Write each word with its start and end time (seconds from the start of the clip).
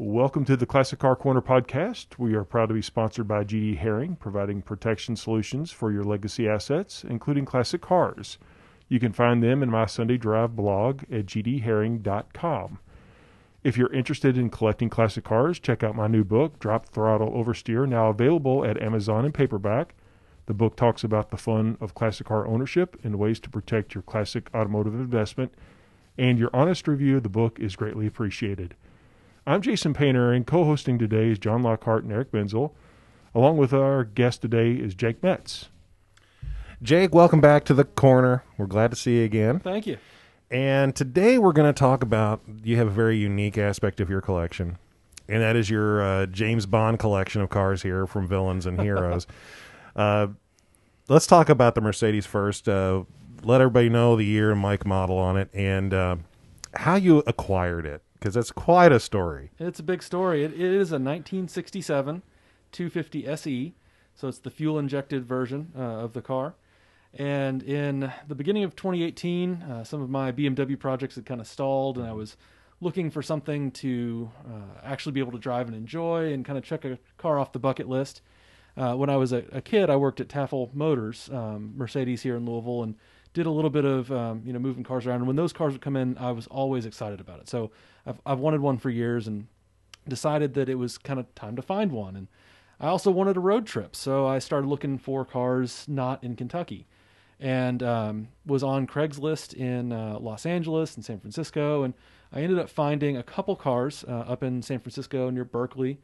Welcome 0.00 0.44
to 0.44 0.56
the 0.56 0.64
Classic 0.64 0.96
Car 0.96 1.16
Corner 1.16 1.42
podcast. 1.42 2.18
We 2.18 2.34
are 2.34 2.44
proud 2.44 2.66
to 2.66 2.74
be 2.74 2.82
sponsored 2.82 3.26
by 3.26 3.42
GD 3.42 3.78
Herring, 3.78 4.14
providing 4.14 4.62
protection 4.62 5.16
solutions 5.16 5.72
for 5.72 5.90
your 5.90 6.04
legacy 6.04 6.48
assets, 6.48 7.02
including 7.02 7.44
classic 7.44 7.80
cars. 7.80 8.38
You 8.88 9.00
can 9.00 9.12
find 9.12 9.42
them 9.42 9.60
in 9.60 9.70
my 9.70 9.86
Sunday 9.86 10.16
Drive 10.16 10.54
blog 10.54 11.02
at 11.10 11.26
gdherring.com. 11.26 12.78
If 13.64 13.76
you're 13.76 13.92
interested 13.92 14.38
in 14.38 14.50
collecting 14.50 14.88
classic 14.88 15.24
cars, 15.24 15.58
check 15.58 15.82
out 15.82 15.96
my 15.96 16.06
new 16.06 16.22
book, 16.22 16.60
Drop 16.60 16.86
Throttle 16.86 17.32
Oversteer, 17.32 17.88
now 17.88 18.06
available 18.06 18.64
at 18.64 18.80
Amazon 18.80 19.24
in 19.24 19.32
paperback. 19.32 19.96
The 20.46 20.54
book 20.54 20.76
talks 20.76 21.02
about 21.02 21.32
the 21.32 21.36
fun 21.36 21.76
of 21.80 21.96
classic 21.96 22.28
car 22.28 22.46
ownership 22.46 22.96
and 23.02 23.18
ways 23.18 23.40
to 23.40 23.50
protect 23.50 23.96
your 23.96 24.02
classic 24.02 24.48
automotive 24.54 24.94
investment, 24.94 25.52
and 26.16 26.38
your 26.38 26.50
honest 26.52 26.86
review 26.86 27.16
of 27.16 27.24
the 27.24 27.28
book 27.28 27.58
is 27.58 27.74
greatly 27.74 28.06
appreciated. 28.06 28.76
I'm 29.48 29.62
Jason 29.62 29.94
Painter, 29.94 30.30
and 30.30 30.46
co 30.46 30.64
hosting 30.64 30.98
today 30.98 31.30
is 31.30 31.38
John 31.38 31.62
Lockhart 31.62 32.04
and 32.04 32.12
Eric 32.12 32.30
Benzel. 32.30 32.72
Along 33.34 33.56
with 33.56 33.72
our 33.72 34.04
guest 34.04 34.42
today 34.42 34.72
is 34.72 34.94
Jake 34.94 35.22
Metz. 35.22 35.70
Jake, 36.82 37.14
welcome 37.14 37.40
back 37.40 37.64
to 37.64 37.72
the 37.72 37.84
corner. 37.84 38.44
We're 38.58 38.66
glad 38.66 38.90
to 38.90 38.96
see 38.96 39.20
you 39.20 39.24
again. 39.24 39.58
Thank 39.58 39.86
you. 39.86 39.96
And 40.50 40.94
today 40.94 41.38
we're 41.38 41.54
going 41.54 41.72
to 41.72 41.78
talk 41.78 42.02
about 42.02 42.42
you 42.62 42.76
have 42.76 42.88
a 42.88 42.90
very 42.90 43.16
unique 43.16 43.56
aspect 43.56 44.00
of 44.00 44.10
your 44.10 44.20
collection, 44.20 44.76
and 45.30 45.40
that 45.40 45.56
is 45.56 45.70
your 45.70 46.02
uh, 46.02 46.26
James 46.26 46.66
Bond 46.66 46.98
collection 46.98 47.40
of 47.40 47.48
cars 47.48 47.80
here 47.80 48.06
from 48.06 48.28
Villains 48.28 48.66
and 48.66 48.78
Heroes. 48.78 49.26
uh, 49.96 50.26
let's 51.08 51.26
talk 51.26 51.48
about 51.48 51.74
the 51.74 51.80
Mercedes 51.80 52.26
first. 52.26 52.68
Uh, 52.68 53.04
let 53.42 53.62
everybody 53.62 53.88
know 53.88 54.14
the 54.14 54.26
year 54.26 54.52
and 54.52 54.60
make 54.60 54.84
model 54.84 55.16
on 55.16 55.38
it 55.38 55.48
and 55.54 55.94
uh, 55.94 56.16
how 56.74 56.96
you 56.96 57.22
acquired 57.26 57.86
it 57.86 58.02
because 58.18 58.34
that's 58.34 58.50
quite 58.50 58.92
a 58.92 59.00
story. 59.00 59.50
It's 59.58 59.78
a 59.78 59.82
big 59.82 60.02
story. 60.02 60.44
It, 60.44 60.52
is 60.54 60.90
a 60.90 60.98
1967 60.98 62.22
250 62.70 63.26
SE, 63.26 63.74
so 64.14 64.28
it's 64.28 64.38
the 64.38 64.50
fuel 64.50 64.78
injected 64.78 65.24
version 65.24 65.72
uh, 65.76 65.80
of 65.80 66.12
the 66.12 66.22
car. 66.22 66.54
And 67.14 67.62
in 67.62 68.12
the 68.26 68.34
beginning 68.34 68.64
of 68.64 68.76
2018, 68.76 69.62
uh, 69.62 69.84
some 69.84 70.02
of 70.02 70.10
my 70.10 70.30
BMW 70.30 70.78
projects 70.78 71.14
had 71.14 71.24
kind 71.24 71.40
of 71.40 71.46
stalled, 71.46 71.96
and 71.96 72.06
I 72.06 72.12
was 72.12 72.36
looking 72.80 73.10
for 73.10 73.22
something 73.22 73.70
to 73.72 74.30
uh, 74.46 74.80
actually 74.84 75.12
be 75.12 75.20
able 75.20 75.32
to 75.32 75.38
drive 75.38 75.66
and 75.66 75.76
enjoy 75.76 76.32
and 76.32 76.44
kind 76.44 76.58
of 76.58 76.64
check 76.64 76.84
a 76.84 76.98
car 77.16 77.38
off 77.38 77.52
the 77.52 77.58
bucket 77.58 77.88
list. 77.88 78.20
Uh, 78.76 78.94
when 78.94 79.10
I 79.10 79.16
was 79.16 79.32
a, 79.32 79.44
a, 79.50 79.60
kid, 79.60 79.90
I 79.90 79.96
worked 79.96 80.20
at 80.20 80.28
Tafel 80.28 80.72
Motors, 80.72 81.28
um, 81.32 81.72
Mercedes 81.76 82.22
here 82.22 82.36
in 82.36 82.46
Louisville, 82.46 82.84
and 82.84 82.94
did 83.38 83.46
a 83.46 83.50
little 83.50 83.70
bit 83.70 83.84
of 83.84 84.10
um, 84.12 84.42
you 84.44 84.52
know 84.52 84.58
moving 84.58 84.84
cars 84.84 85.06
around. 85.06 85.18
And 85.18 85.26
when 85.26 85.36
those 85.36 85.52
cars 85.52 85.72
would 85.72 85.80
come 85.80 85.96
in, 85.96 86.18
I 86.18 86.32
was 86.32 86.46
always 86.48 86.84
excited 86.84 87.20
about 87.20 87.40
it. 87.40 87.48
So 87.48 87.70
I've 88.04 88.20
I've 88.26 88.40
wanted 88.40 88.60
one 88.60 88.78
for 88.78 88.90
years 88.90 89.26
and 89.26 89.46
decided 90.08 90.54
that 90.54 90.68
it 90.68 90.74
was 90.74 90.98
kind 90.98 91.20
of 91.20 91.32
time 91.34 91.56
to 91.56 91.62
find 91.62 91.92
one. 91.92 92.16
And 92.16 92.28
I 92.80 92.88
also 92.88 93.10
wanted 93.10 93.36
a 93.36 93.40
road 93.40 93.66
trip, 93.66 93.96
so 93.96 94.26
I 94.26 94.38
started 94.38 94.68
looking 94.68 94.98
for 94.98 95.24
cars 95.24 95.84
not 95.88 96.22
in 96.22 96.36
Kentucky, 96.36 96.86
and 97.40 97.82
um, 97.82 98.28
was 98.46 98.62
on 98.62 98.86
Craigslist 98.86 99.54
in 99.54 99.92
uh, 99.92 100.18
Los 100.20 100.46
Angeles 100.46 100.94
and 100.94 101.04
San 101.04 101.18
Francisco, 101.18 101.82
and 101.82 101.94
I 102.32 102.42
ended 102.42 102.58
up 102.58 102.68
finding 102.68 103.16
a 103.16 103.22
couple 103.22 103.56
cars 103.56 104.04
uh, 104.06 104.12
up 104.12 104.42
in 104.42 104.62
San 104.62 104.80
Francisco 104.80 105.30
near 105.30 105.44
Berkeley. 105.44 106.00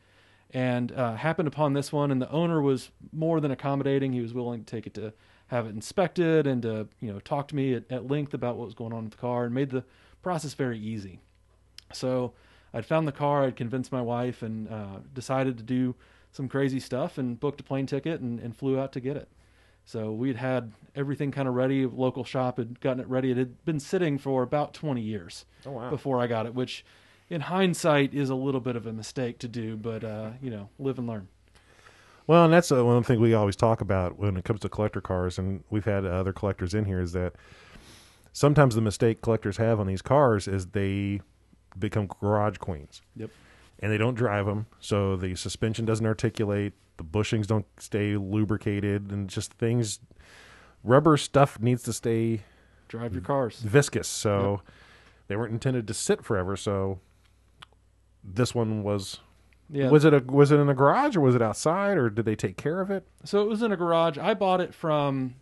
And 0.50 0.92
uh, 0.92 1.16
happened 1.16 1.48
upon 1.48 1.72
this 1.72 1.92
one, 1.92 2.12
and 2.12 2.22
the 2.22 2.30
owner 2.30 2.62
was 2.62 2.90
more 3.12 3.40
than 3.40 3.50
accommodating. 3.50 4.12
He 4.12 4.20
was 4.20 4.32
willing 4.32 4.62
to 4.62 4.66
take 4.66 4.86
it 4.86 4.94
to 4.94 5.12
have 5.48 5.66
it 5.66 5.74
inspected 5.74 6.46
and 6.46 6.62
to 6.62 6.88
you 7.00 7.12
know 7.12 7.20
talk 7.20 7.48
to 7.48 7.56
me 7.56 7.74
at, 7.74 7.90
at 7.90 8.08
length 8.08 8.34
about 8.34 8.56
what 8.56 8.66
was 8.66 8.74
going 8.74 8.92
on 8.92 9.04
with 9.04 9.12
the 9.12 9.18
car 9.18 9.44
and 9.44 9.54
made 9.54 9.70
the 9.70 9.84
process 10.22 10.54
very 10.54 10.78
easy. 10.78 11.20
So 11.92 12.32
I'd 12.72 12.86
found 12.86 13.06
the 13.06 13.12
car, 13.12 13.44
I'd 13.44 13.56
convinced 13.56 13.92
my 13.92 14.02
wife, 14.02 14.42
and 14.42 14.68
uh, 14.68 14.98
decided 15.12 15.56
to 15.58 15.62
do 15.62 15.94
some 16.32 16.48
crazy 16.48 16.80
stuff 16.80 17.18
and 17.18 17.38
booked 17.38 17.60
a 17.60 17.62
plane 17.62 17.86
ticket 17.86 18.20
and, 18.20 18.40
and 18.40 18.56
flew 18.56 18.78
out 18.78 18.92
to 18.92 19.00
get 19.00 19.16
it. 19.16 19.28
So 19.84 20.12
we'd 20.12 20.36
had 20.36 20.72
everything 20.96 21.30
kind 21.30 21.46
of 21.46 21.54
ready. 21.54 21.86
Local 21.86 22.24
shop 22.24 22.56
had 22.56 22.80
gotten 22.80 23.00
it 23.00 23.08
ready. 23.08 23.30
It 23.30 23.36
had 23.36 23.64
been 23.64 23.78
sitting 23.78 24.18
for 24.18 24.42
about 24.42 24.74
20 24.74 25.00
years 25.00 25.44
oh, 25.66 25.72
wow. 25.72 25.90
before 25.90 26.20
I 26.20 26.26
got 26.26 26.46
it, 26.46 26.54
which 26.54 26.84
in 27.28 27.42
hindsight 27.42 28.14
is 28.14 28.30
a 28.30 28.34
little 28.34 28.60
bit 28.60 28.76
of 28.76 28.86
a 28.86 28.92
mistake 28.92 29.38
to 29.40 29.48
do, 29.48 29.76
but 29.76 30.02
uh, 30.02 30.30
you 30.42 30.50
know, 30.50 30.70
live 30.78 30.98
and 30.98 31.06
learn. 31.06 31.28
Well, 32.26 32.44
and 32.44 32.52
that's 32.52 32.72
uh, 32.72 32.84
one 32.84 33.02
thing 33.02 33.20
we 33.20 33.34
always 33.34 33.56
talk 33.56 33.80
about 33.80 34.18
when 34.18 34.36
it 34.36 34.44
comes 34.44 34.60
to 34.60 34.68
collector 34.68 35.00
cars, 35.00 35.38
and 35.38 35.62
we've 35.70 35.84
had 35.84 36.06
other 36.06 36.32
collectors 36.32 36.72
in 36.72 36.86
here, 36.86 37.00
is 37.00 37.12
that 37.12 37.34
sometimes 38.32 38.74
the 38.74 38.80
mistake 38.80 39.20
collectors 39.20 39.58
have 39.58 39.78
on 39.78 39.86
these 39.86 40.02
cars 40.02 40.48
is 40.48 40.68
they 40.68 41.20
become 41.78 42.06
garage 42.06 42.56
queens. 42.58 43.02
Yep. 43.16 43.30
And 43.80 43.92
they 43.92 43.98
don't 43.98 44.14
drive 44.14 44.46
them, 44.46 44.66
so 44.80 45.16
the 45.16 45.34
suspension 45.34 45.84
doesn't 45.84 46.06
articulate, 46.06 46.72
the 46.96 47.04
bushings 47.04 47.46
don't 47.46 47.66
stay 47.78 48.16
lubricated, 48.16 49.10
and 49.10 49.28
just 49.28 49.52
things. 49.54 50.00
Rubber 50.82 51.16
stuff 51.16 51.60
needs 51.60 51.82
to 51.82 51.92
stay 51.92 52.42
drive 52.88 53.12
your 53.12 53.22
cars 53.22 53.60
viscous, 53.60 54.08
so 54.08 54.62
yep. 54.64 54.74
they 55.28 55.36
weren't 55.36 55.52
intended 55.52 55.86
to 55.88 55.94
sit 55.94 56.24
forever. 56.24 56.56
So 56.56 57.00
this 58.22 58.54
one 58.54 58.82
was 58.82 59.18
yeah. 59.74 59.90
Was 59.90 60.04
it 60.04 60.14
a 60.14 60.20
was 60.20 60.52
it 60.52 60.60
in 60.60 60.68
a 60.68 60.74
garage 60.74 61.16
or 61.16 61.20
was 61.20 61.34
it 61.34 61.42
outside 61.42 61.98
or 61.98 62.08
did 62.08 62.24
they 62.24 62.36
take 62.36 62.56
care 62.56 62.80
of 62.80 62.90
it? 62.90 63.06
So 63.24 63.42
it 63.42 63.48
was 63.48 63.60
in 63.60 63.72
a 63.72 63.76
garage. 63.76 64.16
I 64.16 64.32
bought 64.34 64.60
it 64.60 64.72
from 64.72 65.34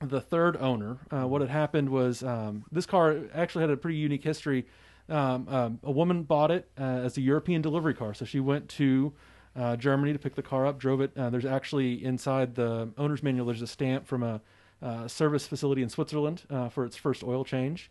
the 0.00 0.22
third 0.22 0.56
owner. 0.56 0.98
Uh, 1.10 1.26
what 1.28 1.42
had 1.42 1.50
happened 1.50 1.90
was 1.90 2.22
um, 2.22 2.64
this 2.72 2.86
car 2.86 3.18
actually 3.34 3.62
had 3.62 3.70
a 3.70 3.76
pretty 3.76 3.98
unique 3.98 4.24
history. 4.24 4.66
Um, 5.10 5.48
um, 5.48 5.80
a 5.82 5.90
woman 5.90 6.22
bought 6.22 6.50
it 6.50 6.70
uh, 6.80 6.82
as 6.82 7.18
a 7.18 7.20
European 7.20 7.60
delivery 7.60 7.94
car, 7.94 8.14
so 8.14 8.24
she 8.24 8.40
went 8.40 8.68
to 8.70 9.12
uh, 9.54 9.76
Germany 9.76 10.12
to 10.14 10.18
pick 10.18 10.34
the 10.34 10.42
car 10.42 10.66
up, 10.66 10.78
drove 10.78 11.02
it. 11.02 11.12
Uh, 11.16 11.28
there's 11.28 11.46
actually 11.46 12.02
inside 12.02 12.54
the 12.54 12.90
owner's 12.96 13.22
manual. 13.22 13.46
There's 13.46 13.62
a 13.62 13.66
stamp 13.66 14.06
from 14.06 14.22
a 14.22 14.40
uh, 14.80 15.08
service 15.08 15.46
facility 15.46 15.82
in 15.82 15.88
Switzerland 15.88 16.44
uh, 16.48 16.68
for 16.68 16.84
its 16.84 16.96
first 16.96 17.22
oil 17.22 17.44
change. 17.44 17.90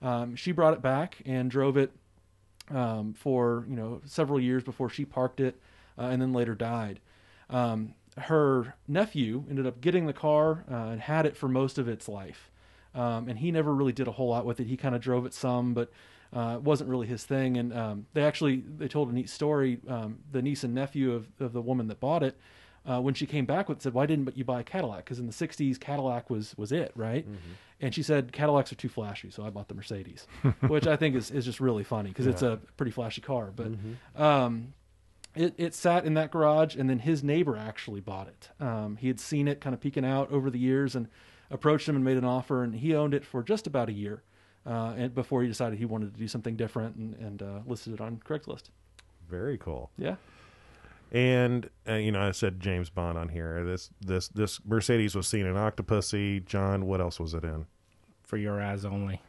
Um, 0.00 0.36
she 0.36 0.52
brought 0.52 0.74
it 0.74 0.80
back 0.80 1.18
and 1.26 1.50
drove 1.50 1.76
it 1.76 1.92
um, 2.70 3.14
for 3.14 3.64
you 3.68 3.76
know 3.76 4.00
several 4.04 4.40
years 4.40 4.62
before 4.62 4.88
she 4.88 5.04
parked 5.04 5.40
it, 5.40 5.60
uh, 5.98 6.02
and 6.02 6.20
then 6.20 6.32
later 6.32 6.54
died. 6.54 7.00
Um, 7.50 7.94
her 8.16 8.74
nephew 8.86 9.44
ended 9.48 9.66
up 9.66 9.80
getting 9.80 10.06
the 10.06 10.12
car 10.12 10.64
uh, 10.70 10.88
and 10.90 11.00
had 11.00 11.24
it 11.24 11.36
for 11.36 11.48
most 11.48 11.78
of 11.78 11.88
its 11.88 12.08
life, 12.08 12.50
um, 12.94 13.28
and 13.28 13.38
he 13.38 13.50
never 13.50 13.74
really 13.74 13.92
did 13.92 14.08
a 14.08 14.12
whole 14.12 14.28
lot 14.28 14.44
with 14.44 14.60
it. 14.60 14.66
He 14.66 14.76
kind 14.76 14.94
of 14.94 15.00
drove 15.00 15.24
it 15.26 15.34
some, 15.34 15.74
but 15.74 15.90
uh, 16.34 16.54
it 16.56 16.62
wasn't 16.62 16.90
really 16.90 17.06
his 17.06 17.24
thing. 17.24 17.56
And 17.56 17.72
um, 17.72 18.06
they 18.12 18.22
actually 18.22 18.62
they 18.76 18.88
told 18.88 19.10
a 19.10 19.14
neat 19.14 19.30
story. 19.30 19.78
Um, 19.88 20.18
the 20.30 20.42
niece 20.42 20.64
and 20.64 20.74
nephew 20.74 21.12
of, 21.12 21.28
of 21.40 21.52
the 21.52 21.62
woman 21.62 21.88
that 21.88 22.00
bought 22.00 22.22
it 22.22 22.38
uh, 22.88 23.00
when 23.00 23.14
she 23.14 23.26
came 23.26 23.44
back 23.44 23.68
with 23.68 23.82
said, 23.82 23.92
"Why 23.92 24.06
didn't 24.06 24.36
you 24.36 24.44
buy 24.44 24.60
a 24.60 24.64
Cadillac?" 24.64 25.04
Because 25.04 25.18
in 25.18 25.26
the 25.26 25.32
'60s, 25.32 25.78
Cadillac 25.78 26.30
was 26.30 26.56
was 26.56 26.72
it, 26.72 26.92
right? 26.94 27.26
Mm-hmm. 27.26 27.52
And 27.80 27.94
she 27.94 28.02
said 28.02 28.32
Cadillacs 28.32 28.72
are 28.72 28.76
too 28.76 28.88
flashy, 28.88 29.30
so 29.30 29.44
I 29.44 29.50
bought 29.50 29.68
the 29.68 29.74
Mercedes, 29.74 30.26
which 30.66 30.86
I 30.86 30.96
think 30.96 31.14
is 31.14 31.30
is 31.30 31.44
just 31.44 31.60
really 31.60 31.84
funny 31.84 32.08
because 32.08 32.26
yeah. 32.26 32.32
it's 32.32 32.42
a 32.42 32.58
pretty 32.76 32.92
flashy 32.92 33.20
car. 33.20 33.52
But 33.54 33.72
mm-hmm. 33.72 34.22
um, 34.22 34.72
it 35.36 35.54
it 35.58 35.74
sat 35.74 36.06
in 36.06 36.14
that 36.14 36.30
garage, 36.30 36.76
and 36.76 36.88
then 36.88 37.00
his 37.00 37.22
neighbor 37.22 37.56
actually 37.56 38.00
bought 38.00 38.28
it. 38.28 38.48
Um, 38.58 38.96
he 38.96 39.08
had 39.08 39.20
seen 39.20 39.48
it 39.48 39.60
kind 39.60 39.74
of 39.74 39.80
peeking 39.80 40.04
out 40.04 40.32
over 40.32 40.50
the 40.50 40.58
years, 40.58 40.96
and 40.96 41.08
approached 41.50 41.88
him 41.88 41.94
and 41.94 42.04
made 42.04 42.16
an 42.16 42.24
offer, 42.24 42.62
and 42.62 42.74
he 42.74 42.94
owned 42.94 43.14
it 43.14 43.24
for 43.24 43.42
just 43.42 43.66
about 43.66 43.88
a 43.88 43.92
year. 43.92 44.22
Uh, 44.66 44.94
and 44.96 45.14
before 45.14 45.40
he 45.42 45.48
decided 45.48 45.78
he 45.78 45.86
wanted 45.86 46.12
to 46.12 46.18
do 46.18 46.28
something 46.28 46.54
different 46.54 46.94
and, 46.96 47.14
and 47.14 47.42
uh, 47.42 47.60
listed 47.66 47.94
it 47.94 48.00
on 48.02 48.20
Craigslist. 48.22 48.64
Very 49.28 49.56
cool. 49.56 49.90
Yeah. 49.96 50.16
And 51.10 51.70
uh, 51.88 51.94
you 51.94 52.12
know, 52.12 52.20
I 52.20 52.32
said 52.32 52.60
James 52.60 52.90
Bond 52.90 53.16
on 53.16 53.30
here. 53.30 53.64
This 53.64 53.90
this 54.00 54.28
this 54.28 54.60
Mercedes 54.64 55.14
was 55.14 55.26
seen 55.26 55.46
in 55.46 55.54
Octopussy. 55.54 56.44
John, 56.44 56.86
what 56.86 57.00
else 57.00 57.18
was 57.18 57.34
it 57.34 57.44
in? 57.44 57.66
For 58.22 58.36
your 58.36 58.60
eyes 58.60 58.84
only. 58.84 59.22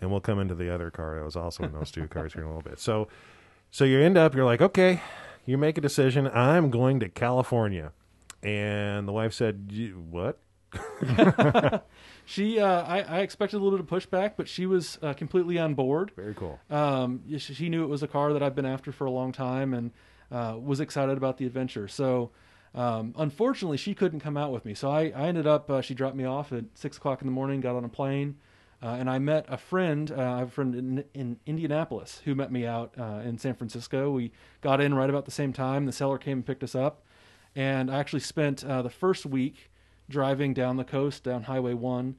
And 0.00 0.10
we'll 0.10 0.20
come 0.20 0.40
into 0.40 0.56
the 0.56 0.74
other 0.74 0.90
car 0.90 1.16
that 1.16 1.24
was 1.24 1.36
also 1.36 1.62
in 1.62 1.72
those 1.72 1.92
two 1.92 2.08
cars 2.08 2.32
here 2.32 2.42
in 2.42 2.48
a 2.48 2.50
little 2.50 2.68
bit. 2.68 2.80
So, 2.80 3.06
so 3.70 3.84
you 3.84 4.00
end 4.00 4.18
up, 4.18 4.34
you're 4.34 4.44
like, 4.44 4.60
okay, 4.60 5.00
you 5.46 5.56
make 5.56 5.78
a 5.78 5.80
decision. 5.80 6.28
I'm 6.28 6.70
going 6.70 6.98
to 7.00 7.08
California, 7.08 7.92
and 8.42 9.06
the 9.06 9.12
wife 9.12 9.32
said, 9.32 9.70
"What?" 10.10 10.40
she, 12.24 12.58
uh, 12.58 12.82
I, 12.82 13.02
I, 13.02 13.18
expected 13.20 13.58
a 13.58 13.60
little 13.60 13.78
bit 13.78 13.80
of 13.80 14.10
pushback, 14.10 14.32
but 14.36 14.48
she 14.48 14.66
was 14.66 14.98
uh, 15.02 15.12
completely 15.12 15.56
on 15.56 15.74
board. 15.74 16.10
Very 16.16 16.34
cool. 16.34 16.58
Um, 16.68 17.22
she 17.38 17.68
knew 17.68 17.84
it 17.84 17.88
was 17.88 18.02
a 18.02 18.08
car 18.08 18.32
that 18.32 18.42
I've 18.42 18.56
been 18.56 18.66
after 18.66 18.90
for 18.90 19.04
a 19.04 19.10
long 19.10 19.30
time, 19.30 19.72
and 19.72 19.92
uh, 20.34 20.56
was 20.58 20.80
excited 20.80 21.16
about 21.16 21.38
the 21.38 21.46
adventure. 21.46 21.86
So, 21.86 22.30
um, 22.74 23.14
unfortunately, 23.16 23.76
she 23.76 23.94
couldn't 23.94 24.18
come 24.18 24.36
out 24.36 24.50
with 24.50 24.64
me. 24.64 24.74
So 24.74 24.90
I, 24.90 25.12
I 25.14 25.28
ended 25.28 25.46
up, 25.46 25.70
uh, 25.70 25.80
she 25.80 25.94
dropped 25.94 26.16
me 26.16 26.24
off 26.24 26.52
at 26.52 26.64
six 26.74 26.96
o'clock 26.96 27.22
in 27.22 27.28
the 27.28 27.32
morning, 27.32 27.60
got 27.60 27.76
on 27.76 27.84
a 27.84 27.88
plane, 27.88 28.36
uh, 28.82 28.96
and 28.98 29.08
I 29.08 29.20
met 29.20 29.46
a 29.48 29.56
friend. 29.56 30.10
Uh, 30.10 30.20
I 30.20 30.38
have 30.40 30.48
a 30.48 30.50
friend 30.50 30.74
in, 30.74 31.04
in, 31.14 31.38
Indianapolis 31.46 32.20
who 32.24 32.34
met 32.34 32.50
me 32.50 32.66
out 32.66 32.92
uh, 32.98 33.22
in 33.24 33.38
San 33.38 33.54
Francisco. 33.54 34.10
We 34.10 34.32
got 34.60 34.80
in 34.80 34.92
right 34.92 35.08
about 35.08 35.24
the 35.24 35.30
same 35.30 35.52
time. 35.52 35.86
The 35.86 35.92
seller 35.92 36.18
came 36.18 36.38
and 36.38 36.46
picked 36.46 36.64
us 36.64 36.74
up, 36.74 37.04
and 37.54 37.88
I 37.88 38.00
actually 38.00 38.20
spent 38.20 38.64
uh, 38.64 38.82
the 38.82 38.90
first 38.90 39.24
week 39.24 39.70
driving 40.10 40.52
down 40.52 40.76
the 40.76 40.84
coast, 40.84 41.22
down 41.22 41.44
Highway 41.44 41.74
1, 41.74 42.16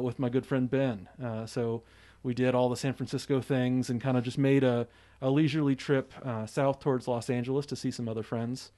with 0.00 0.20
my 0.20 0.28
good 0.28 0.46
friend 0.46 0.70
Ben. 0.70 1.08
so 1.46 1.82
we 2.26 2.34
did 2.34 2.56
all 2.56 2.68
the 2.68 2.76
San 2.76 2.92
Francisco 2.92 3.40
things 3.40 3.88
and 3.88 4.00
kind 4.00 4.18
of 4.18 4.24
just 4.24 4.36
made 4.36 4.64
a, 4.64 4.88
a 5.22 5.30
leisurely 5.30 5.76
trip 5.76 6.12
uh, 6.24 6.44
south 6.44 6.80
towards 6.80 7.06
Los 7.06 7.30
Angeles 7.30 7.66
to 7.66 7.76
see 7.76 7.92
some 7.92 8.08
other 8.08 8.24
friends. 8.24 8.72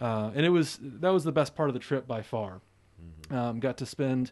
Uh, 0.00 0.30
and 0.36 0.46
it 0.46 0.50
was 0.50 0.78
that 0.80 1.10
was 1.10 1.24
the 1.24 1.32
best 1.32 1.56
part 1.56 1.68
of 1.68 1.74
the 1.74 1.80
trip 1.80 2.06
by 2.06 2.22
far. 2.22 2.60
Um, 3.30 3.58
got 3.58 3.76
to 3.78 3.86
spend, 3.86 4.30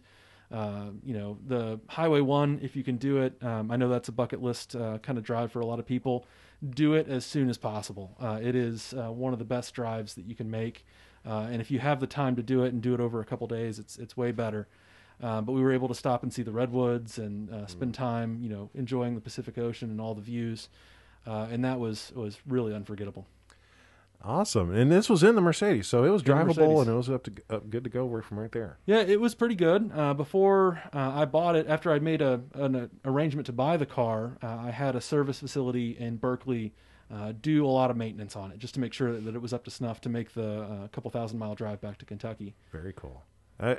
uh, 0.53 0.87
you 1.05 1.15
know, 1.15 1.37
the 1.45 1.81
Highway 1.89 2.21
One 2.21 2.61
if 2.63 2.77
you 2.77 2.85
can 2.85 2.97
do 2.97 3.19
it. 3.19 3.43
Um, 3.43 3.73
I 3.73 3.77
know 3.77 3.89
that's 3.89 4.09
a 4.09 4.13
bucket 4.13 4.41
list 4.41 4.77
uh, 4.77 4.99
kind 4.99 5.19
of 5.19 5.25
drive 5.25 5.51
for 5.51 5.61
a 5.61 5.67
lot 5.67 5.81
of 5.81 5.87
people. 5.87 6.27
Do 6.69 6.95
it 6.95 7.09
as 7.09 7.25
soon 7.25 7.51
as 7.51 7.59
possible. 7.59 8.17
Uh, 8.21 8.39
it 8.41 8.55
is 8.55 8.95
uh, 8.95 9.11
one 9.11 9.33
of 9.33 9.41
the 9.41 9.45
best 9.45 9.75
drives 9.75 10.15
that 10.15 10.27
you 10.27 10.37
can 10.37 10.49
make, 10.49 10.87
uh, 11.27 11.49
and 11.51 11.61
if 11.61 11.73
you 11.73 11.81
have 11.81 11.99
the 11.99 12.07
time 12.07 12.37
to 12.37 12.43
do 12.43 12.63
it 12.63 12.73
and 12.73 12.81
do 12.81 12.95
it 12.95 13.01
over 13.01 13.21
a 13.21 13.25
couple 13.25 13.49
days, 13.49 13.81
it's 13.81 13.99
it's 13.99 14.17
way 14.17 14.31
better. 14.31 14.69
Uh, 15.23 15.41
but 15.41 15.53
we 15.53 15.61
were 15.61 15.73
able 15.73 15.89
to 15.89 15.95
stop 15.95 16.23
and 16.23 16.33
see 16.33 16.43
the 16.43 16.53
redwoods 16.53 17.19
and 17.19 17.51
uh, 17.51 17.67
spend 17.67 17.95
time, 17.95 18.39
you 18.43 18.49
know, 18.49 18.71
enjoying 18.75 19.15
the 19.15 19.21
Pacific 19.21 19.59
Ocean 19.59 19.91
and 19.91 20.01
all 20.01 20.15
the 20.15 20.23
views, 20.23 20.69
uh, 21.27 21.49
and 21.51 21.65
that 21.65 21.79
was 21.79 22.13
was 22.15 22.39
really 22.47 22.75
unforgettable. 22.75 23.27
Awesome. 24.23 24.75
And 24.75 24.93
this 24.93 25.09
was 25.09 25.23
in 25.23 25.35
the 25.35 25.41
Mercedes, 25.41 25.87
so 25.87 26.05
it 26.05 26.11
was 26.11 26.23
drivable 26.23 26.83
and 26.83 26.91
it 26.91 26.95
was 26.95 27.09
up 27.09 27.23
to 27.25 27.33
up, 27.49 27.71
good 27.71 27.85
to 27.85 27.91
go 27.91 28.21
from 28.21 28.39
right 28.39 28.53
there. 28.53 28.77
Yeah, 28.85 29.01
it 29.01 29.19
was 29.19 29.35
pretty 29.35 29.55
good. 29.55 29.91
Uh, 29.95 30.13
before 30.13 30.83
uh, 30.93 31.13
I 31.15 31.25
bought 31.25 31.57
it, 31.57 31.67
after 31.69 31.91
I 31.91 32.01
made 32.01 32.21
a 32.21 32.43
an 32.55 32.91
arrangement 33.05 33.47
to 33.47 33.53
buy 33.53 33.79
the 33.79 33.87
car, 33.87 34.37
uh, 34.43 34.47
I 34.47 34.71
had 34.71 34.95
a 34.95 35.01
service 35.01 35.41
facility 35.41 35.97
in 35.99 36.17
Berkeley 36.17 36.75
uh, 37.13 37.33
do 37.41 37.65
a 37.65 37.69
lot 37.69 37.91
of 37.91 37.97
maintenance 37.97 38.37
on 38.37 38.53
it, 38.53 38.59
just 38.59 38.75
to 38.75 38.81
make 38.81 38.93
sure 38.93 39.13
that, 39.13 39.25
that 39.25 39.35
it 39.35 39.43
was 39.43 39.53
up 39.53 39.65
to 39.65 39.71
snuff 39.71 40.01
to 40.03 40.09
make 40.09 40.35
the 40.35 40.63
uh, 40.63 40.89
couple 40.89 41.11
thousand 41.11 41.39
mile 41.39 41.55
drive 41.55 41.81
back 41.81 41.99
to 41.99 42.05
Kentucky. 42.05 42.55
Very 42.73 42.93
cool. 42.95 43.23
I, 43.59 43.79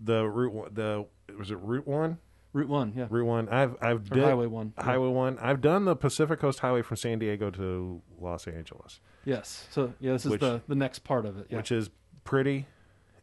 the 0.00 0.26
route 0.28 0.74
the 0.74 1.06
was 1.38 1.50
it 1.50 1.58
Route 1.60 1.86
One? 1.86 2.18
Route 2.52 2.68
One, 2.68 2.92
yeah, 2.96 3.06
Route 3.10 3.26
One. 3.26 3.48
I've 3.48 3.76
I've 3.82 4.08
did 4.08 4.22
Highway 4.22 4.46
One. 4.46 4.72
yeah. 4.78 4.84
Highway 4.84 5.08
One. 5.08 5.38
I've 5.40 5.60
done 5.60 5.84
the 5.86 5.96
Pacific 5.96 6.38
Coast 6.38 6.60
Highway 6.60 6.82
from 6.82 6.96
San 6.96 7.18
Diego 7.18 7.50
to 7.50 8.00
Los 8.20 8.46
Angeles, 8.46 9.00
Yes. 9.24 9.66
So 9.70 9.92
yeah, 10.00 10.12
this 10.12 10.24
is 10.24 10.32
Which- 10.32 10.40
the 10.40 10.62
the 10.68 10.74
next 10.76 11.00
part 11.00 11.26
of 11.26 11.38
it. 11.38 11.46
Yeah. 11.50 11.56
which 11.56 11.72
is 11.72 11.90
pretty. 12.24 12.66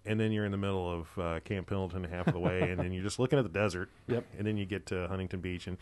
And 0.04 0.20
then 0.20 0.32
you're 0.32 0.46
in 0.46 0.52
the 0.52 0.58
middle 0.58 0.92
of 0.92 1.20
uh, 1.20 1.40
Camp 1.42 1.68
Pendleton 1.68 2.04
half 2.06 2.26
of 2.28 2.34
the 2.34 2.40
way, 2.40 2.72
and 2.72 2.80
then 2.80 2.92
you're 2.92 3.04
just 3.04 3.20
looking 3.20 3.38
at 3.38 3.44
the 3.44 3.50
desert. 3.60 3.88
Yep. 4.08 4.26
And 4.38 4.48
then 4.48 4.58
you 4.58 4.66
get 4.66 4.88
to 4.88 5.08
Huntington 5.08 5.42
Beach, 5.42 5.68
and 5.68 5.78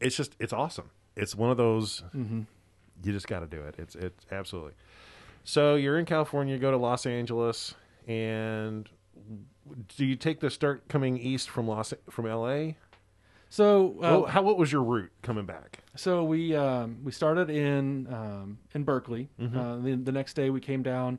it's 0.00 0.16
just 0.16 0.36
it's 0.38 0.52
awesome. 0.52 0.90
It's 1.16 1.34
one 1.34 1.50
of 1.50 1.56
those 1.56 2.02
hmm 2.12 2.42
you 3.02 3.12
just 3.12 3.26
got 3.26 3.40
to 3.40 3.46
do 3.46 3.60
it. 3.62 3.74
It's 3.76 3.94
it's 3.96 4.24
absolutely. 4.32 4.72
So 5.42 5.74
you're 5.74 5.98
in 5.98 6.06
California, 6.06 6.54
you 6.54 6.60
go 6.60 6.70
to 6.70 6.76
Los 6.76 7.04
Angeles, 7.06 7.74
and 8.06 8.88
do 9.96 10.04
you 10.04 10.16
take 10.16 10.40
the 10.40 10.50
start 10.50 10.88
coming 10.88 11.18
east 11.18 11.50
from 11.50 11.66
Los 11.66 11.94
from 12.10 12.26
L.A.? 12.26 12.76
So 13.48 13.90
uh, 13.98 14.00
well, 14.00 14.24
how 14.26 14.42
what 14.42 14.58
was 14.58 14.72
your 14.72 14.82
route 14.82 15.12
coming 15.22 15.46
back? 15.46 15.80
So 15.96 16.24
we 16.24 16.56
um, 16.56 16.98
we 17.04 17.12
started 17.12 17.50
in 17.50 18.12
um, 18.12 18.58
in 18.74 18.82
Berkeley. 18.82 19.28
Mm-hmm. 19.40 19.58
Uh, 19.58 19.76
the, 19.78 19.94
the 19.94 20.12
next 20.12 20.34
day 20.34 20.50
we 20.50 20.60
came 20.60 20.82
down 20.82 21.18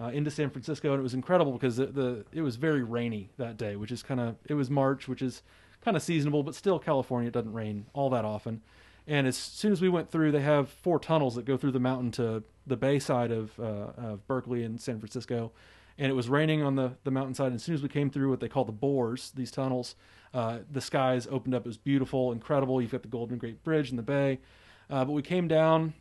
uh, 0.00 0.06
into 0.06 0.30
San 0.30 0.50
Francisco, 0.50 0.92
and 0.92 1.00
it 1.00 1.02
was 1.02 1.14
incredible 1.14 1.52
because 1.52 1.76
the, 1.76 1.86
the 1.86 2.24
it 2.32 2.42
was 2.42 2.56
very 2.56 2.82
rainy 2.82 3.30
that 3.38 3.56
day, 3.56 3.76
which 3.76 3.92
is 3.92 4.02
kind 4.02 4.20
of 4.20 4.36
it 4.46 4.54
was 4.54 4.68
March, 4.68 5.06
which 5.08 5.22
is 5.22 5.42
kind 5.80 5.96
of 5.96 6.02
seasonable, 6.02 6.42
but 6.42 6.54
still 6.54 6.78
California 6.78 7.28
it 7.28 7.32
doesn't 7.32 7.52
rain 7.52 7.86
all 7.92 8.10
that 8.10 8.24
often. 8.24 8.62
And 9.06 9.26
as 9.28 9.36
soon 9.36 9.70
as 9.70 9.80
we 9.80 9.88
went 9.88 10.10
through, 10.10 10.32
they 10.32 10.40
have 10.40 10.68
four 10.68 10.98
tunnels 10.98 11.36
that 11.36 11.44
go 11.44 11.56
through 11.56 11.70
the 11.70 11.78
mountain 11.78 12.10
to 12.12 12.42
the 12.66 12.76
bay 12.76 12.98
side 12.98 13.30
of 13.30 13.58
uh, 13.60 13.92
of 13.96 14.26
Berkeley 14.26 14.64
and 14.64 14.80
San 14.80 14.98
Francisco. 14.98 15.52
And 15.98 16.10
it 16.10 16.14
was 16.14 16.28
raining 16.28 16.62
on 16.62 16.74
the, 16.76 16.92
the 17.04 17.10
mountainside. 17.10 17.46
And 17.46 17.56
as 17.56 17.62
soon 17.62 17.74
as 17.74 17.82
we 17.82 17.88
came 17.88 18.10
through 18.10 18.28
what 18.30 18.40
they 18.40 18.48
call 18.48 18.64
the 18.64 18.72
bores, 18.72 19.32
these 19.34 19.50
tunnels, 19.50 19.94
uh, 20.34 20.58
the 20.70 20.80
skies 20.80 21.26
opened 21.30 21.54
up. 21.54 21.62
It 21.64 21.68
was 21.68 21.78
beautiful, 21.78 22.32
incredible. 22.32 22.82
You've 22.82 22.90
got 22.92 23.02
the 23.02 23.08
Golden 23.08 23.38
Gate 23.38 23.64
Bridge 23.64 23.90
in 23.90 23.96
the 23.96 24.02
bay. 24.02 24.38
Uh, 24.90 25.04
but 25.04 25.12
we 25.12 25.22
came 25.22 25.48
down 25.48 25.94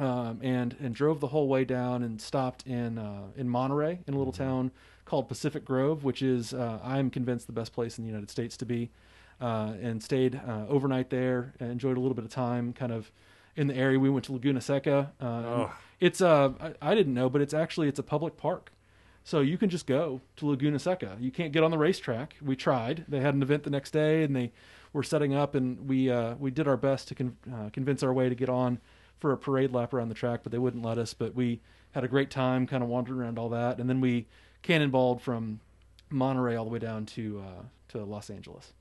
um, 0.00 0.38
and 0.42 0.76
and 0.80 0.94
drove 0.94 1.20
the 1.20 1.28
whole 1.28 1.48
way 1.48 1.64
down 1.64 2.02
and 2.02 2.20
stopped 2.20 2.66
in 2.66 2.98
uh, 2.98 3.22
in 3.36 3.48
Monterey 3.48 4.00
in 4.06 4.14
a 4.14 4.18
little 4.18 4.32
town 4.32 4.70
called 5.04 5.28
Pacific 5.28 5.64
Grove, 5.64 6.04
which 6.04 6.20
is 6.22 6.52
uh, 6.52 6.78
I'm 6.82 7.08
convinced 7.10 7.46
the 7.46 7.52
best 7.52 7.72
place 7.72 7.96
in 7.98 8.04
the 8.04 8.08
United 8.08 8.30
States 8.30 8.56
to 8.58 8.66
be. 8.66 8.90
Uh, 9.40 9.74
and 9.80 10.02
stayed 10.02 10.34
uh, 10.34 10.66
overnight 10.68 11.10
there. 11.10 11.54
And 11.60 11.70
enjoyed 11.70 11.96
a 11.96 12.00
little 12.00 12.16
bit 12.16 12.24
of 12.24 12.30
time, 12.32 12.72
kind 12.72 12.90
of 12.90 13.12
in 13.54 13.68
the 13.68 13.76
area. 13.76 13.96
We 13.96 14.10
went 14.10 14.24
to 14.24 14.32
Laguna 14.32 14.60
Seca. 14.60 15.12
Uh, 15.20 15.24
Oh. 15.24 15.72
It's 16.00 16.20
uh, 16.20 16.50
I, 16.60 16.90
I 16.90 16.94
didn't 16.96 17.14
know, 17.14 17.30
but 17.30 17.40
it's 17.40 17.54
actually 17.54 17.86
it's 17.88 18.00
a 18.00 18.02
public 18.04 18.36
park. 18.36 18.72
So 19.28 19.40
you 19.40 19.58
can 19.58 19.68
just 19.68 19.86
go 19.86 20.22
to 20.36 20.46
Laguna 20.46 20.78
Seca. 20.78 21.18
You 21.20 21.30
can't 21.30 21.52
get 21.52 21.62
on 21.62 21.70
the 21.70 21.76
racetrack. 21.76 22.36
We 22.40 22.56
tried. 22.56 23.04
They 23.08 23.20
had 23.20 23.34
an 23.34 23.42
event 23.42 23.62
the 23.62 23.68
next 23.68 23.90
day, 23.90 24.22
and 24.22 24.34
they 24.34 24.52
were 24.94 25.02
setting 25.02 25.34
up, 25.34 25.54
and 25.54 25.86
we 25.86 26.10
uh, 26.10 26.36
we 26.36 26.50
did 26.50 26.66
our 26.66 26.78
best 26.78 27.08
to 27.08 27.14
con- 27.14 27.36
uh, 27.52 27.68
convince 27.70 28.02
our 28.02 28.10
way 28.10 28.30
to 28.30 28.34
get 28.34 28.48
on 28.48 28.80
for 29.18 29.32
a 29.32 29.36
parade 29.36 29.70
lap 29.70 29.92
around 29.92 30.08
the 30.08 30.14
track, 30.14 30.40
but 30.44 30.50
they 30.50 30.56
wouldn't 30.56 30.82
let 30.82 30.96
us. 30.96 31.12
But 31.12 31.34
we 31.34 31.60
had 31.90 32.04
a 32.04 32.08
great 32.08 32.30
time, 32.30 32.66
kind 32.66 32.82
of 32.82 32.88
wandering 32.88 33.20
around 33.20 33.38
all 33.38 33.50
that, 33.50 33.78
and 33.78 33.90
then 33.90 34.00
we 34.00 34.28
cannonballed 34.62 35.20
from 35.20 35.60
Monterey 36.08 36.56
all 36.56 36.64
the 36.64 36.70
way 36.70 36.78
down 36.78 37.04
to 37.04 37.44
uh, 37.46 37.62
to 37.88 38.04
Los 38.06 38.30
Angeles. 38.30 38.72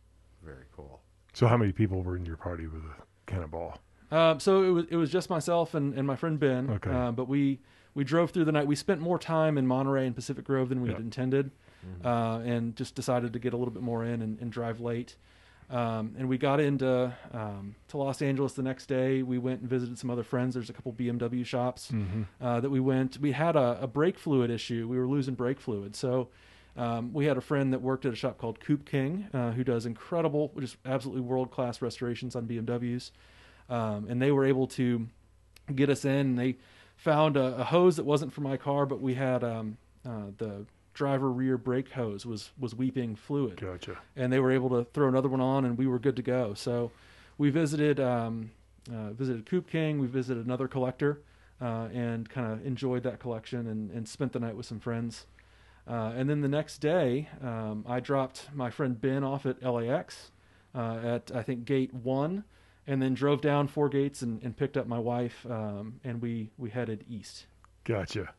Very 0.46 0.64
cool. 0.74 1.02
So 1.34 1.48
how 1.48 1.58
many 1.58 1.74
people 1.74 2.04
were 2.04 2.16
in 2.16 2.26
your 2.26 2.38
party 2.38 2.68
with 2.68 2.84
a 2.84 3.04
cannonball? 3.30 3.80
Uh, 4.10 4.38
so 4.38 4.64
it 4.64 4.70
was 4.70 4.86
it 4.92 4.96
was 4.96 5.10
just 5.10 5.30
myself 5.30 5.74
and, 5.74 5.94
and 5.94 6.08
my 6.08 6.16
friend 6.16 6.40
Ben. 6.40 6.70
Okay. 6.70 6.90
Uh, 6.90 7.12
but 7.12 7.28
we 7.28 7.60
we 7.98 8.04
drove 8.04 8.30
through 8.32 8.46
the 8.46 8.52
night. 8.52 8.68
We 8.68 8.76
spent 8.76 9.02
more 9.02 9.18
time 9.18 9.58
in 9.58 9.66
Monterey 9.66 10.06
and 10.06 10.16
Pacific 10.16 10.46
Grove 10.46 10.70
than 10.70 10.82
we 10.82 10.90
Yep. 10.90 10.98
had 10.98 11.04
intended, 11.06 11.52
uh, 12.06 12.42
and 12.46 12.76
just 12.76 12.94
decided 12.96 13.34
to 13.34 13.40
get 13.40 13.54
a 13.54 13.58
little 13.58 13.74
bit 13.74 13.82
more 13.82 14.06
in 14.06 14.22
and, 14.22 14.40
and 14.40 14.52
drive 14.52 14.80
late. 14.80 15.16
Um, 15.70 16.16
and 16.18 16.30
we 16.30 16.38
got 16.38 16.60
into 16.62 17.12
um, 17.34 17.76
to 17.90 17.98
Los 17.98 18.22
Angeles 18.22 18.54
the 18.54 18.62
next 18.62 18.86
day. 18.86 19.22
We 19.24 19.38
went 19.40 19.62
and 19.62 19.70
visited 19.70 19.98
some 19.98 20.10
other 20.10 20.24
friends. 20.24 20.54
There's 20.54 20.70
a 20.70 20.74
couple 20.74 20.94
BMW 20.94 21.44
shops 21.46 21.92
Mm-hmm. 21.92 22.22
uh, 22.40 22.60
that 22.62 22.70
we 22.70 22.80
went. 22.80 23.18
We 23.20 23.32
had 23.34 23.56
a, 23.56 23.80
a 23.82 23.88
brake 23.88 24.18
fluid 24.20 24.50
issue. 24.52 24.88
We 24.88 24.98
were 25.00 25.08
losing 25.08 25.34
brake 25.34 25.60
fluid, 25.60 25.96
so 25.96 26.30
um, 26.78 27.12
we 27.12 27.26
had 27.26 27.36
a 27.38 27.42
friend 27.42 27.74
that 27.74 27.82
worked 27.82 28.06
at 28.06 28.14
a 28.14 28.16
shop 28.16 28.38
called 28.38 28.60
Coupe 28.60 28.86
King, 28.86 29.28
uh, 29.34 29.52
who 29.54 29.64
does 29.64 29.88
incredible, 29.88 30.54
just 30.60 30.78
absolutely 30.86 31.22
world 31.24 31.50
class 31.50 31.82
restorations 31.82 32.36
on 32.36 32.46
BMWs, 32.48 33.10
um, 33.70 34.06
and 34.08 34.22
they 34.22 34.32
were 34.32 34.46
able 34.46 34.68
to 34.68 35.08
get 35.76 35.90
us 35.90 36.06
in. 36.06 36.12
And 36.28 36.38
they 36.40 36.58
found 36.98 37.38
a, 37.38 37.58
a 37.58 37.64
hose 37.64 37.96
that 37.96 38.06
wasn't 38.06 38.34
for 38.34 38.42
my 38.42 38.58
car, 38.58 38.86
but 38.86 39.00
we 39.00 39.14
had 39.14 39.44
um, 39.44 39.78
uh, 40.06 40.32
the 40.38 40.66
driver 40.94 41.32
rear 41.32 41.58
brake 41.58 41.92
hose 41.92 42.26
was 42.26 42.50
was 42.60 42.74
weeping 42.74 43.16
fluid 43.16 43.56
Gotcha. 43.62 44.00
and 44.16 44.34
they 44.34 44.40
were 44.40 44.52
able 44.52 44.70
to 44.70 44.84
throw 44.94 45.08
another 45.08 45.30
one 45.30 45.42
on, 45.42 45.64
and 45.64 45.78
we 45.78 45.88
were 45.88 46.00
good 46.00 46.16
to 46.16 46.24
go. 46.24 46.54
So 46.56 46.92
we 47.38 47.50
visited 47.50 48.00
um, 48.00 48.52
uh, 48.92 49.12
visited 49.14 49.46
Coupe 49.46 49.70
King, 49.70 50.00
we 50.00 50.08
visited 50.08 50.46
another 50.46 50.68
collector, 50.68 51.22
uh, 51.62 51.88
and 51.94 52.28
kind 52.30 52.52
of 52.52 52.66
enjoyed 52.66 53.04
that 53.04 53.20
collection 53.20 53.68
and, 53.68 53.92
and 53.92 54.08
spent 54.08 54.34
the 54.34 54.40
night 54.40 54.56
with 54.56 54.66
some 54.66 54.80
friends. 54.80 55.28
Uh, 55.88 56.12
and 56.18 56.30
then 56.30 56.42
the 56.42 56.50
next 56.50 56.80
day, 56.80 57.30
um, 57.42 57.86
I 57.88 58.00
dropped 58.02 58.50
my 58.54 58.70
friend 58.70 59.00
Ben 59.00 59.24
off 59.24 59.46
at 59.46 59.64
LAX 59.64 60.32
uh, 60.76 60.98
at 61.04 61.32
I 61.34 61.44
think 61.44 61.64
gate 61.66 61.94
one, 61.94 62.44
and 62.88 63.02
then 63.02 63.14
drove 63.14 63.42
down 63.42 63.68
four 63.68 63.90
gates 63.90 64.22
and, 64.22 64.42
and 64.42 64.56
picked 64.56 64.78
up 64.78 64.88
my 64.88 65.00
wife, 65.00 65.46
um, 65.50 66.00
and 66.04 66.22
we 66.22 66.50
we 66.58 66.70
headed 66.70 67.04
east. 67.10 67.46
Gotcha. 67.84 68.34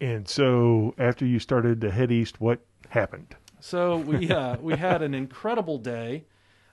And 0.00 0.28
so 0.28 0.94
after 0.98 1.26
you 1.26 1.38
started 1.40 1.80
to 1.80 1.90
head 1.90 2.12
east, 2.12 2.40
what 2.40 2.60
happened? 2.88 3.34
So 3.60 3.96
we 3.96 4.30
uh, 4.30 4.56
we 4.58 4.76
had 4.76 5.02
an 5.02 5.14
incredible 5.14 5.78
day, 5.78 6.24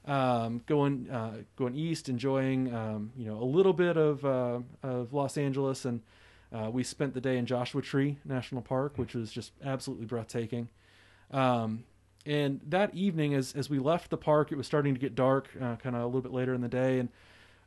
um, 0.06 0.62
going 0.68 1.10
uh, 1.10 1.38
going 1.56 1.76
east, 1.76 2.10
enjoying 2.10 2.74
um, 2.74 3.12
you 3.18 3.26
know 3.26 3.42
a 3.42 3.46
little 3.46 3.74
bit 3.74 3.98
of 3.98 4.24
uh, 4.24 4.60
of 4.84 5.14
Los 5.14 5.38
Angeles, 5.38 5.86
and 5.86 6.02
uh, 6.54 6.70
we 6.70 6.84
spent 6.84 7.14
the 7.14 7.22
day 7.22 7.38
in 7.38 7.46
Joshua 7.46 7.82
Tree 7.82 8.18
National 8.26 8.62
Park, 8.62 8.98
which 8.98 9.16
was 9.16 9.32
just 9.32 9.54
absolutely 9.64 10.06
breathtaking. 10.06 10.70
Um, 11.32 11.86
and 12.26 12.62
that 12.68 12.94
evening, 12.94 13.34
as 13.34 13.54
as 13.54 13.70
we 13.70 13.80
left 13.80 14.10
the 14.10 14.18
park, 14.18 14.52
it 14.52 14.56
was 14.56 14.68
starting 14.68 14.94
to 14.94 15.00
get 15.00 15.16
dark, 15.16 15.50
uh, 15.60 15.76
kind 15.78 15.96
of 15.96 16.04
a 16.04 16.06
little 16.06 16.22
bit 16.22 16.34
later 16.34 16.54
in 16.54 16.62
the 16.62 16.68
day, 16.68 17.00
and 17.00 17.10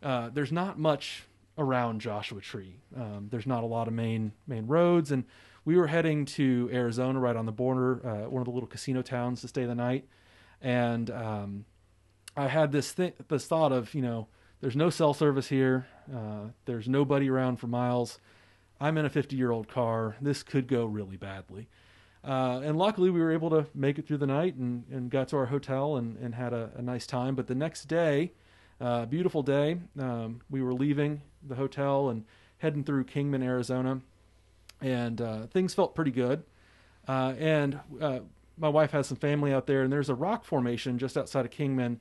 uh, 0.03 0.31
there's 0.33 0.53
not 0.53 0.79
much 0.79 1.25
around 1.59 2.01
Joshua 2.01 2.41
Tree. 2.41 2.77
Um, 2.97 3.29
there's 3.31 3.47
not 3.47 3.63
a 3.63 3.67
lot 3.67 3.89
of 3.89 3.95
main 3.95 4.33
main 4.47 4.67
roads, 4.67 5.11
and 5.11 5.25
we 5.65 5.77
were 5.77 5.87
heading 5.87 6.25
to 6.27 6.69
Arizona, 6.73 7.19
right 7.19 7.37
on 7.37 7.47
the 7.47 7.53
border, 7.53 8.01
uh, 8.07 8.29
one 8.29 8.41
of 8.41 8.45
the 8.45 8.51
little 8.53 8.69
casino 8.69 9.03
towns, 9.03 9.41
to 9.41 9.49
stay 9.49 9.65
the 9.65 9.75
night. 9.75 10.07
And 10.61 11.11
um, 11.11 11.65
I 12.37 12.49
had 12.49 12.73
this 12.73 12.93
th- 12.93 13.15
this 13.29 13.47
thought 13.47 13.73
of, 13.73 13.95
you 13.95 14.03
know, 14.03 14.29
there's 14.61 14.77
no 14.77 14.91
cell 14.91 15.15
service 15.15 15.49
here. 15.49 15.87
Uh, 16.15 16.49
there's 16.65 16.89
nobody 16.89 17.29
around 17.29 17.57
for 17.57 17.67
miles. 17.67 18.19
I'm 18.81 18.99
in 18.99 19.05
a 19.05 19.11
50 19.11 19.37
year 19.37 19.51
old 19.51 19.69
car. 19.69 20.17
This 20.21 20.43
could 20.43 20.69
go 20.69 20.85
really 20.85 21.17
badly. 21.17 21.69
Uh, 22.25 22.63
and 22.65 22.79
luckily, 22.79 23.11
we 23.11 23.21
were 23.21 23.33
able 23.33 23.51
to 23.51 23.67
make 23.75 23.99
it 23.99 24.07
through 24.07 24.17
the 24.17 24.27
night 24.27 24.55
and, 24.55 24.85
and 24.91 25.11
got 25.11 25.29
to 25.29 25.37
our 25.37 25.47
hotel 25.47 25.97
and, 25.97 26.17
and 26.19 26.35
had 26.35 26.53
a, 26.53 26.71
a 26.77 26.83
nice 26.83 27.07
time. 27.07 27.35
But 27.35 27.47
the 27.47 27.55
next 27.55 27.85
day, 27.85 28.33
uh, 28.81 29.05
beautiful 29.07 29.43
day, 29.43 29.79
um, 29.99 30.41
we 30.49 30.63
were 30.63 30.73
leaving 30.73 31.21
the 31.47 31.55
hotel 31.55 32.09
and 32.09 32.25
heading 32.59 32.83
through 32.83 33.05
Kingman, 33.05 33.43
Arizona, 33.43 34.01
and 34.81 35.21
uh, 35.21 35.47
things 35.49 35.75
felt 35.75 35.95
pretty 35.95 36.11
good. 36.11 36.45
Uh, 37.07 37.35
and 37.39 37.79
uh, 38.01 38.21
my 38.57 38.69
wife 38.69 38.93
has 38.93 39.07
some 39.07 39.19
family 39.19 39.53
out 39.53 39.67
there, 39.67 39.83
and 39.83 39.93
there's 39.93 40.09
a 40.09 40.15
rock 40.15 40.45
formation 40.45 40.99
just 40.99 41.19
outside 41.19 41.45
of 41.45 41.51
Kingman 41.51 42.01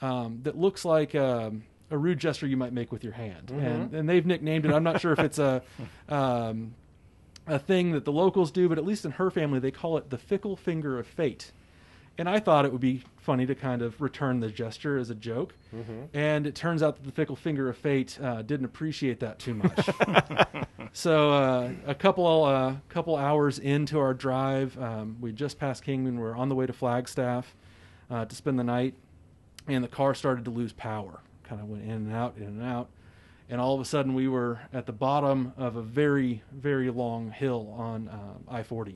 um, 0.00 0.40
that 0.42 0.56
looks 0.56 0.84
like 0.84 1.14
um, 1.16 1.64
a 1.90 1.98
rude 1.98 2.18
gesture 2.18 2.46
you 2.46 2.56
might 2.56 2.72
make 2.72 2.92
with 2.92 3.02
your 3.02 3.12
hand, 3.12 3.50
and 3.50 3.94
and 3.94 4.08
they've 4.08 4.24
nicknamed 4.24 4.66
it. 4.66 4.72
I'm 4.72 4.84
not 4.84 5.00
sure 5.00 5.12
if 5.12 5.18
it's 5.18 5.38
a 5.38 5.62
um, 6.08 6.74
a 7.46 7.58
thing 7.58 7.92
that 7.92 8.04
the 8.04 8.12
locals 8.12 8.50
do, 8.50 8.68
but 8.68 8.78
at 8.78 8.84
least 8.84 9.04
in 9.04 9.12
her 9.12 9.30
family, 9.30 9.58
they 9.58 9.70
call 9.70 9.96
it 9.96 10.10
the 10.10 10.18
fickle 10.18 10.56
finger 10.56 10.98
of 10.98 11.06
fate. 11.06 11.52
And 12.16 12.28
I 12.28 12.38
thought 12.38 12.64
it 12.64 12.70
would 12.70 12.80
be 12.80 13.02
funny 13.16 13.44
to 13.46 13.54
kind 13.56 13.82
of 13.82 14.00
return 14.00 14.38
the 14.38 14.48
gesture 14.48 14.98
as 14.98 15.10
a 15.10 15.14
joke. 15.16 15.54
And 16.12 16.46
it 16.46 16.54
turns 16.54 16.82
out 16.82 16.96
that 16.96 17.04
the 17.04 17.10
fickle 17.10 17.34
finger 17.34 17.68
of 17.68 17.76
fate 17.76 18.18
uh, 18.22 18.42
didn't 18.42 18.66
appreciate 18.66 19.18
that 19.20 19.40
too 19.40 19.54
much. 19.54 19.88
so 20.92 21.32
uh, 21.32 21.70
a 21.86 21.94
couple 21.94 22.44
uh, 22.44 22.76
couple 22.88 23.16
hours 23.16 23.58
into 23.58 23.98
our 23.98 24.14
drive, 24.14 24.80
um, 24.80 25.16
we 25.20 25.32
just 25.32 25.58
passed 25.58 25.84
Kingman. 25.84 26.18
We're 26.18 26.36
on 26.36 26.48
the 26.48 26.54
way 26.54 26.66
to 26.66 26.72
Flagstaff 26.72 27.56
uh, 28.10 28.24
to 28.26 28.34
spend 28.36 28.60
the 28.60 28.64
night, 28.64 28.94
and 29.66 29.82
the 29.82 29.88
car 29.88 30.14
started 30.14 30.44
to 30.44 30.52
lose 30.52 30.72
power. 30.72 31.20
Kind 31.42 31.60
of 31.60 31.68
went 31.68 31.82
in 31.82 31.90
and 31.90 32.12
out, 32.12 32.36
in 32.36 32.44
and 32.44 32.62
out 32.62 32.88
and 33.48 33.60
all 33.60 33.74
of 33.74 33.80
a 33.80 33.84
sudden 33.84 34.14
we 34.14 34.28
were 34.28 34.60
at 34.72 34.86
the 34.86 34.92
bottom 34.92 35.52
of 35.56 35.76
a 35.76 35.82
very 35.82 36.42
very 36.52 36.90
long 36.90 37.30
hill 37.30 37.74
on 37.76 38.08
uh, 38.08 38.54
I-40 38.54 38.94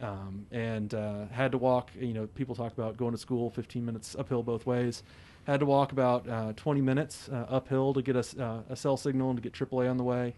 um, 0.00 0.46
and 0.50 0.92
uh, 0.94 1.26
had 1.26 1.52
to 1.52 1.58
walk 1.58 1.90
you 1.98 2.12
know 2.12 2.26
people 2.26 2.54
talk 2.54 2.72
about 2.72 2.96
going 2.96 3.12
to 3.12 3.18
school 3.18 3.50
15 3.50 3.84
minutes 3.84 4.16
uphill 4.18 4.42
both 4.42 4.66
ways 4.66 5.02
had 5.46 5.60
to 5.60 5.66
walk 5.66 5.92
about 5.92 6.28
uh, 6.28 6.52
20 6.56 6.80
minutes 6.80 7.28
uh, 7.30 7.46
uphill 7.48 7.94
to 7.94 8.02
get 8.02 8.16
a, 8.16 8.42
uh, 8.42 8.60
a 8.70 8.76
cell 8.76 8.96
signal 8.96 9.30
and 9.30 9.42
to 9.42 9.48
get 9.48 9.52
AAA 9.52 9.90
on 9.90 9.96
the 9.96 10.04
way 10.04 10.34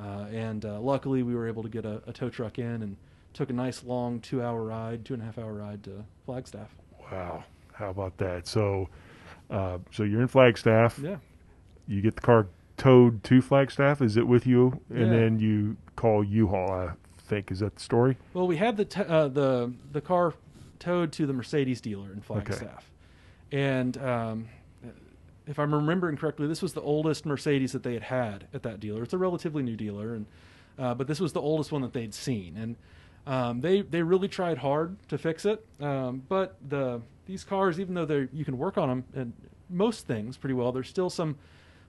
uh, 0.00 0.26
and 0.32 0.64
uh, 0.64 0.80
luckily 0.80 1.22
we 1.22 1.34
were 1.34 1.46
able 1.48 1.62
to 1.62 1.68
get 1.68 1.84
a, 1.84 2.02
a 2.06 2.12
tow 2.12 2.28
truck 2.28 2.58
in 2.58 2.82
and 2.82 2.96
took 3.32 3.50
a 3.50 3.52
nice 3.52 3.82
long 3.84 4.20
two 4.20 4.42
hour 4.42 4.62
ride 4.62 5.04
two 5.04 5.14
and 5.14 5.22
a 5.22 5.26
half 5.26 5.38
hour 5.38 5.52
ride 5.52 5.82
to 5.82 6.04
Flagstaff 6.24 6.70
Wow. 7.12 7.44
How 7.72 7.90
about 7.90 8.16
that? 8.18 8.46
So, 8.46 8.88
uh, 9.50 9.78
so 9.90 10.04
you're 10.04 10.22
in 10.22 10.28
Flagstaff. 10.28 10.98
yeah 10.98 11.16
You 11.86 12.00
get 12.00 12.14
the 12.14 12.22
car 12.22 12.46
towed 12.76 13.22
to 13.24 13.40
Flagstaff. 13.40 14.00
Is 14.02 14.16
it 14.16 14.26
with 14.26 14.46
you? 14.46 14.80
And 14.90 14.98
Yeah. 15.00 15.10
then 15.10 15.38
you 15.40 15.76
call 15.96 16.24
U-Haul. 16.24 16.70
I 16.72 16.90
think 17.18 17.50
is 17.50 17.60
that 17.60 17.74
the 17.76 17.80
story? 17.80 18.16
Well, 18.34 18.46
we 18.46 18.56
had 18.56 18.76
the 18.76 18.84
t- 18.84 19.00
uh, 19.02 19.28
the 19.28 19.72
the 19.92 20.00
car 20.00 20.34
towed 20.78 21.12
to 21.12 21.26
the 21.26 21.32
Mercedes 21.32 21.80
dealer 21.80 22.12
in 22.12 22.20
Flagstaff, 22.20 22.90
and 23.50 23.96
um, 23.98 24.46
if 25.46 25.58
I'm 25.58 25.74
remembering 25.74 26.16
correctly, 26.16 26.46
this 26.46 26.60
was 26.62 26.72
the 26.74 26.80
oldest 26.82 27.24
Mercedes 27.26 27.72
that 27.72 27.82
they 27.82 27.94
had 27.94 28.02
had 28.04 28.46
at 28.52 28.62
that 28.64 28.80
dealer. 28.80 29.02
It's 29.02 29.14
a 29.14 29.18
relatively 29.18 29.62
new 29.62 29.76
dealer, 29.76 30.14
and 30.14 30.26
uh, 30.78 30.94
but 30.94 31.06
this 31.06 31.20
was 31.20 31.32
the 31.32 31.40
oldest 31.40 31.72
one 31.72 31.82
that 31.82 31.92
they'd 31.92 32.12
seen, 32.14 32.56
and 32.56 32.76
um, 33.26 33.60
they 33.62 33.80
they 33.82 34.02
really 34.02 34.28
tried 34.28 34.58
hard 34.58 34.96
to 35.08 35.16
fix 35.16 35.44
it. 35.46 35.64
Um, 35.80 36.22
but 36.28 36.56
the 36.68 37.00
these 37.26 37.44
cars, 37.44 37.80
even 37.80 37.94
though 37.94 38.04
they 38.04 38.28
you 38.32 38.44
can 38.44 38.58
work 38.58 38.76
on 38.76 38.88
them 38.88 39.04
and 39.14 39.32
most 39.70 40.06
things 40.06 40.36
pretty 40.36 40.52
well, 40.54 40.72
there's 40.72 40.88
still 40.90 41.08
some 41.08 41.36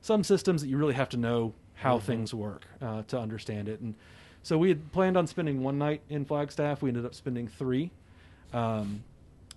some 0.05 0.23
systems 0.23 0.61
that 0.61 0.67
you 0.67 0.77
really 0.77 0.93
have 0.93 1.09
to 1.09 1.17
know 1.17 1.51
how 1.73 1.97
things 1.97 2.31
work 2.31 2.67
uh, 2.79 3.01
to 3.07 3.19
understand 3.19 3.67
it. 3.67 3.79
And 3.79 3.95
so 4.43 4.55
we 4.55 4.69
had 4.69 4.91
planned 4.91 5.17
on 5.17 5.25
spending 5.25 5.63
one 5.63 5.79
night 5.79 6.01
in 6.09 6.25
Flagstaff. 6.25 6.83
We 6.83 6.91
ended 6.91 7.07
up 7.07 7.15
spending 7.15 7.47
three, 7.47 7.89
um, 8.53 9.03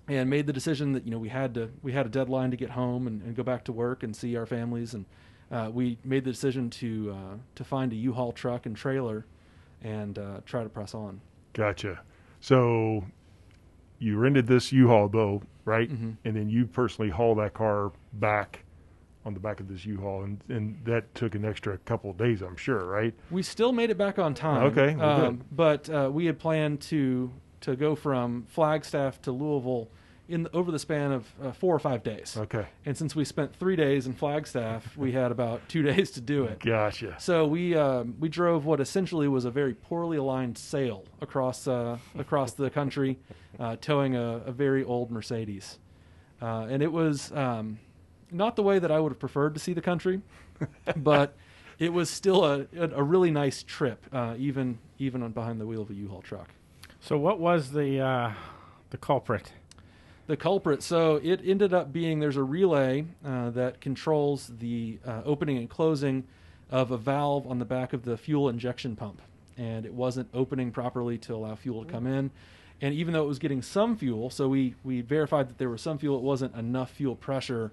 and 0.07 0.27
made 0.27 0.47
the 0.47 0.53
decision 0.53 0.93
that 0.93 1.05
you 1.05 1.11
know 1.11 1.19
we 1.19 1.29
had 1.29 1.53
to 1.53 1.69
we 1.83 1.91
had 1.91 2.07
a 2.07 2.09
deadline 2.09 2.49
to 2.49 2.57
get 2.57 2.71
home 2.71 3.05
and, 3.05 3.21
and 3.21 3.35
go 3.35 3.43
back 3.43 3.63
to 3.65 3.71
work 3.71 4.01
and 4.01 4.15
see 4.15 4.35
our 4.35 4.47
families. 4.47 4.95
And 4.95 5.05
uh, 5.51 5.69
we 5.71 5.99
made 6.03 6.23
the 6.23 6.31
decision 6.31 6.71
to 6.71 7.15
uh, 7.15 7.35
to 7.53 7.63
find 7.63 7.93
a 7.93 7.95
U-Haul 7.95 8.31
truck 8.31 8.65
and 8.65 8.75
trailer 8.75 9.27
and 9.83 10.17
uh, 10.17 10.39
try 10.47 10.63
to 10.63 10.69
press 10.69 10.95
on. 10.95 11.21
Gotcha. 11.53 11.99
So 12.41 13.05
you 13.99 14.17
rented 14.17 14.47
this 14.47 14.71
U-Haul 14.71 15.09
though, 15.09 15.43
right? 15.63 15.91
Mhm. 15.91 16.15
And 16.25 16.35
then 16.35 16.49
you 16.49 16.65
personally 16.65 17.11
haul 17.11 17.35
that 17.35 17.53
car 17.53 17.91
back 18.13 18.63
on 19.25 19.33
the 19.33 19.39
back 19.39 19.59
of 19.59 19.67
this 19.67 19.85
U-Haul, 19.85 20.23
and 20.23 20.41
and 20.49 20.79
that 20.85 21.13
took 21.15 21.35
an 21.35 21.45
extra 21.45 21.77
couple 21.79 22.09
of 22.09 22.17
days, 22.17 22.41
I'm 22.41 22.55
sure, 22.55 22.85
right? 22.85 23.13
We 23.31 23.43
still 23.43 23.71
made 23.71 23.89
it 23.89 23.97
back 23.97 24.17
on 24.19 24.33
time. 24.33 24.63
Okay, 24.67 24.95
well, 24.95 25.17
good. 25.17 25.27
um, 25.27 25.45
but 25.51 25.89
uh, 25.89 26.09
we 26.11 26.25
had 26.25 26.39
planned 26.39 26.81
to 26.81 27.31
to 27.61 27.75
go 27.75 27.95
from 27.95 28.45
Flagstaff 28.49 29.21
to 29.23 29.31
Louisville 29.31 29.89
in 30.29 30.43
the, 30.43 30.55
over 30.55 30.71
the 30.71 30.79
span 30.79 31.11
of 31.11 31.27
uh, 31.43 31.51
four 31.51 31.75
or 31.75 31.79
five 31.79 32.03
days. 32.03 32.37
Okay. 32.37 32.67
And 32.85 32.95
since 32.95 33.15
we 33.15 33.25
spent 33.25 33.53
three 33.55 33.75
days 33.75 34.05
in 34.05 34.13
Flagstaff, 34.13 34.95
we 34.95 35.11
had 35.11 35.31
about 35.31 35.67
two 35.67 35.81
days 35.91 36.11
to 36.11 36.21
do 36.21 36.45
it. 36.45 36.59
Gotcha. 36.59 37.15
So 37.19 37.45
we 37.47 37.75
um, 37.75 38.15
we 38.19 38.29
drove 38.29 38.65
what 38.65 38.79
essentially 38.79 39.27
was 39.27 39.45
a 39.45 39.51
very 39.51 39.73
poorly 39.73 40.17
aligned 40.17 40.57
sail 40.57 41.03
across 41.19 41.67
uh, 41.67 41.97
across 42.17 42.53
the 42.53 42.69
country, 42.69 43.19
uh, 43.59 43.75
towing 43.81 44.15
a, 44.15 44.41
a 44.45 44.51
very 44.51 44.83
old 44.83 45.11
Mercedes, 45.11 45.79
uh, 46.41 46.67
and 46.69 46.81
it 46.81 46.91
was 46.91 47.31
um, 47.33 47.79
not 48.31 48.55
the 48.55 48.63
way 48.63 48.79
that 48.79 48.91
I 48.91 48.99
would 48.99 49.11
have 49.11 49.19
preferred 49.19 49.53
to 49.53 49.59
see 49.59 49.73
the 49.73 49.81
country, 49.81 50.21
but 50.95 51.35
it 51.79 51.93
was 51.93 52.09
still 52.09 52.45
a, 52.45 52.67
a, 52.75 53.03
really 53.03 53.31
nice 53.31 53.63
trip, 53.63 54.05
uh, 54.13 54.35
even 54.37 54.77
even 54.97 55.23
on 55.23 55.31
behind 55.31 55.59
the 55.61 55.65
wheel 55.65 55.81
of 55.81 55.89
a 55.89 55.93
U-Haul 55.93 56.21
truck. 56.21 56.49
So 56.99 57.17
what 57.17 57.39
was 57.39 57.71
the 57.71 57.99
uh, 57.99 58.33
the 58.89 58.97
culprit? 58.97 59.53
the 60.29 60.37
culprit. 60.37 60.83
So 60.83 61.19
it 61.23 61.41
ended 61.43 61.73
up 61.73 61.91
being 61.91 62.19
there's 62.19 62.37
a 62.37 62.43
relay 62.43 63.03
uh, 63.25 63.49
that 63.49 63.81
controls 63.81 64.51
the 64.59 64.99
uh, 65.03 65.23
opening 65.25 65.57
and 65.57 65.67
closing 65.67 66.23
of 66.69 66.91
a 66.91 66.97
valve 66.97 67.47
on 67.47 67.57
the 67.57 67.65
back 67.65 67.93
of 67.93 68.05
the 68.05 68.15
fuel 68.15 68.47
injection 68.47 68.95
pump, 68.95 69.23
and 69.57 69.87
it 69.87 69.93
wasn't 69.93 70.29
opening 70.31 70.71
properly 70.71 71.17
to 71.17 71.33
allow 71.33 71.55
fuel 71.55 71.83
to 71.83 71.91
come 71.91 72.05
in. 72.05 72.29
And 72.79 72.93
even 72.93 73.11
though 73.11 73.23
it 73.23 73.27
was 73.27 73.39
getting 73.39 73.63
some 73.63 73.97
fuel, 73.97 74.29
so 74.29 74.47
we 74.47 74.75
we 74.83 75.01
verified 75.01 75.49
that 75.49 75.57
there 75.57 75.69
was 75.69 75.81
some 75.81 75.97
fuel, 75.97 76.17
it 76.17 76.23
wasn't 76.23 76.55
enough 76.55 76.91
fuel 76.91 77.15
pressure 77.15 77.71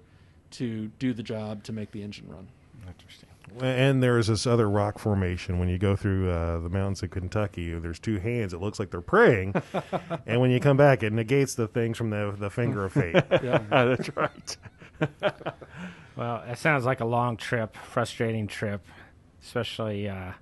to 0.51 0.87
do 0.99 1.13
the 1.13 1.23
job 1.23 1.63
to 1.63 1.71
make 1.73 1.91
the 1.91 2.03
engine 2.03 2.25
run. 2.29 2.47
Interesting. 2.87 3.29
And 3.61 4.03
there's 4.03 4.27
this 4.27 4.45
other 4.45 4.69
rock 4.69 4.99
formation 4.99 5.57
when 5.57 5.69
you 5.69 5.77
go 5.77 5.95
through 5.95 6.29
uh, 6.29 6.59
the 6.59 6.69
mountains 6.69 7.01
of 7.01 7.11
Kentucky. 7.11 7.71
There's 7.79 7.99
two 7.99 8.19
hands. 8.19 8.53
It 8.53 8.59
looks 8.59 8.77
like 8.79 8.91
they're 8.91 9.01
praying, 9.01 9.53
and 10.25 10.41
when 10.41 10.51
you 10.51 10.59
come 10.59 10.75
back, 10.77 11.01
it 11.01 11.13
negates 11.13 11.55
the 11.55 11.67
things 11.67 11.97
from 11.97 12.09
the 12.09 12.35
the 12.37 12.49
finger 12.49 12.85
of 12.85 12.93
fate. 12.93 13.15
Yeah. 13.43 13.59
That's 13.69 14.15
right. 14.17 14.57
Well, 16.15 16.43
it 16.47 16.57
sounds 16.57 16.85
like 16.85 16.99
a 16.99 17.05
long 17.05 17.37
trip, 17.37 17.75
frustrating 17.77 18.47
trip, 18.47 18.85
especially 19.41 20.09
uh, 20.09 20.33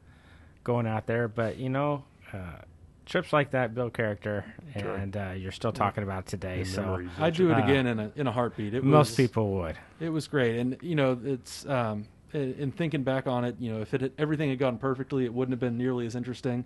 going 0.64 0.88
out 0.88 1.06
there. 1.06 1.28
But 1.28 1.58
you 1.58 1.70
know, 1.70 2.06
uh, 2.34 2.62
trips 3.06 3.32
like 3.34 3.52
that 3.52 3.74
build 3.76 3.94
character, 3.94 4.46
Sure. 4.80 4.96
and 4.96 5.16
uh, 5.16 5.34
you're 5.38 5.52
still 5.52 5.72
talking 5.72 6.04
about 6.04 6.26
today. 6.26 6.60
And 6.60 6.68
so. 6.68 7.08
I'd 7.20 7.36
do 7.36 7.52
it 7.52 7.56
Uh, 7.56 7.64
again 7.64 7.88
in 7.88 8.00
a 8.00 8.12
in 8.16 8.28
a 8.28 8.32
heartbeat. 8.32 8.74
It 8.74 8.84
most 8.84 9.10
was, 9.12 9.16
people 9.18 9.52
would. 9.54 9.78
It 10.00 10.10
was 10.10 10.28
great, 10.28 10.60
and 10.60 10.78
you 10.82 10.96
know, 10.96 11.18
it's 11.24 11.66
um, 11.68 12.06
in 12.34 12.54
in 12.56 12.72
thinking 12.72 13.04
back 13.04 13.28
on 13.28 13.46
it, 13.46 13.56
you 13.60 13.72
know, 13.72 13.82
if 13.82 13.94
it 13.94 14.02
had, 14.02 14.12
everything 14.18 14.50
had 14.50 14.60
gone 14.60 14.78
perfectly, 14.78 15.26
it 15.26 15.34
wouldn't 15.34 15.54
have 15.54 15.60
been 15.60 15.78
nearly 15.78 16.06
as 16.06 16.16
interesting. 16.16 16.66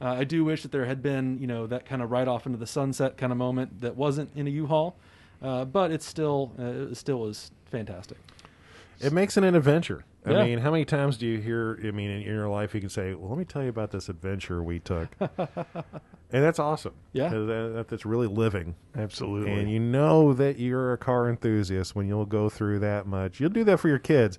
Uh, 0.00 0.12
I 0.20 0.24
do 0.24 0.44
wish 0.44 0.62
that 0.62 0.72
there 0.72 0.86
had 0.86 1.02
been, 1.02 1.38
you 1.38 1.46
know, 1.46 1.66
that 1.66 1.84
kind 1.84 2.00
of 2.00 2.10
right 2.10 2.26
off 2.26 2.46
into 2.46 2.56
the 2.56 2.66
sunset 2.66 3.18
kind 3.18 3.32
of 3.32 3.36
moment 3.38 3.82
that 3.82 3.96
wasn't 3.96 4.30
in 4.34 4.46
a 4.46 4.50
U-Haul, 4.50 4.96
uh, 5.42 5.66
but 5.66 5.90
it's 5.90 6.06
still 6.06 6.52
uh, 6.58 6.90
it 6.90 6.94
still 6.96 7.20
was 7.20 7.50
fantastic. 7.66 8.16
It 8.98 9.12
makes 9.12 9.36
it 9.36 9.44
an 9.44 9.54
adventure. 9.54 10.04
I 10.26 10.32
Yeah. 10.32 10.44
mean, 10.44 10.58
how 10.58 10.70
many 10.70 10.84
times 10.84 11.16
do 11.16 11.26
you 11.26 11.38
hear? 11.38 11.78
I 11.82 11.90
mean, 11.92 12.10
in 12.10 12.20
your 12.22 12.48
life, 12.48 12.74
you 12.74 12.80
can 12.80 12.90
say, 12.90 13.14
"Well, 13.14 13.30
let 13.30 13.38
me 13.38 13.44
tell 13.46 13.62
you 13.62 13.70
about 13.70 13.90
this 13.90 14.08
adventure 14.10 14.62
we 14.62 14.78
took," 14.78 15.08
and 15.20 16.44
that's 16.44 16.58
awesome. 16.58 16.92
Yeah, 17.12 17.26
uh, 17.28 17.44
that, 17.46 17.86
that's 17.88 18.04
really 18.04 18.26
living. 18.26 18.74
Absolutely. 18.96 19.52
And 19.52 19.70
you 19.70 19.80
know 19.80 20.32
that 20.34 20.58
you're 20.58 20.92
a 20.92 20.98
car 20.98 21.28
enthusiast 21.28 21.94
when 21.94 22.06
you'll 22.06 22.26
go 22.26 22.48
through 22.48 22.80
that 22.80 23.06
much. 23.06 23.40
You'll 23.40 23.50
do 23.50 23.64
that 23.64 23.78
for 23.80 23.88
your 23.88 23.98
kids, 23.98 24.38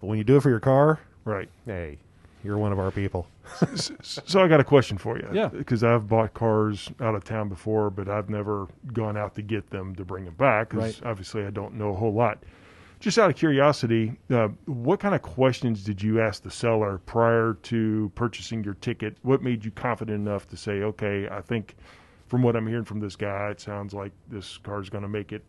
but 0.00 0.06
when 0.06 0.18
you 0.18 0.24
do 0.24 0.36
it 0.36 0.42
for 0.42 0.50
your 0.50 0.60
car, 0.60 1.00
right. 1.24 1.48
hey, 1.66 1.98
you're 2.42 2.56
one 2.58 2.72
of 2.72 2.78
our 2.78 2.90
people. 2.90 3.26
S- 3.62 3.90
s- 4.00 4.20
so 4.26 4.42
I 4.42 4.48
got 4.48 4.60
a 4.60 4.64
question 4.64 4.96
for 4.98 5.18
you. 5.18 5.28
Yeah. 5.32 5.48
Because 5.48 5.82
I've 5.84 6.08
bought 6.08 6.34
cars 6.34 6.90
out 7.00 7.14
of 7.14 7.24
town 7.24 7.48
before, 7.48 7.90
but 7.90 8.08
I've 8.08 8.28
never 8.30 8.66
gone 8.92 9.16
out 9.16 9.34
to 9.36 9.42
get 9.42 9.70
them 9.70 9.94
to 9.96 10.04
bring 10.04 10.24
them 10.24 10.34
back. 10.34 10.70
Because 10.70 11.00
Right. 11.02 11.10
obviously 11.10 11.44
I 11.44 11.50
don't 11.50 11.74
know 11.74 11.90
a 11.90 11.94
whole 11.94 12.12
lot. 12.12 12.38
Just 13.00 13.16
out 13.18 13.30
of 13.30 13.36
curiosity, 13.36 14.18
uh, 14.30 14.48
what 14.66 14.98
kind 14.98 15.14
of 15.14 15.22
questions 15.22 15.84
did 15.84 16.02
you 16.02 16.20
ask 16.20 16.42
the 16.42 16.50
seller 16.50 16.98
prior 17.06 17.54
to 17.62 18.10
purchasing 18.16 18.64
your 18.64 18.74
ticket? 18.74 19.16
What 19.22 19.40
made 19.40 19.64
you 19.64 19.70
confident 19.70 20.26
enough 20.26 20.48
to 20.48 20.56
say, 20.56 20.82
okay, 20.82 21.28
I 21.30 21.40
think 21.40 21.76
from 22.26 22.42
what 22.42 22.56
I'm 22.56 22.66
hearing 22.66 22.84
from 22.84 22.98
this 22.98 23.14
guy, 23.14 23.50
it 23.50 23.60
sounds 23.60 23.94
like 23.94 24.12
this 24.28 24.58
car 24.58 24.80
is 24.80 24.90
going 24.90 25.02
to 25.02 25.08
make 25.08 25.32
it. 25.32 25.44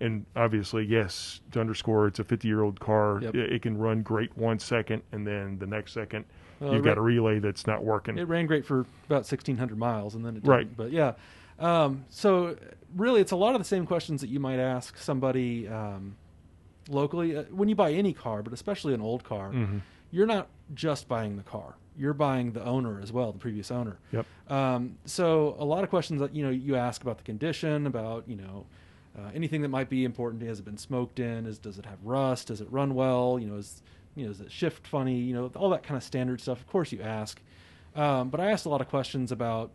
And 0.00 0.24
obviously, 0.36 0.84
yes, 0.84 1.40
to 1.52 1.60
underscore, 1.60 2.06
it's 2.06 2.18
a 2.18 2.24
50 2.24 2.46
year 2.46 2.62
old 2.62 2.78
car. 2.78 3.20
Yep. 3.22 3.34
It, 3.34 3.52
it 3.54 3.62
can 3.62 3.76
run 3.76 4.02
great 4.02 4.36
one 4.36 4.58
second, 4.58 5.02
and 5.12 5.26
then 5.26 5.58
the 5.58 5.66
next 5.66 5.92
second, 5.92 6.24
Well, 6.60 6.74
you've 6.74 6.84
got 6.84 6.98
a 6.98 7.00
relay 7.00 7.38
that's 7.38 7.66
not 7.66 7.82
working. 7.84 8.18
It 8.18 8.28
ran 8.28 8.46
great 8.46 8.64
for 8.64 8.80
about 9.06 9.24
1,600 9.24 9.78
miles, 9.78 10.14
and 10.14 10.24
then 10.24 10.36
it 10.36 10.42
didn't. 10.42 10.50
Right. 10.50 10.76
But 10.76 10.92
yeah, 10.92 11.14
um, 11.58 12.04
so 12.08 12.56
really, 12.94 13.20
it's 13.20 13.32
a 13.32 13.36
lot 13.36 13.54
of 13.54 13.60
the 13.60 13.64
same 13.64 13.86
questions 13.86 14.20
that 14.20 14.28
you 14.28 14.40
might 14.40 14.58
ask 14.58 14.98
somebody 14.98 15.68
um, 15.68 16.16
locally 16.88 17.36
uh, 17.36 17.42
when 17.44 17.68
you 17.68 17.74
buy 17.74 17.92
any 17.92 18.12
car, 18.12 18.42
but 18.42 18.52
especially 18.52 18.94
an 18.94 19.00
old 19.00 19.24
car. 19.24 19.50
Mhm. 19.52 19.80
You're 20.10 20.26
not 20.26 20.48
just 20.74 21.08
buying 21.08 21.36
the 21.36 21.42
car; 21.42 21.74
you're 21.96 22.14
buying 22.14 22.52
the 22.52 22.64
owner 22.64 23.00
as 23.00 23.10
well, 23.12 23.32
the 23.32 23.38
previous 23.38 23.70
owner. 23.70 23.98
Yep. 24.12 24.26
Um, 24.48 24.96
so 25.04 25.56
a 25.58 25.64
lot 25.64 25.82
of 25.84 25.90
questions 25.90 26.20
that 26.20 26.34
you 26.34 26.44
know 26.44 26.50
you 26.50 26.76
ask 26.76 27.02
about 27.02 27.18
the 27.18 27.24
condition, 27.24 27.86
about 27.86 28.28
you 28.28 28.36
know 28.36 28.66
uh, 29.18 29.30
anything 29.34 29.62
that 29.62 29.68
might 29.70 29.88
be 29.88 30.04
important. 30.04 30.42
Has 30.42 30.60
it 30.60 30.64
been 30.64 30.78
smoked 30.78 31.18
in? 31.18 31.46
Is 31.46 31.58
does 31.58 31.78
it 31.78 31.86
have 31.86 31.98
rust? 32.04 32.48
Does 32.48 32.60
it 32.60 32.70
run 32.70 32.94
well? 32.94 33.38
You 33.40 33.48
know, 33.48 33.56
is 33.56 33.82
you 34.14 34.24
know, 34.24 34.30
does 34.30 34.40
it 34.40 34.52
shift 34.52 34.86
funny? 34.86 35.16
You 35.18 35.34
know, 35.34 35.50
all 35.56 35.70
that 35.70 35.82
kind 35.82 35.96
of 35.96 36.04
standard 36.04 36.40
stuff. 36.40 36.60
Of 36.60 36.66
course, 36.68 36.92
you 36.92 37.02
ask. 37.02 37.40
Um, 37.96 38.28
but 38.28 38.38
I 38.40 38.50
asked 38.52 38.66
a 38.66 38.68
lot 38.68 38.80
of 38.80 38.88
questions 38.88 39.30
about, 39.32 39.70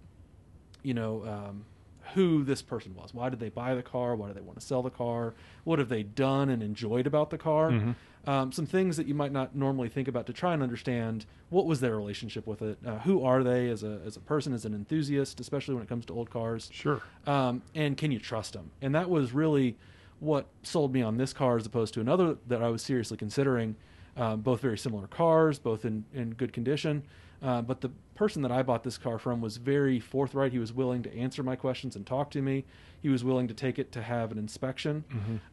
you 0.84 0.94
know, 0.94 1.24
um, 1.26 1.66
who 2.14 2.44
this 2.44 2.62
person 2.62 2.96
was. 2.96 3.14
Why 3.14 3.30
did 3.30 3.40
they 3.40 3.50
buy 3.50 3.76
the 3.76 3.84
car? 3.84 4.16
Why 4.16 4.28
do 4.28 4.34
they 4.34 4.42
want 4.42 4.60
to 4.60 4.66
sell 4.66 4.82
the 4.82 4.90
car? 4.90 5.34
What 5.64 5.80
have 5.80 5.90
they 5.90 6.04
done 6.04 6.50
and 6.50 6.62
enjoyed 6.64 7.08
about 7.08 7.30
the 7.30 7.38
car? 7.38 7.72
Mhm. 7.72 7.96
Um, 8.28 8.52
some 8.52 8.66
things 8.66 8.98
that 8.98 9.08
you 9.08 9.14
might 9.16 9.32
not 9.32 9.56
normally 9.56 9.88
think 9.90 10.08
about 10.08 10.26
to 10.28 10.34
try 10.34 10.54
and 10.54 10.62
understand 10.62 11.26
what 11.50 11.66
was 11.66 11.80
their 11.80 11.96
relationship 11.96 12.46
with 12.46 12.62
it. 12.62 12.78
Uh, 12.86 13.00
who 13.00 13.24
are 13.24 13.44
they 13.44 13.70
as 13.70 13.84
a 13.84 14.02
as 14.06 14.18
a 14.18 14.20
person, 14.20 14.54
as 14.54 14.66
an 14.66 14.74
enthusiast, 14.74 15.40
especially 15.40 15.74
when 15.76 15.84
it 15.84 15.90
comes 15.90 16.06
to 16.08 16.14
old 16.14 16.30
cars 16.30 16.70
Sure. 16.74 17.02
um, 17.26 17.62
and 17.76 17.96
can 17.98 18.12
you 18.12 18.20
trust 18.20 18.54
them? 18.54 18.72
And 18.82 18.94
that 18.94 19.10
was 19.10 19.34
really 19.34 19.78
what 20.20 20.48
sold 20.64 20.94
me 20.94 21.02
on 21.02 21.16
this 21.18 21.32
car 21.32 21.56
as 21.56 21.66
opposed 21.66 21.94
to 21.94 22.02
another 22.02 22.36
that 22.48 22.62
I 22.62 22.68
was 22.70 22.82
seriously 22.82 23.18
considering. 23.18 23.76
Um, 24.18 24.42
both 24.42 24.60
very 24.60 24.78
similar 24.78 25.08
cars, 25.08 25.60
both 25.60 25.86
in, 25.86 26.04
in 26.14 26.32
good 26.32 26.52
condition. 26.52 27.04
Uh, 27.42 27.62
but 27.62 27.82
the 27.82 27.90
person 28.16 28.42
that 28.42 28.52
I 28.52 28.64
bought 28.64 28.84
this 28.84 28.98
car 28.98 29.18
from 29.18 29.40
was 29.40 29.58
very 29.58 30.00
forthright. 30.00 30.52
He 30.52 30.60
was 30.60 30.74
willing 30.74 31.04
to 31.04 31.16
answer 31.16 31.42
my 31.44 31.56
questions 31.56 31.96
and 31.96 32.06
talk 32.06 32.32
to 32.32 32.42
me. 32.42 32.66
He 33.02 33.08
was 33.10 33.24
willing 33.24 33.48
to 33.48 33.54
take 33.54 33.80
it 33.80 33.92
to 33.94 34.02
have 34.02 34.32
an 34.32 34.38
inspection. 34.38 35.06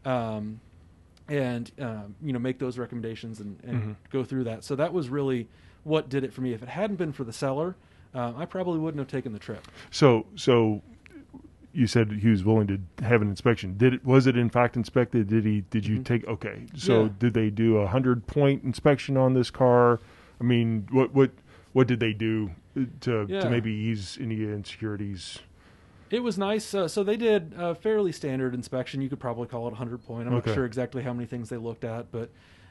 Um, 0.04 0.60
and 1.28 1.70
um, 1.80 2.14
you 2.22 2.32
know 2.32 2.38
make 2.38 2.58
those 2.60 2.78
recommendations 2.78 3.40
and, 3.40 3.58
and 3.64 3.82
Mhm. 3.82 3.96
go 4.10 4.22
through 4.24 4.44
that. 4.44 4.62
So 4.64 4.76
that 4.76 4.92
was 4.92 5.08
really 5.08 5.48
what 5.82 6.08
did 6.08 6.22
it 6.24 6.32
for 6.32 6.40
me. 6.40 6.52
If 6.52 6.62
it 6.62 6.68
hadn't 6.68 6.96
been 6.96 7.12
for 7.12 7.24
the 7.24 7.32
seller, 7.32 7.74
uh, 8.14 8.32
I 8.36 8.44
probably 8.46 8.78
wouldn't 8.78 8.98
have 9.00 9.08
taken 9.08 9.32
the 9.32 9.38
trip. 9.40 9.66
So, 9.90 10.26
so 10.36 10.82
you 11.72 11.86
said 11.88 12.10
he 12.12 12.28
was 12.28 12.44
willing 12.44 12.66
to 12.68 13.04
have 13.04 13.22
an 13.22 13.28
inspection. 13.28 13.76
Did 13.76 13.94
it? 13.94 14.04
Was 14.04 14.26
it 14.28 14.36
in 14.36 14.50
fact 14.50 14.76
inspected? 14.76 15.26
Did 15.28 15.44
he? 15.44 15.62
Did 15.62 15.86
you 15.86 15.98
Mhm. 15.98 16.04
take? 16.04 16.26
Okay. 16.28 16.66
So, 16.76 17.04
Yeah. 17.04 17.08
did 17.18 17.34
they 17.34 17.50
do 17.50 17.76
a 17.78 17.86
hundred 17.88 18.26
point 18.28 18.62
inspection 18.64 19.16
on 19.16 19.34
this 19.34 19.50
car? 19.50 20.00
I 20.40 20.44
mean, 20.44 20.86
what 20.92 21.12
what 21.12 21.30
what 21.76 21.86
did 21.86 22.00
they 22.00 22.14
do 22.14 22.50
uh, 22.74 22.84
to 23.00 23.26
Yeah. 23.28 23.40
to 23.40 23.50
maybe 23.50 23.70
ease 23.70 24.16
any 24.18 24.42
insecurities? 24.44 25.40
It 26.10 26.22
was 26.22 26.38
nice. 26.38 26.72
Uh, 26.72 26.88
so 26.88 27.04
they 27.04 27.18
did 27.18 27.52
a 27.54 27.74
fairly 27.74 28.12
standard 28.12 28.54
inspection. 28.54 29.02
You 29.02 29.10
could 29.10 29.20
probably 29.20 29.46
call 29.46 29.66
it 29.66 29.72
100 29.72 30.02
point. 30.02 30.26
I'm 30.26 30.34
Okay. 30.34 30.48
not 30.50 30.54
sure 30.54 30.64
exactly 30.64 31.02
how 31.02 31.12
many 31.12 31.26
things 31.26 31.50
they 31.50 31.58
looked 31.58 31.84
at, 31.84 32.10
but 32.10 32.30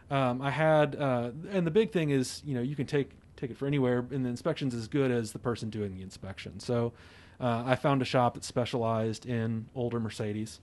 um, 0.09 0.41
I 0.41 0.49
had. 0.49 0.95
Uh, 0.95 1.31
and 1.51 1.67
the 1.67 1.71
big 1.71 1.91
thing 1.91 2.09
is, 2.09 2.41
you 2.45 2.55
know, 2.55 2.61
you 2.63 2.75
can 2.75 2.87
take 2.87 3.11
take 3.35 3.51
it 3.51 3.57
for 3.57 3.67
anywhere, 3.67 4.03
and 4.09 4.25
the 4.25 4.29
inspection's 4.29 4.73
as 4.73 4.87
good 4.87 5.11
as 5.11 5.33
the 5.33 5.39
person 5.39 5.69
doing 5.69 5.93
the 5.93 6.01
inspection. 6.01 6.59
So 6.59 6.93
uh, 7.39 7.61
I 7.63 7.75
found 7.75 8.01
a 8.01 8.05
shop 8.05 8.33
that 8.33 8.43
specialized 8.43 9.27
in 9.27 9.67
older 9.75 9.99
Mercedes. 9.99 10.61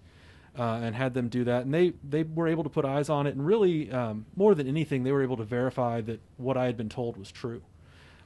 Uh, 0.58 0.80
and 0.82 0.94
had 0.94 1.14
them 1.14 1.30
do 1.30 1.44
that, 1.44 1.64
and 1.64 1.72
they 1.72 1.94
they 2.06 2.25
were 2.25 2.46
able 2.46 2.62
to 2.62 2.68
put 2.68 2.84
eyes 2.84 3.08
on 3.08 3.26
it, 3.26 3.34
and 3.34 3.46
really 3.46 3.90
um, 3.90 4.26
more 4.37 4.54
than 4.54 4.68
anything, 4.68 5.02
they 5.02 5.11
were 5.11 5.22
able 5.22 5.38
to 5.38 5.44
verify 5.44 6.02
that 6.02 6.20
what 6.37 6.58
I 6.58 6.66
had 6.66 6.76
been 6.76 6.90
told 6.90 7.16
was 7.16 7.32
true 7.32 7.62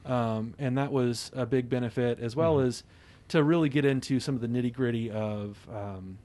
um, 0.07 0.53
and 0.57 0.77
that 0.77 0.91
was 0.91 1.31
a 1.35 1.45
big 1.45 1.69
benefit 1.69 2.19
as 2.19 2.35
well 2.35 2.57
Mhm. 2.57 2.67
as 2.67 2.83
to 3.29 3.43
really 3.43 3.69
get 3.69 3.83
into 3.85 4.19
some 4.19 4.35
of 4.35 4.41
the 4.41 4.47
nitty 4.47 4.73
gritty 4.73 5.11
of 5.11 5.57
um, 5.73 6.17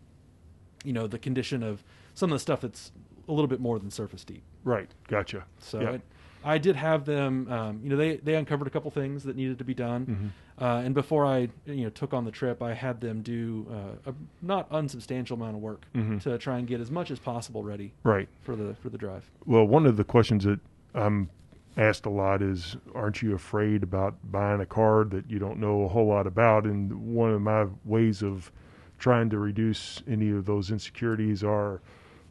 you 0.85 0.93
know 0.93 1.07
the 1.07 1.19
condition 1.19 1.63
of 1.63 1.83
some 2.15 2.31
of 2.31 2.37
the 2.37 2.41
stuff 2.41 2.61
that's 2.61 2.93
a 3.29 3.33
little 3.33 3.49
bit 3.49 3.61
more 3.61 3.79
than 3.79 3.91
surface 3.91 4.25
deep. 4.25 4.43
Right. 4.65 4.91
Gotcha. 5.09 5.45
So 5.59 5.81
Yeah. 5.81 5.91
it, 5.93 6.01
I 6.45 6.59
did 6.59 6.75
have 6.75 7.05
them. 7.05 7.49
Um, 7.51 7.81
you 7.85 7.89
know, 7.91 7.97
they 7.97 8.17
they 8.17 8.35
uncovered 8.35 8.67
a 8.67 8.71
couple 8.71 8.91
things 8.91 9.23
that 9.25 9.37
needed 9.37 9.59
to 9.59 9.65
be 9.65 9.75
done. 9.75 10.07
Mhm. 10.07 10.63
Uh, 10.65 10.83
and 10.85 10.95
before 10.95 11.25
I, 11.25 11.49
you 11.67 11.85
know, 11.85 11.91
took 11.91 12.13
on 12.13 12.25
the 12.25 12.31
trip, 12.33 12.61
I 12.63 12.75
had 12.75 13.01
them 13.01 13.23
do 13.23 13.67
uh, 13.71 14.11
a 14.11 14.15
not 14.43 14.67
unsubstantial 14.71 15.37
amount 15.37 15.57
of 15.57 15.63
work 15.63 15.87
Mhm. 15.95 16.21
to 16.23 16.39
try 16.39 16.59
and 16.59 16.67
get 16.67 16.81
as 16.81 16.91
much 16.91 17.11
as 17.13 17.19
possible 17.21 17.63
ready 17.63 17.93
Right. 18.03 18.29
for 18.43 18.55
the 18.57 18.75
for 18.75 18.91
the 18.91 18.99
drive. 18.99 19.31
Well, 19.47 19.65
one 19.67 19.87
of 19.87 19.97
the 19.97 20.05
questions 20.05 20.45
that 20.45 20.59
I'm 20.95 21.31
asked 21.77 22.07
a 22.07 22.11
lot 22.11 22.43
is, 22.43 22.77
aren't 22.95 23.23
you 23.23 23.35
afraid 23.35 23.83
about 23.83 24.15
buying 24.31 24.61
a 24.61 24.67
car 24.67 25.05
that 25.05 25.31
you 25.31 25.39
don't 25.39 25.59
know 25.59 25.83
a 25.85 25.89
whole 25.89 26.07
lot 26.07 26.27
about? 26.27 26.65
And 26.65 26.93
one 27.15 27.31
of 27.31 27.41
my 27.41 27.67
ways 27.85 28.23
of 28.23 28.51
trying 28.99 29.31
to 29.31 29.39
reduce 29.39 30.03
any 30.07 30.31
of 30.31 30.45
those 30.45 30.71
insecurities 30.71 31.43
are, 31.43 31.81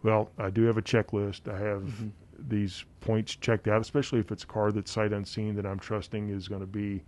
well, 0.04 0.30
I 0.38 0.50
do 0.50 0.64
have 0.64 0.78
a 0.78 0.82
checklist. 0.82 1.48
I 1.52 1.58
have 1.58 1.84
Mhm. 1.84 2.12
these 2.48 2.86
points 3.02 3.36
checked 3.36 3.68
out, 3.68 3.82
especially 3.82 4.20
if 4.20 4.32
it's 4.32 4.44
a 4.44 4.48
car 4.48 4.72
that's 4.72 4.92
sight 4.92 5.12
unseen 5.14 5.56
that 5.56 5.66
I'm 5.66 5.80
trusting 5.80 6.30
is 6.30 6.48
going 6.48 6.62
to 6.62 6.68
be 6.68 7.04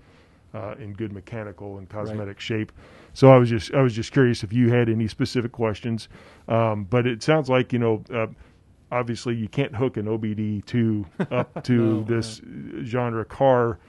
uh, 0.54 0.76
in 0.78 0.93
good 0.93 1.12
mechanical 1.12 1.80
and 1.80 1.89
cosmetic 1.89 2.39
shape. 2.39 2.72
So 3.13 3.32
I 3.32 3.38
was 3.38 3.50
just 3.50 3.74
I 3.74 3.82
was 3.82 3.96
just 3.96 4.12
curious 4.12 4.43
if 4.43 4.54
you 4.54 4.69
had 4.69 4.88
any 4.88 5.08
specific 5.08 5.52
questions. 5.52 6.10
Um, 6.48 6.84
but 6.84 7.08
it 7.08 7.24
sounds 7.24 7.50
like 7.50 7.74
you 7.74 7.80
know. 7.80 8.04
Uh, 8.13 8.28
obviously, 8.93 9.36
you 9.36 9.47
can't 9.47 9.75
hook 9.75 9.97
an 9.97 10.06
OBD2 10.06 11.06
up 11.32 11.63
to 11.63 11.73
No, 11.73 12.03
this 12.03 12.41
genre 12.84 13.25
car, 13.25 13.79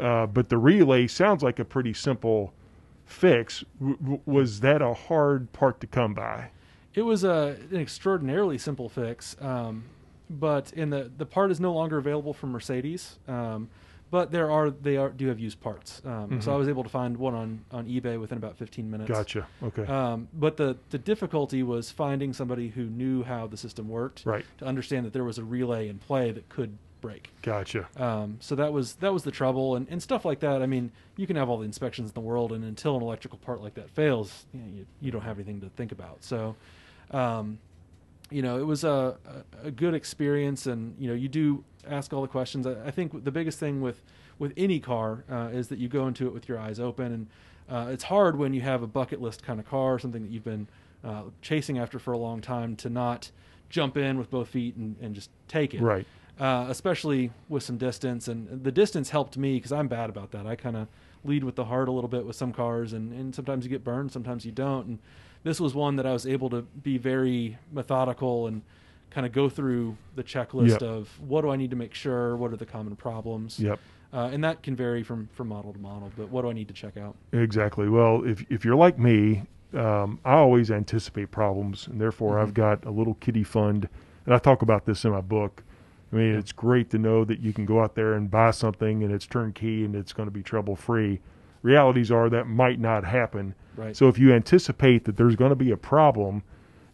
uh, 0.00 0.26
but 0.26 0.48
the 0.48 0.58
relay 0.58 1.06
sounds 1.06 1.42
like 1.42 1.58
a 1.58 1.64
pretty 1.64 1.92
simple 1.92 2.52
fix. 3.04 3.62
W- 3.78 3.98
w- 3.98 4.20
was 4.24 4.60
that 4.60 4.80
a 4.82 4.94
hard 4.94 5.52
part 5.52 5.80
to 5.80 5.86
come 5.86 6.14
by? 6.14 6.50
It 6.94 7.02
was 7.02 7.22
a, 7.22 7.56
an 7.70 7.76
extraordinarily 7.76 8.58
simple 8.58 8.88
fix, 8.88 9.36
um, 9.40 9.84
but 10.28 10.72
in 10.72 10.90
the 10.90 11.10
the 11.18 11.26
part 11.26 11.50
is 11.50 11.60
no 11.60 11.72
longer 11.72 11.98
available 11.98 12.32
from 12.32 12.50
Mercedes. 12.50 13.18
Um, 13.28 13.68
but 14.10 14.30
there 14.32 14.50
are 14.50 14.70
they 14.70 14.96
are 14.96 15.10
do 15.10 15.28
have 15.28 15.38
used 15.38 15.60
parts. 15.60 16.02
Um, 16.04 16.40
So 16.40 16.50
Mhm. 16.50 16.54
I 16.54 16.56
was 16.56 16.68
able 16.68 16.82
to 16.82 16.88
find 16.88 17.16
one 17.16 17.34
on, 17.34 17.64
on 17.70 17.86
eBay 17.86 18.18
within 18.18 18.38
about 18.38 18.56
15 18.56 18.90
minutes. 18.90 19.08
Gotcha. 19.10 19.46
Okay. 19.62 19.84
Um, 19.86 20.28
but 20.32 20.56
the 20.56 20.76
the 20.90 20.98
difficulty 20.98 21.62
was 21.62 21.90
finding 21.90 22.32
somebody 22.32 22.68
who 22.68 22.84
knew 22.84 23.22
how 23.22 23.46
the 23.46 23.56
system 23.56 23.88
worked 23.88 24.22
right. 24.24 24.44
to 24.58 24.64
understand 24.64 25.06
that 25.06 25.12
there 25.12 25.24
was 25.24 25.38
a 25.38 25.44
relay 25.44 25.88
in 25.88 25.98
play 25.98 26.32
that 26.32 26.48
could 26.48 26.76
break. 27.00 27.30
Gotcha. 27.42 27.88
Um, 27.96 28.36
so 28.40 28.54
that 28.56 28.72
was 28.72 28.96
that 28.96 29.12
was 29.12 29.22
the 29.22 29.30
trouble, 29.30 29.76
and, 29.76 29.86
and 29.88 30.02
stuff 30.02 30.24
like 30.24 30.40
that. 30.40 30.60
I 30.62 30.66
mean, 30.66 30.92
you 31.16 31.26
can 31.26 31.36
have 31.36 31.48
all 31.48 31.58
the 31.58 31.64
inspections 31.64 32.10
in 32.10 32.14
the 32.14 32.20
world, 32.20 32.52
and 32.52 32.62
until 32.64 32.96
an 32.96 33.02
electrical 33.02 33.38
part 33.38 33.62
like 33.62 33.74
that 33.74 33.88
fails, 33.90 34.44
you, 34.52 34.60
know, 34.60 34.66
you, 34.76 34.86
you 35.00 35.10
don't 35.10 35.22
have 35.22 35.38
anything 35.38 35.60
to 35.62 35.70
think 35.70 35.92
about. 35.92 36.22
So, 36.22 36.56
um, 37.12 37.58
you 38.30 38.42
know, 38.42 38.58
it 38.58 38.66
was 38.66 38.84
a, 38.84 39.16
a, 39.62 39.70
good 39.70 39.94
experience, 39.94 40.66
and 40.66 40.94
you 40.98 41.08
know, 41.08 41.14
you 41.14 41.28
do 41.28 41.64
ask 41.88 42.12
all 42.12 42.22
the 42.22 42.28
questions. 42.28 42.66
I, 42.66 42.74
I 42.86 42.90
think 42.90 43.24
the 43.24 43.32
biggest 43.32 43.58
thing 43.58 43.80
with 43.80 44.02
with 44.38 44.52
any 44.56 44.80
car 44.80 45.24
uh, 45.30 45.48
is 45.52 45.68
that 45.68 45.78
you 45.78 45.88
go 45.88 46.06
into 46.06 46.26
it 46.26 46.32
with 46.32 46.48
your 46.48 46.58
eyes 46.58 46.80
open, 46.80 47.12
and 47.12 47.26
uh, 47.68 47.90
it's 47.90 48.04
hard 48.04 48.36
when 48.36 48.54
you 48.54 48.60
have 48.62 48.82
a 48.82 48.86
bucket 48.86 49.20
list 49.20 49.42
kind 49.42 49.60
of 49.60 49.66
car, 49.66 49.98
something 49.98 50.22
that 50.22 50.30
you've 50.30 50.44
been 50.44 50.66
uh, 51.04 51.24
chasing 51.42 51.78
after 51.78 51.98
for 51.98 52.12
a 52.12 52.18
long 52.18 52.40
time, 52.40 52.76
to 52.76 52.88
not 52.88 53.30
jump 53.68 53.96
in 53.96 54.18
with 54.18 54.30
both 54.30 54.48
feet 54.48 54.76
and, 54.76 54.96
and 55.00 55.14
just 55.14 55.30
take 55.46 55.74
it 55.74 55.80
Right. 55.80 56.06
uh, 56.38 56.66
especially 56.68 57.30
with 57.48 57.62
some 57.62 57.78
distance. 57.78 58.28
And 58.28 58.64
the 58.64 58.72
distance 58.72 59.10
helped 59.10 59.38
me 59.38 59.54
because 59.54 59.72
I'm 59.72 59.88
bad 59.88 60.10
about 60.10 60.32
that. 60.32 60.46
I 60.46 60.56
kind 60.56 60.76
of 60.76 60.88
lead 61.24 61.44
with 61.44 61.54
the 61.54 61.66
heart 61.66 61.88
a 61.88 61.92
little 61.92 62.08
bit 62.08 62.26
with 62.26 62.34
some 62.34 62.52
cars, 62.52 62.92
and, 62.92 63.12
and 63.12 63.34
sometimes 63.34 63.64
you 63.64 63.70
get 63.70 63.84
burned, 63.84 64.10
sometimes 64.10 64.44
you 64.44 64.52
don't. 64.52 64.86
And 64.86 64.98
this 65.42 65.60
was 65.60 65.74
one 65.74 65.96
that 65.96 66.06
I 66.06 66.12
was 66.12 66.26
able 66.26 66.50
to 66.50 66.62
be 66.62 66.98
very 66.98 67.58
methodical 67.72 68.46
and 68.46 68.62
kind 69.10 69.26
of 69.26 69.32
go 69.32 69.48
through 69.48 69.96
the 70.14 70.22
checklist 70.22 70.68
Yep. 70.80 70.82
of 70.82 71.20
what 71.20 71.40
do 71.40 71.50
I 71.50 71.56
need 71.56 71.70
to 71.70 71.76
make 71.76 71.94
sure, 71.94 72.36
what 72.36 72.52
are 72.52 72.56
the 72.56 72.66
common 72.66 72.94
problems. 72.96 73.58
Yep. 73.58 73.78
Uh, 74.12 74.30
and 74.32 74.42
that 74.44 74.62
can 74.62 74.74
vary 74.76 75.02
from, 75.02 75.28
from 75.32 75.48
model 75.48 75.72
to 75.72 75.78
model, 75.78 76.10
but 76.16 76.28
what 76.30 76.42
do 76.42 76.50
I 76.50 76.52
need 76.52 76.68
to 76.68 76.74
check 76.74 76.96
out? 76.96 77.14
Exactly. 77.32 77.88
Well, 77.88 78.24
if 78.24 78.44
if 78.50 78.64
you're 78.64 78.74
like 78.76 78.98
me, 78.98 79.42
um, 79.72 80.18
I 80.24 80.32
always 80.34 80.70
anticipate 80.70 81.30
problems, 81.30 81.86
and 81.86 82.00
therefore 82.00 82.36
Mhm. 82.36 82.42
I've 82.42 82.54
got 82.54 82.84
a 82.84 82.90
little 82.90 83.14
kitty 83.14 83.44
fund, 83.44 83.88
and 84.26 84.34
I 84.34 84.38
talk 84.38 84.62
about 84.62 84.84
this 84.84 85.04
in 85.04 85.12
my 85.12 85.20
book. 85.20 85.62
I 86.12 86.16
mean, 86.16 86.34
it's 86.34 86.50
great 86.50 86.90
to 86.90 86.98
know 86.98 87.24
that 87.24 87.38
you 87.38 87.52
can 87.52 87.64
go 87.66 87.80
out 87.80 87.94
there 87.94 88.14
and 88.14 88.28
buy 88.28 88.50
something, 88.50 89.04
and 89.04 89.12
it's 89.12 89.26
turnkey, 89.26 89.84
and 89.84 89.94
it's 89.94 90.12
going 90.12 90.26
to 90.26 90.32
be 90.32 90.42
trouble 90.42 90.74
free. 90.74 91.20
Realities 91.62 92.10
are 92.10 92.28
that 92.30 92.46
might 92.46 92.78
not 92.80 93.04
happen. 93.04 93.54
Right. 93.76 93.96
So 93.96 94.08
if 94.08 94.18
you 94.18 94.32
anticipate 94.32 95.04
that 95.04 95.16
there's 95.16 95.36
going 95.36 95.50
to 95.50 95.56
be 95.56 95.70
a 95.70 95.76
problem, 95.76 96.42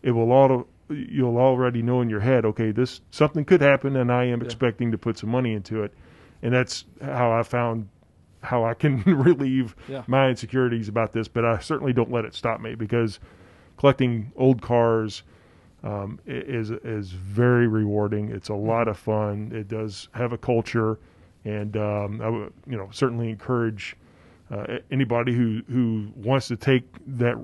it 0.02 0.10
will 0.12 0.32
auto 0.32 0.66
you'll 0.88 1.38
already 1.38 1.82
know 1.82 2.00
in 2.00 2.08
your 2.08 2.20
head, 2.20 2.44
okay, 2.44 2.70
this 2.70 3.00
something 3.10 3.44
could 3.44 3.60
happen, 3.60 3.96
and 3.96 4.12
I 4.12 4.24
am 4.24 4.40
Yeah. 4.40 4.44
expecting 4.44 4.92
to 4.92 4.98
put 4.98 5.18
some 5.18 5.30
money 5.30 5.52
into 5.52 5.82
it, 5.82 5.92
and 6.42 6.54
that's 6.54 6.84
how 7.02 7.32
I 7.32 7.42
found 7.42 7.88
how 8.42 8.64
I 8.64 8.74
can 8.74 9.02
relieve 9.06 9.74
Yeah. 9.88 10.02
my 10.06 10.28
insecurities 10.28 10.88
about 10.88 11.12
this. 11.12 11.26
But 11.26 11.44
I 11.44 11.58
certainly 11.58 11.92
don't 11.92 12.12
let 12.12 12.24
it 12.24 12.34
stop 12.34 12.60
me 12.60 12.76
because 12.76 13.18
collecting 13.76 14.30
old 14.36 14.62
cars 14.62 15.22
um, 15.82 16.20
is 16.26 16.70
is 16.70 17.10
very 17.12 17.66
rewarding. 17.66 18.30
It's 18.30 18.48
a 18.48 18.54
lot 18.54 18.86
of 18.88 18.96
fun. 18.96 19.50
It 19.52 19.66
does 19.68 20.08
have 20.12 20.32
a 20.32 20.38
culture, 20.38 20.98
and 21.44 21.76
um, 21.76 22.20
I 22.20 22.28
would 22.28 22.52
you 22.68 22.76
know 22.76 22.88
certainly 22.92 23.28
encourage 23.30 23.96
uh, 24.50 24.78
anybody 24.90 25.32
who 25.32 25.62
who 25.70 26.08
wants 26.16 26.48
to 26.48 26.56
take 26.56 26.84
that 27.18 27.36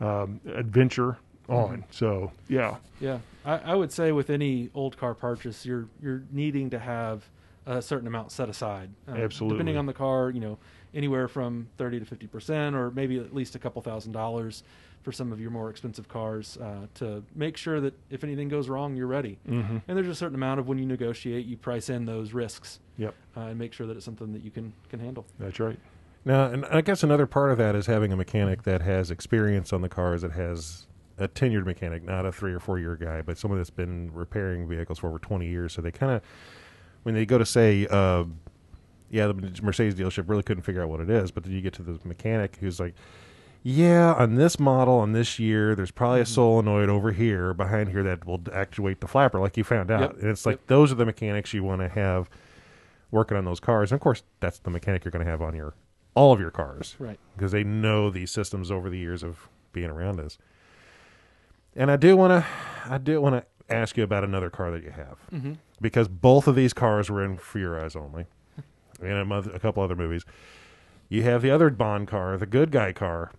um, 0.00 0.40
adventure 0.54 1.18
on. 1.48 1.84
So 1.90 2.30
yeah, 2.48 2.76
Yeah, 3.00 3.18
I, 3.44 3.58
I 3.58 3.74
would 3.74 3.90
say 3.92 4.12
with 4.12 4.30
any 4.30 4.70
old 4.74 4.96
car 4.96 5.14
purchase, 5.14 5.66
you're 5.66 5.88
you're 6.02 6.22
needing 6.30 6.70
to 6.70 6.78
have 6.78 7.28
a 7.66 7.82
certain 7.82 8.06
amount 8.06 8.32
set 8.32 8.48
aside. 8.48 8.90
Uh, 9.08 9.12
Absolutely. 9.12 9.56
Depending 9.56 9.76
on 9.76 9.86
the 9.86 9.92
car, 9.92 10.30
you 10.30 10.40
know, 10.40 10.58
anywhere 10.94 11.28
from 11.28 11.68
thirty 11.76 11.98
to 11.98 12.04
fifty 12.06 12.26
percent, 12.26 12.74
or 12.76 12.90
maybe 12.90 13.18
at 13.18 13.34
least 13.34 13.54
a 13.54 13.58
couple 13.58 13.82
thousand 13.82 14.12
dollars. 14.12 14.62
for 15.02 15.12
some 15.12 15.32
of 15.32 15.40
your 15.40 15.50
more 15.50 15.70
expensive 15.70 16.08
cars 16.08 16.58
uh, 16.58 16.86
to 16.92 17.24
make 17.34 17.56
sure 17.56 17.80
that 17.80 17.94
if 18.10 18.22
anything 18.22 18.50
goes 18.50 18.68
wrong, 18.68 18.94
you're 18.94 19.06
ready. 19.06 19.38
Mm-hmm. 19.48 19.78
And 19.88 19.96
there's 19.96 20.08
a 20.08 20.14
certain 20.14 20.34
amount 20.34 20.60
of 20.60 20.68
when 20.68 20.76
you 20.76 20.84
negotiate, 20.84 21.46
you 21.46 21.56
price 21.56 21.88
in 21.88 22.04
those 22.04 22.34
risks 22.34 22.80
Yep, 22.98 23.14
uh, 23.34 23.40
and 23.48 23.58
make 23.58 23.72
sure 23.72 23.86
that 23.86 23.96
it's 23.96 24.04
something 24.04 24.34
that 24.34 24.44
you 24.44 24.50
can 24.50 24.74
can 24.90 25.00
handle. 25.00 25.24
that's 25.38 25.58
right. 25.58 25.78
Now, 26.24 26.44
and 26.46 26.66
I 26.66 26.80
guess 26.82 27.02
another 27.02 27.26
part 27.26 27.50
of 27.50 27.58
that 27.58 27.74
is 27.74 27.86
having 27.86 28.12
a 28.12 28.16
mechanic 28.16 28.64
that 28.64 28.82
has 28.82 29.10
experience 29.10 29.72
on 29.72 29.80
the 29.80 29.88
cars, 29.88 30.22
that 30.22 30.32
has 30.32 30.86
a 31.18 31.28
tenured 31.28 31.64
mechanic, 31.64 32.02
not 32.02 32.26
a 32.26 32.32
three 32.32 32.52
or 32.52 32.60
four 32.60 32.78
year 32.78 32.96
guy, 32.96 33.22
but 33.22 33.38
someone 33.38 33.58
that's 33.58 33.70
been 33.70 34.10
repairing 34.12 34.68
vehicles 34.68 34.98
for 34.98 35.08
over 35.08 35.18
20 35.18 35.46
years. 35.46 35.72
So 35.72 35.82
they 35.82 35.90
kind 35.90 36.12
of, 36.12 36.22
when 37.04 37.14
they 37.14 37.24
go 37.24 37.38
to 37.38 37.46
say, 37.46 37.86
uh, 37.90 38.24
yeah, 39.10 39.26
the 39.26 39.60
Mercedes 39.62 39.94
dealership 39.94 40.28
really 40.28 40.42
couldn't 40.42 40.62
figure 40.62 40.82
out 40.82 40.88
what 40.88 41.00
it 41.00 41.10
is, 41.10 41.30
but 41.30 41.44
then 41.44 41.52
you 41.52 41.60
get 41.60 41.72
to 41.74 41.82
the 41.82 41.98
mechanic 42.04 42.56
who's 42.60 42.78
like, 42.78 42.94
yeah, 43.62 44.14
on 44.14 44.36
this 44.36 44.58
model, 44.58 44.94
on 44.94 45.12
this 45.12 45.38
year, 45.38 45.74
there's 45.74 45.90
probably 45.90 46.20
a 46.22 46.26
solenoid 46.26 46.88
over 46.88 47.12
here, 47.12 47.52
behind 47.52 47.90
here, 47.90 48.02
that 48.04 48.24
will 48.26 48.40
actuate 48.52 49.00
the 49.00 49.08
flapper, 49.08 49.38
like 49.38 49.56
you 49.56 49.64
found 49.64 49.90
out. 49.90 50.00
Yep. 50.00 50.18
And 50.20 50.30
it's 50.30 50.46
like 50.46 50.56
Yep. 50.58 50.66
those 50.68 50.92
are 50.92 50.94
the 50.94 51.04
mechanics 51.04 51.52
you 51.52 51.62
want 51.62 51.82
to 51.82 51.88
have 51.88 52.30
working 53.10 53.36
on 53.36 53.44
those 53.44 53.60
cars. 53.60 53.90
And 53.92 53.98
of 53.98 54.02
course, 54.02 54.22
that's 54.40 54.58
the 54.60 54.70
mechanic 54.70 55.04
you're 55.04 55.12
going 55.12 55.24
to 55.24 55.30
have 55.30 55.42
on 55.42 55.54
your 55.54 55.74
all 56.14 56.32
of 56.32 56.40
your 56.40 56.50
cars 56.50 56.96
Right. 56.98 57.18
because 57.36 57.52
they 57.52 57.64
know 57.64 58.10
these 58.10 58.30
systems 58.30 58.70
over 58.70 58.90
the 58.90 58.98
years 58.98 59.22
of 59.22 59.48
being 59.72 59.90
around 59.90 60.20
us. 60.20 60.38
And 61.76 61.90
I 61.90 61.96
do 61.96 62.16
want 62.16 62.32
to, 62.44 62.46
I 62.92 62.98
do 62.98 63.20
want 63.20 63.36
to 63.36 63.74
ask 63.74 63.96
you 63.96 64.02
about 64.04 64.24
another 64.24 64.50
car 64.50 64.70
that 64.72 64.82
you 64.82 64.90
have 64.90 65.16
Mm-hmm. 65.32 65.52
because 65.80 66.08
both 66.08 66.48
of 66.48 66.56
these 66.56 66.72
cars 66.72 67.08
were 67.10 67.24
in 67.24 67.38
For 67.38 67.58
Your 67.60 67.80
Eyes 67.82 67.94
Only, 67.94 68.26
and 69.00 69.32
a, 69.32 69.36
a 69.54 69.58
couple 69.60 69.82
other 69.82 69.94
movies. 69.96 70.24
You 71.08 71.22
have 71.24 71.42
the 71.42 71.50
other 71.50 71.70
Bond 71.70 72.08
car, 72.08 72.36
the 72.36 72.46
good 72.46 72.70
guy 72.70 72.92
car, 72.92 73.30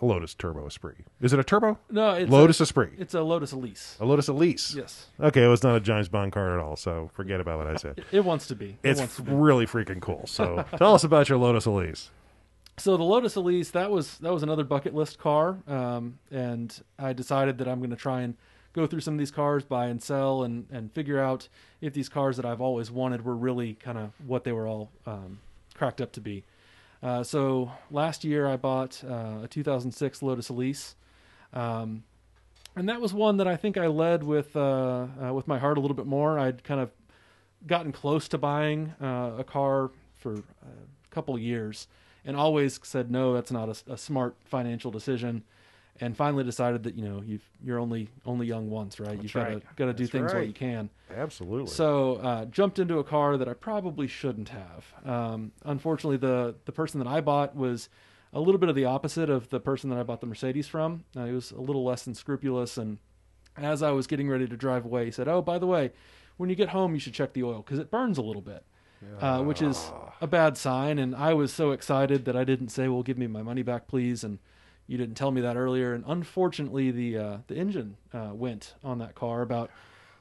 Lotus 0.00 0.34
Turbo 0.34 0.66
Esprit. 0.66 1.04
Is 1.20 1.32
it 1.32 1.40
a 1.40 1.44
turbo? 1.44 1.78
No, 1.90 2.12
it's 2.12 2.30
Lotus 2.30 2.60
A, 2.60 2.62
Esprit. 2.64 2.92
it's 2.98 3.14
a 3.14 3.22
Lotus 3.22 3.52
Elise. 3.52 3.96
A 4.00 4.04
Lotus 4.04 4.28
Elise. 4.28 4.74
Yes, 4.74 5.06
Okay, 5.20 5.44
it 5.44 5.48
was 5.48 5.62
not 5.62 5.74
a 5.76 5.80
James 5.80 6.08
Bond 6.08 6.32
car 6.32 6.56
at 6.56 6.64
all, 6.64 6.76
so 6.76 7.10
forget 7.14 7.40
about 7.40 7.58
what 7.58 7.66
I 7.66 7.76
said. 7.76 8.04
it, 8.12 8.24
wants 8.24 8.46
to 8.48 8.54
be. 8.54 8.78
It 8.82 8.98
It's 8.98 9.16
to 9.16 9.22
be. 9.22 9.32
really 9.32 9.66
freaking 9.66 10.00
cool. 10.00 10.26
So 10.26 10.64
tell 10.76 10.94
us 10.94 11.02
about 11.04 11.28
your 11.28 11.38
Lotus 11.38 11.66
Elise. 11.66 12.10
So 12.76 12.96
the 12.96 13.02
Lotus 13.02 13.34
Elise 13.34 13.72
that 13.72 13.90
was 13.90 14.18
that 14.18 14.32
was 14.32 14.44
another 14.44 14.62
bucket 14.62 14.94
list 14.94 15.18
car, 15.18 15.58
um, 15.66 16.20
and 16.30 16.80
I 16.96 17.12
decided 17.12 17.58
that 17.58 17.66
I'm 17.66 17.78
going 17.78 17.90
to 17.90 17.96
try 17.96 18.20
and 18.20 18.36
go 18.72 18.86
through 18.86 19.00
some 19.00 19.14
of 19.14 19.18
these 19.18 19.32
cars, 19.32 19.64
buy 19.64 19.86
and 19.86 20.00
sell, 20.00 20.44
and 20.44 20.66
and 20.70 20.92
figure 20.92 21.18
out 21.18 21.48
if 21.80 21.92
these 21.92 22.08
cars 22.08 22.36
that 22.36 22.46
I've 22.46 22.60
always 22.60 22.88
wanted 22.88 23.24
were 23.24 23.34
really 23.34 23.74
kind 23.74 23.98
of 23.98 24.12
what 24.24 24.44
they 24.44 24.52
were 24.52 24.68
all 24.68 24.90
um, 25.06 25.40
cracked 25.74 26.00
up 26.00 26.12
to 26.12 26.20
be. 26.20 26.44
Uh, 27.02 27.22
so 27.22 27.70
last 27.90 28.24
year 28.24 28.46
I 28.46 28.56
bought 28.56 29.02
uh, 29.04 29.44
a 29.44 29.48
2006 29.48 30.22
Lotus 30.22 30.48
Elise, 30.48 30.96
um, 31.52 32.02
and 32.74 32.88
that 32.88 33.00
was 33.00 33.12
one 33.12 33.36
that 33.38 33.46
I 33.46 33.56
think 33.56 33.76
I 33.76 33.86
led 33.86 34.22
with 34.22 34.56
uh, 34.56 35.06
uh, 35.22 35.32
with 35.32 35.46
my 35.46 35.58
heart 35.58 35.78
a 35.78 35.80
little 35.80 35.96
bit 35.96 36.06
more. 36.06 36.38
I'd 36.38 36.64
kind 36.64 36.80
of 36.80 36.90
gotten 37.66 37.92
close 37.92 38.28
to 38.28 38.38
buying 38.38 38.94
uh, 39.00 39.32
a 39.38 39.44
car 39.44 39.90
for 40.16 40.34
a 40.34 40.42
couple 41.10 41.38
years 41.38 41.86
and 42.24 42.36
always 42.36 42.78
said 42.82 43.10
no 43.10 43.32
that's 43.32 43.50
not 43.50 43.68
a, 43.68 43.92
a 43.92 43.96
smart 43.96 44.36
financial 44.44 44.90
decision 44.90 45.42
and 46.00 46.16
finally 46.16 46.44
decided 46.44 46.82
that 46.84 46.94
you 46.94 47.04
know 47.04 47.22
you've, 47.24 47.48
you're 47.62 47.78
only 47.78 48.08
only 48.26 48.46
young 48.46 48.70
once 48.70 49.00
right 49.00 49.22
you've 49.22 49.32
got 49.32 49.48
to 49.48 49.60
got 49.76 49.86
to 49.86 49.92
do 49.92 50.04
That's 50.04 50.12
things 50.12 50.32
while 50.32 50.42
you 50.42 50.52
can 50.52 50.90
Absolutely. 51.16 51.68
so 51.68 52.16
uh, 52.16 52.44
jumped 52.46 52.78
into 52.78 52.98
a 52.98 53.04
car 53.04 53.36
that 53.36 53.48
I 53.48 53.54
probably 53.54 54.06
shouldn't 54.06 54.50
have. 54.50 54.92
Um, 55.04 55.52
unfortunately, 55.64 56.18
the 56.18 56.54
the 56.64 56.72
person 56.72 56.98
that 57.00 57.08
I 57.08 57.20
bought 57.20 57.56
was 57.56 57.88
a 58.32 58.40
little 58.40 58.58
bit 58.58 58.68
of 58.68 58.74
the 58.74 58.84
opposite 58.84 59.30
of 59.30 59.48
the 59.48 59.58
person 59.60 59.88
that 59.90 59.98
I 59.98 60.02
bought 60.02 60.20
the 60.20 60.26
Mercedes 60.26 60.68
from. 60.68 61.04
Uh, 61.16 61.24
he 61.24 61.32
was 61.32 61.50
a 61.50 61.60
little 61.60 61.82
less 61.84 62.02
than 62.02 62.14
scrupulous, 62.14 62.76
and 62.76 62.98
as 63.56 63.82
I 63.82 63.90
was 63.90 64.06
getting 64.06 64.28
ready 64.28 64.46
to 64.46 64.56
drive 64.56 64.84
away, 64.84 65.06
he 65.06 65.10
said, 65.10 65.28
"Oh, 65.28 65.40
by 65.40 65.58
the 65.58 65.66
way, 65.66 65.92
when 66.36 66.50
you 66.50 66.56
get 66.56 66.68
home, 66.68 66.92
you 66.92 67.00
should 67.00 67.14
check 67.14 67.32
the 67.32 67.42
oil 67.42 67.62
because 67.62 67.78
it 67.78 67.90
burns 67.90 68.18
a 68.18 68.22
little 68.22 68.42
bit." 68.42 68.64
Uh, 69.20 69.42
which 69.44 69.62
is 69.62 69.92
a 70.20 70.26
bad 70.26 70.56
sign, 70.56 70.98
and 70.98 71.14
I 71.14 71.32
was 71.32 71.52
so 71.52 71.70
excited 71.70 72.24
that 72.24 72.36
I 72.36 72.42
didn't 72.42 72.70
say, 72.70 72.88
"Well, 72.88 73.04
give 73.04 73.16
me 73.16 73.28
my 73.28 73.42
money 73.42 73.62
back, 73.62 73.86
please." 73.86 74.24
And 74.24 74.40
you 74.88 74.96
didn't 74.98 75.14
tell 75.14 75.30
me 75.30 75.42
that 75.42 75.56
earlier. 75.56 75.94
And 75.94 76.02
unfortunately, 76.08 76.90
the 76.90 77.18
uh, 77.18 77.36
the 77.46 77.54
engine 77.54 77.96
uh, 78.12 78.30
went 78.32 78.74
on 78.82 78.98
that 78.98 79.14
car 79.14 79.42
about 79.42 79.70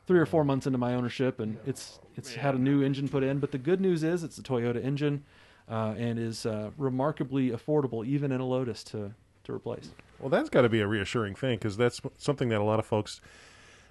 three 0.06 0.20
or 0.20 0.26
four 0.26 0.44
months 0.44 0.68
into 0.68 0.78
my 0.78 0.94
ownership, 0.94 1.40
and 1.40 1.58
it's 1.66 2.00
it's 2.16 2.36
had 2.36 2.54
a 2.54 2.60
new 2.60 2.84
engine 2.84 3.08
put 3.08 3.24
in. 3.24 3.40
But 3.40 3.52
the 3.52 3.58
good 3.58 3.82
news 3.82 4.04
is 4.04 4.24
it's 4.24 4.38
a 4.38 4.44
Toyota 4.44 4.84
engine, 4.84 5.24
uh, 5.70 5.96
and 5.98 6.20
is 6.20 6.46
uh, 6.46 6.72
remarkably 6.78 7.50
affordable, 7.50 8.06
even 8.06 8.32
in 8.32 8.42
a 8.42 8.46
Lotus 8.46 8.84
to 8.86 9.14
to 9.46 9.54
replace. 9.54 9.90
Well, 10.20 10.30
that's 10.30 10.50
got 10.50 10.62
to 10.62 10.70
be 10.70 10.82
a 10.82 10.88
reassuring 10.88 11.36
thing 11.36 11.58
because 11.58 11.78
that's 11.78 12.02
something 12.18 12.50
that 12.50 12.60
a 12.60 12.64
lot 12.64 12.80
of 12.80 12.86
folks 12.86 13.22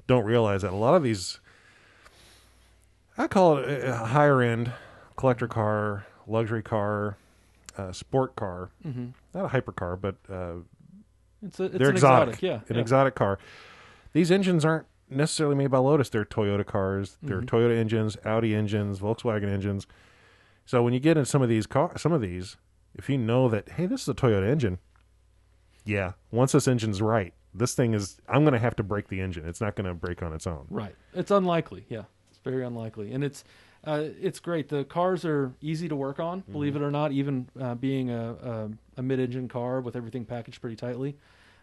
don't 0.06 0.24
realize. 0.24 0.62
That 0.62 0.72
a 0.72 0.76
lot 0.76 0.94
of 0.94 1.02
these, 1.02 1.40
I 3.16 3.26
call 3.26 3.58
it 3.58 3.84
a 3.84 3.94
higher 3.94 4.42
end 4.42 4.72
collector 5.16 5.48
car, 5.48 6.04
luxury 6.26 6.62
car, 6.62 7.16
uh, 7.78 7.92
sport 7.92 8.36
car, 8.36 8.70
Mm-hmm. 8.86 9.06
not 9.34 9.44
a 9.46 9.48
hypercar, 9.60 10.00
but 10.00 10.16
uh, 10.30 10.56
It's 11.42 11.60
a 11.60 11.64
it's 11.64 11.78
they're 11.78 11.88
an 11.90 11.94
exotic. 11.96 12.28
exotic, 12.34 12.42
yeah, 12.42 12.60
an 12.68 12.74
yeah. 12.76 12.80
exotic 12.80 13.14
car. 13.14 13.38
These 14.12 14.30
engines 14.30 14.64
aren't 14.64 14.86
necessarily 15.10 15.54
made 15.54 15.70
by 15.70 15.78
Lotus. 15.78 16.08
They're 16.08 16.24
Toyota 16.24 16.64
cars. 16.66 17.18
They're 17.22 17.42
Mhm. 17.42 17.46
Toyota 17.46 17.76
engines, 17.76 18.16
Audi 18.24 18.54
engines, 18.54 18.98
Volkswagen 19.00 19.48
engines. 19.48 19.86
So 20.64 20.82
when 20.82 20.92
you 20.94 21.00
get 21.00 21.16
in 21.16 21.24
some 21.24 21.42
of 21.42 21.48
these 21.48 21.66
car, 21.66 21.96
some 21.96 22.12
of 22.12 22.20
these, 22.20 22.56
if 22.94 23.08
you 23.08 23.18
know 23.18 23.48
that 23.48 23.68
hey, 23.70 23.86
this 23.86 24.02
is 24.02 24.08
a 24.08 24.14
Toyota 24.14 24.48
engine, 24.48 24.78
yeah, 25.84 26.12
once 26.32 26.52
this 26.52 26.66
engine's 26.66 27.00
right, 27.00 27.32
this 27.54 27.74
thing 27.74 27.94
is. 27.94 28.18
I'm 28.28 28.42
going 28.42 28.52
to 28.54 28.58
have 28.58 28.74
to 28.76 28.82
break 28.82 29.08
the 29.08 29.20
engine. 29.20 29.46
It's 29.46 29.60
not 29.60 29.76
going 29.76 29.86
to 29.86 29.94
break 29.94 30.22
on 30.22 30.32
its 30.32 30.46
own. 30.46 30.66
Right. 30.70 30.94
It's 31.14 31.30
unlikely. 31.30 31.86
Yeah. 31.88 32.02
It's 32.30 32.38
very 32.42 32.64
unlikely. 32.64 33.12
And 33.12 33.22
it's 33.22 33.44
uh, 33.86 34.04
it's 34.20 34.40
great. 34.40 34.68
The 34.68 34.84
cars 34.84 35.24
are 35.24 35.52
easy 35.60 35.88
to 35.88 35.96
work 35.96 36.18
on, 36.20 36.40
believe 36.50 36.74
it 36.76 36.82
or 36.82 36.90
not, 36.90 37.12
even 37.12 37.48
uh, 37.60 37.74
being 37.74 38.10
a, 38.10 38.32
a, 38.32 38.70
a 38.98 39.02
mid-engine 39.02 39.48
car 39.48 39.80
with 39.80 39.96
everything 39.96 40.24
packaged 40.24 40.60
pretty 40.60 40.76
tightly. 40.76 41.16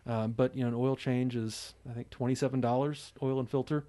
Um, 0.07 0.31
but 0.31 0.55
you 0.55 0.63
know, 0.63 0.69
an 0.69 0.73
oil 0.73 0.95
change 0.95 1.35
is 1.35 1.73
I 1.89 1.93
think 1.93 2.09
twenty-seven 2.09 2.61
dollars, 2.61 3.13
oil 3.21 3.39
and 3.39 3.49
filter. 3.49 3.85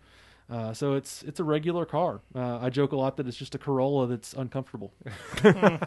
Uh, 0.51 0.73
so 0.73 0.94
it's 0.94 1.23
it's 1.23 1.40
a 1.40 1.44
regular 1.44 1.87
car. 1.87 2.20
Uh, 2.35 2.59
I 2.59 2.70
joke 2.70 2.92
a 2.92 2.97
lot 2.97 3.16
that 3.16 3.27
it's 3.27 3.37
just 3.37 3.55
a 3.55 3.59
Corolla 3.59 4.07
that's 4.07 4.33
uncomfortable. 4.35 4.92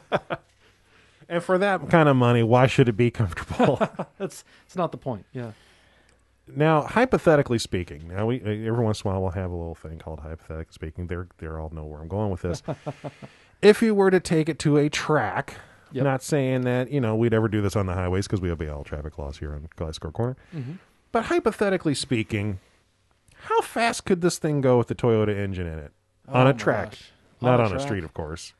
And 1.29 1.43
for 1.43 1.57
that 1.57 1.89
kind 1.89 2.07
of 2.07 2.15
money, 2.15 2.41
why 2.43 2.67
should 2.67 2.87
it 2.87 2.95
be 2.95 3.11
comfortable? 3.11 3.77
that's 4.17 4.43
it's 4.65 4.75
not 4.75 4.91
the 4.91 4.97
point. 4.97 5.25
Yeah. 5.33 5.51
Now, 6.55 6.81
hypothetically 6.83 7.59
speaking, 7.59 8.07
now 8.07 8.25
we 8.27 8.39
every 8.41 8.83
once 8.83 9.01
in 9.01 9.09
a 9.09 9.13
while 9.13 9.21
we'll 9.21 9.31
have 9.31 9.51
a 9.51 9.55
little 9.55 9.75
thing 9.75 9.99
called 9.99 10.21
hypothetically 10.21 10.71
speaking. 10.73 11.07
They're 11.07 11.27
they're 11.39 11.59
all 11.59 11.69
know 11.71 11.83
where 11.83 11.99
I'm 12.01 12.07
going 12.07 12.31
with 12.31 12.41
this. 12.41 12.63
if 13.61 13.81
you 13.81 13.93
were 13.93 14.09
to 14.11 14.19
take 14.19 14.47
it 14.49 14.57
to 14.59 14.77
a 14.77 14.89
track, 14.89 15.55
Yep. 15.91 16.03
not 16.03 16.23
saying 16.23 16.61
that 16.61 16.91
you 16.91 16.99
know 17.01 17.15
we'd 17.15 17.33
ever 17.33 17.47
do 17.47 17.61
this 17.61 17.75
on 17.75 17.85
the 17.85 17.93
highways 17.93 18.27
because 18.27 18.41
we 18.41 18.49
obey 18.51 18.67
all 18.69 18.83
traffic 18.83 19.17
laws 19.17 19.37
here 19.39 19.53
on 19.53 19.67
Classic 19.75 20.01
Corner, 20.13 20.35
Mm-hmm. 20.55 20.73
but 21.11 21.25
hypothetically 21.25 21.93
speaking, 21.95 22.59
how 23.35 23.61
fast 23.61 24.05
could 24.05 24.21
this 24.21 24.37
thing 24.37 24.61
go 24.61 24.77
with 24.77 24.87
the 24.87 24.95
Toyota 24.95 25.37
engine 25.37 25.67
in 25.67 25.79
it 25.79 25.91
on 26.27 26.47
Oh 26.47 26.51
a 26.51 26.53
track? 26.53 26.91
gosh. 26.91 27.11
Not 27.41 27.59
on 27.59 27.67
a 27.67 27.69
track. 27.71 27.81
street, 27.81 28.03
of 28.03 28.13
course. 28.13 28.53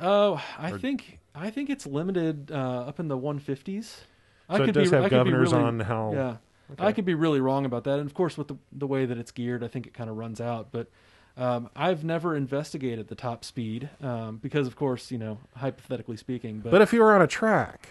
Oh, 0.00 0.42
I 0.58 0.72
Or- 0.72 0.78
think 0.78 1.18
I 1.34 1.50
think 1.50 1.68
it's 1.70 1.86
limited 1.86 2.50
uh, 2.52 2.84
up 2.86 3.00
in 3.00 3.08
the 3.08 3.16
150s. 3.18 4.00
I 4.48 4.56
So 4.58 4.62
it 4.62 4.66
could 4.66 4.74
does 4.74 4.90
be, 4.90 4.96
have 4.96 5.04
I 5.06 5.08
governors 5.08 5.52
really- 5.52 5.64
on 5.64 5.80
how. 5.80 6.12
Yeah, 6.14 6.36
Okay. 6.72 6.84
I 6.84 6.92
could 6.92 7.04
be 7.04 7.14
really 7.14 7.40
wrong 7.40 7.64
about 7.64 7.84
that. 7.84 7.98
And 7.98 8.06
of 8.08 8.14
course, 8.14 8.36
with 8.36 8.48
the 8.48 8.56
the 8.72 8.86
way 8.86 9.06
that 9.06 9.18
it's 9.18 9.30
geared, 9.30 9.62
I 9.62 9.68
think 9.68 9.86
it 9.86 9.94
kind 9.94 10.10
of 10.10 10.16
runs 10.16 10.40
out. 10.40 10.68
But 10.72 10.88
um, 11.36 11.70
I've 11.76 12.02
never 12.04 12.34
investigated 12.34 13.08
the 13.08 13.14
top 13.14 13.44
speed 13.44 13.88
um, 14.02 14.38
because, 14.38 14.66
of 14.66 14.74
course, 14.74 15.10
you 15.10 15.18
know, 15.18 15.38
hypothetically 15.56 16.16
speaking. 16.16 16.60
But, 16.60 16.70
But 16.72 16.82
if 16.82 16.92
you 16.92 17.00
were 17.02 17.14
on 17.14 17.22
a 17.22 17.26
track, 17.26 17.88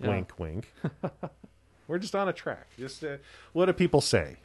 Yeah. 0.00 0.08
wink, 0.10 0.38
wink. 0.38 0.72
we're 1.88 1.98
just 1.98 2.14
on 2.14 2.28
a 2.28 2.32
track. 2.32 2.68
Just 2.78 3.02
uh, 3.02 3.16
what 3.52 3.66
do 3.66 3.72
people 3.72 4.00
say? 4.00 4.36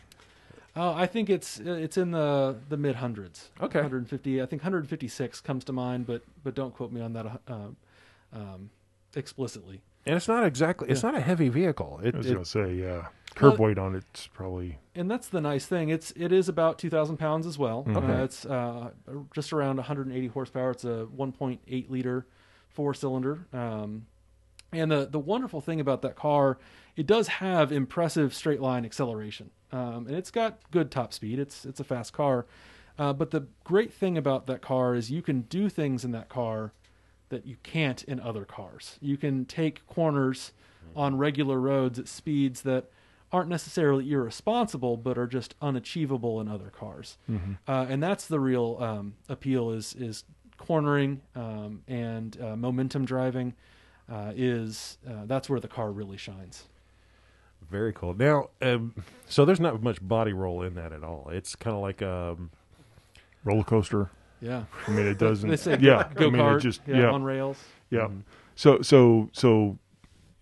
oh, 0.75 0.93
I 0.93 1.05
think 1.05 1.29
it's 1.29 1.59
it's 1.59 1.97
in 1.97 2.11
the 2.11 2.55
the 2.69 2.77
mid 2.77 2.95
hundreds. 2.95 3.49
Okay. 3.61 3.79
150. 3.79 4.41
I 4.41 4.45
think 4.45 4.61
156 4.63 5.41
comes 5.41 5.63
to 5.65 5.73
mind, 5.73 6.07
but 6.07 6.23
but 6.43 6.55
don't 6.55 6.73
quote 6.73 6.91
me 6.91 7.01
on 7.01 7.13
that 7.13 7.25
uh, 7.47 7.53
um, 8.33 8.69
explicitly. 9.15 9.81
And 10.05 10.15
it's 10.15 10.27
not 10.27 10.45
exactly. 10.45 10.89
It's 10.89 11.03
Yeah. 11.03 11.11
not 11.11 11.19
a 11.19 11.21
heavy 11.21 11.49
vehicle. 11.49 11.99
It, 12.03 12.15
I 12.15 12.17
was 12.17 12.27
it- 12.27 12.33
going 12.33 12.43
to 12.43 12.49
say, 12.49 12.73
yeah, 12.75 13.07
curb 13.35 13.59
weight 13.59 13.77
on 13.77 13.95
it's 13.95 14.27
probably 14.27 14.77
and 14.93 15.09
that's 15.09 15.29
the 15.29 15.39
nice 15.39 15.65
thing. 15.65 15.89
It's 15.89 16.11
it 16.17 16.31
is 16.31 16.49
about 16.49 16.77
two 16.79 16.89
thousand 16.89 17.17
pounds 17.17 17.45
as 17.47 17.57
well. 17.57 17.85
Okay. 17.87 18.05
Uh, 18.13 18.23
it's 18.23 18.45
uh, 18.45 18.89
just 19.33 19.53
around 19.53 19.77
180 19.77 20.27
horsepower. 20.27 20.71
It's 20.71 20.83
a 20.83 21.07
1.8 21.15 21.89
liter 21.89 22.25
four 22.69 22.93
cylinder. 22.93 23.45
Um, 23.53 24.05
and 24.73 24.91
the 24.91 25.05
the 25.09 25.19
wonderful 25.19 25.61
thing 25.61 25.79
about 25.79 26.01
that 26.01 26.15
car, 26.15 26.57
it 26.95 27.05
does 27.07 27.27
have 27.27 27.71
impressive 27.71 28.33
straight 28.33 28.59
line 28.61 28.85
acceleration, 28.85 29.51
um, 29.71 30.07
and 30.07 30.15
it's 30.15 30.31
got 30.31 30.59
good 30.71 30.91
top 30.91 31.13
speed. 31.13 31.39
It's 31.39 31.65
it's 31.65 31.79
a 31.79 31.83
fast 31.85 32.11
car. 32.13 32.45
Uh, 32.99 33.13
but 33.13 33.31
the 33.31 33.47
great 33.63 33.93
thing 33.93 34.17
about 34.17 34.45
that 34.47 34.61
car 34.61 34.93
is 34.95 35.09
you 35.09 35.21
can 35.21 35.41
do 35.43 35.69
things 35.69 36.03
in 36.05 36.11
that 36.11 36.27
car 36.29 36.73
that 37.31 37.45
you 37.45 37.57
can't 37.63 38.03
in 38.03 38.19
other 38.19 38.45
cars. 38.45 38.97
You 39.01 39.17
can 39.17 39.45
take 39.45 39.85
corners 39.87 40.51
on 40.95 41.17
regular 41.17 41.59
roads 41.59 41.97
at 41.99 42.07
speeds 42.07 42.61
that 42.61 42.85
aren't 43.31 43.49
necessarily 43.49 44.11
irresponsible, 44.11 44.97
but 44.97 45.17
are 45.17 45.27
just 45.27 45.55
unachievable 45.61 46.39
in 46.41 46.47
other 46.47 46.69
cars. 46.69 47.17
Uh, 47.67 47.85
and 47.89 48.03
that's 48.03 48.27
the 48.27 48.39
real 48.39 48.77
um, 48.79 49.15
appeal 49.29 49.71
is 49.71 49.95
is 49.95 50.23
cornering 50.57 51.21
um, 51.35 51.81
and 51.87 52.37
uh, 52.41 52.55
momentum 52.55 53.05
driving. 53.05 53.53
Uh, 54.11 54.33
is 54.35 54.97
uh, 55.09 55.25
that's 55.25 55.49
where 55.49 55.59
the 55.61 55.67
car 55.69 55.91
really 55.91 56.17
shines. 56.17 56.65
Very 57.69 57.93
cool. 57.93 58.13
Now, 58.13 58.49
um, 58.61 58.93
so 59.27 59.45
there's 59.45 59.59
not 59.61 59.81
much 59.81 60.05
body 60.05 60.33
roll 60.33 60.61
in 60.63 60.73
that 60.75 60.91
at 60.91 61.03
all. 61.03 61.29
It's 61.31 61.55
kind 61.55 61.75
of 61.75 61.81
like 61.81 62.01
um, 62.01 62.49
Roller 63.45 63.63
coaster. 63.63 64.09
Yeah, 64.41 64.63
I 64.87 64.91
mean, 64.91 65.05
it 65.07 65.17
doesn't. 65.19 65.49
they 65.49 65.55
say 65.55 65.77
yeah, 65.79 66.09
go 66.15 66.27
I 66.27 66.29
mean, 66.29 66.41
kart, 66.41 66.61
just 66.61 66.81
yeah, 66.87 67.01
yeah, 67.01 67.11
on 67.11 67.23
rails. 67.23 67.57
yeah. 67.89 68.09
So 68.55 68.81
so 68.81 69.29
so, 69.33 69.77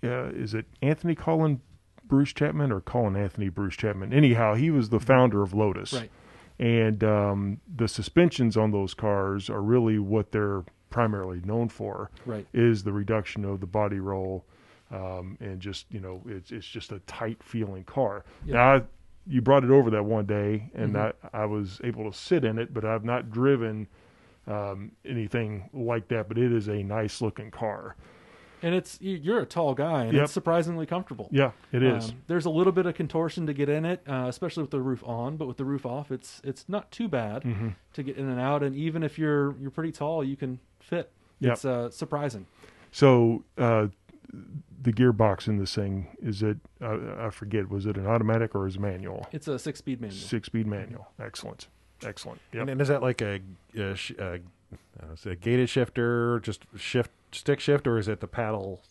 uh, 0.04 0.30
is 0.30 0.54
it 0.54 0.66
Anthony 0.82 1.16
Colin 1.16 1.62
Bruce 2.06 2.34
Chapman 2.34 2.72
or 2.72 2.82
Colin 2.82 3.16
Anthony 3.16 3.50
Bruce 3.50 3.76
Chapman? 3.76 4.14
Anyhow, 4.14 4.56
he 4.56 4.72
was 4.72 4.90
the 4.90 5.00
founder 5.00 5.42
of 5.44 5.54
Lotus, 5.54 5.94
Right. 5.94 6.10
And 6.62 7.04
um, 7.06 7.62
the 7.74 7.88
suspensions 7.88 8.58
on 8.58 8.72
those 8.72 8.94
cars 8.94 9.50
are 9.50 9.62
really 9.62 9.98
what 9.98 10.32
they're 10.34 10.64
primarily 10.90 11.40
known 11.46 11.70
for. 11.70 12.10
Right. 12.26 12.46
Is 12.54 12.84
the 12.84 12.92
reduction 12.92 13.46
of 13.46 13.62
the 13.62 13.68
body 13.68 14.00
roll, 14.02 14.46
um, 14.92 15.38
and 15.40 15.62
just 15.62 15.86
you 15.90 16.00
know, 16.02 16.22
it's 16.28 16.52
it's 16.52 16.68
just 16.68 16.92
a 16.92 17.00
tight 17.02 17.42
feeling 17.44 17.84
car. 17.86 18.26
Yeah. 18.46 18.54
Now, 18.56 18.76
I, 18.76 18.82
you 19.28 19.42
brought 19.42 19.64
it 19.64 19.70
over 19.70 19.90
that 19.92 20.04
one 20.06 20.26
day, 20.26 20.72
and 20.74 20.94
Mhm. 20.96 21.14
I 21.34 21.42
I 21.44 21.46
was 21.46 21.80
able 21.84 22.10
to 22.12 22.18
sit 22.18 22.44
in 22.44 22.58
it, 22.60 22.74
but 22.74 22.84
I've 22.86 23.04
not 23.06 23.30
driven 23.32 23.88
um, 24.48 24.92
anything 25.06 25.70
like 25.74 26.08
that. 26.08 26.28
But 26.28 26.38
it 26.40 26.52
is 26.52 26.68
a 26.70 26.82
nice 26.82 27.22
looking 27.22 27.52
car. 27.52 27.96
And 28.64 28.74
it's 28.76 29.00
you- 29.00 29.16
you're 29.18 29.40
a 29.40 29.46
tall 29.46 29.74
guy, 29.76 30.06
and 30.06 30.14
Yep. 30.14 30.24
it's 30.24 30.32
surprisingly 30.34 30.86
comfortable. 30.86 31.30
Yeah, 31.32 31.52
it 31.72 31.82
is. 31.84 32.10
Um, 32.10 32.18
there's 32.28 32.46
a 32.46 32.50
little 32.50 32.74
bit 32.74 32.86
of 32.88 32.96
contortion 32.96 33.46
to 33.46 33.54
get 33.54 33.70
in 33.70 33.86
it, 33.86 34.02
uh, 34.08 34.26
especially 34.28 34.64
with 34.64 34.72
the 34.72 34.82
roof 34.82 35.02
on. 35.08 35.38
But 35.38 35.48
with 35.48 35.58
the 35.58 35.66
roof 35.66 35.86
off, 35.86 36.12
it's 36.12 36.42
it's 36.44 36.68
not 36.68 36.92
too 36.92 37.08
bad 37.08 37.44
Mhm. 37.44 37.76
to 37.94 38.04
get 38.04 38.18
in 38.18 38.28
and 38.28 38.40
out. 38.40 38.64
And 38.64 38.76
even 38.76 39.04
if 39.04 39.18
you're 39.20 39.56
you're 39.60 39.72
pretty 39.72 39.92
tall, 39.92 40.24
you 40.24 40.36
can 40.36 40.60
fit. 40.80 41.12
Yep. 41.40 41.54
It's 41.54 41.64
uh, 41.66 41.90
surprising. 41.92 42.48
So 42.92 43.44
uh, 43.58 43.88
the 44.82 44.94
gearbox 44.94 45.48
in 45.48 45.58
this 45.58 45.76
thing 45.76 46.08
is 46.22 46.42
it? 46.44 46.58
Uh, 46.82 46.98
I 47.20 47.30
forget. 47.30 47.70
Was 47.70 47.86
it 47.86 47.98
an 47.98 48.08
automatic 48.08 48.56
or 48.56 48.68
is 48.68 48.76
it 48.76 48.80
manual? 48.82 49.28
It's 49.32 49.48
a 49.48 49.60
six 49.60 49.80
speed 49.80 50.00
manual. 50.02 50.20
Six 50.20 50.46
speed 50.48 50.68
manual. 50.68 51.08
Excellent. 51.20 51.68
Excellent. 52.04 52.40
Yep. 52.54 52.62
And, 52.62 52.70
and 52.72 52.82
is 52.82 52.88
that 52.88 53.02
like 53.02 53.22
a, 53.22 53.42
a, 53.76 53.96
sh- 53.96 54.12
a, 54.18 54.34
uh, 55.04 55.14
is 55.14 55.26
it 55.26 55.32
a 55.32 55.36
gated 55.36 55.70
shifter, 55.70 56.40
just 56.42 56.64
shift 56.78 57.12
stick 57.32 57.60
shift, 57.60 57.86
or 57.88 57.98
is 57.98 58.08
it 58.08 58.22
the 58.22 58.28
paddle 58.28 58.82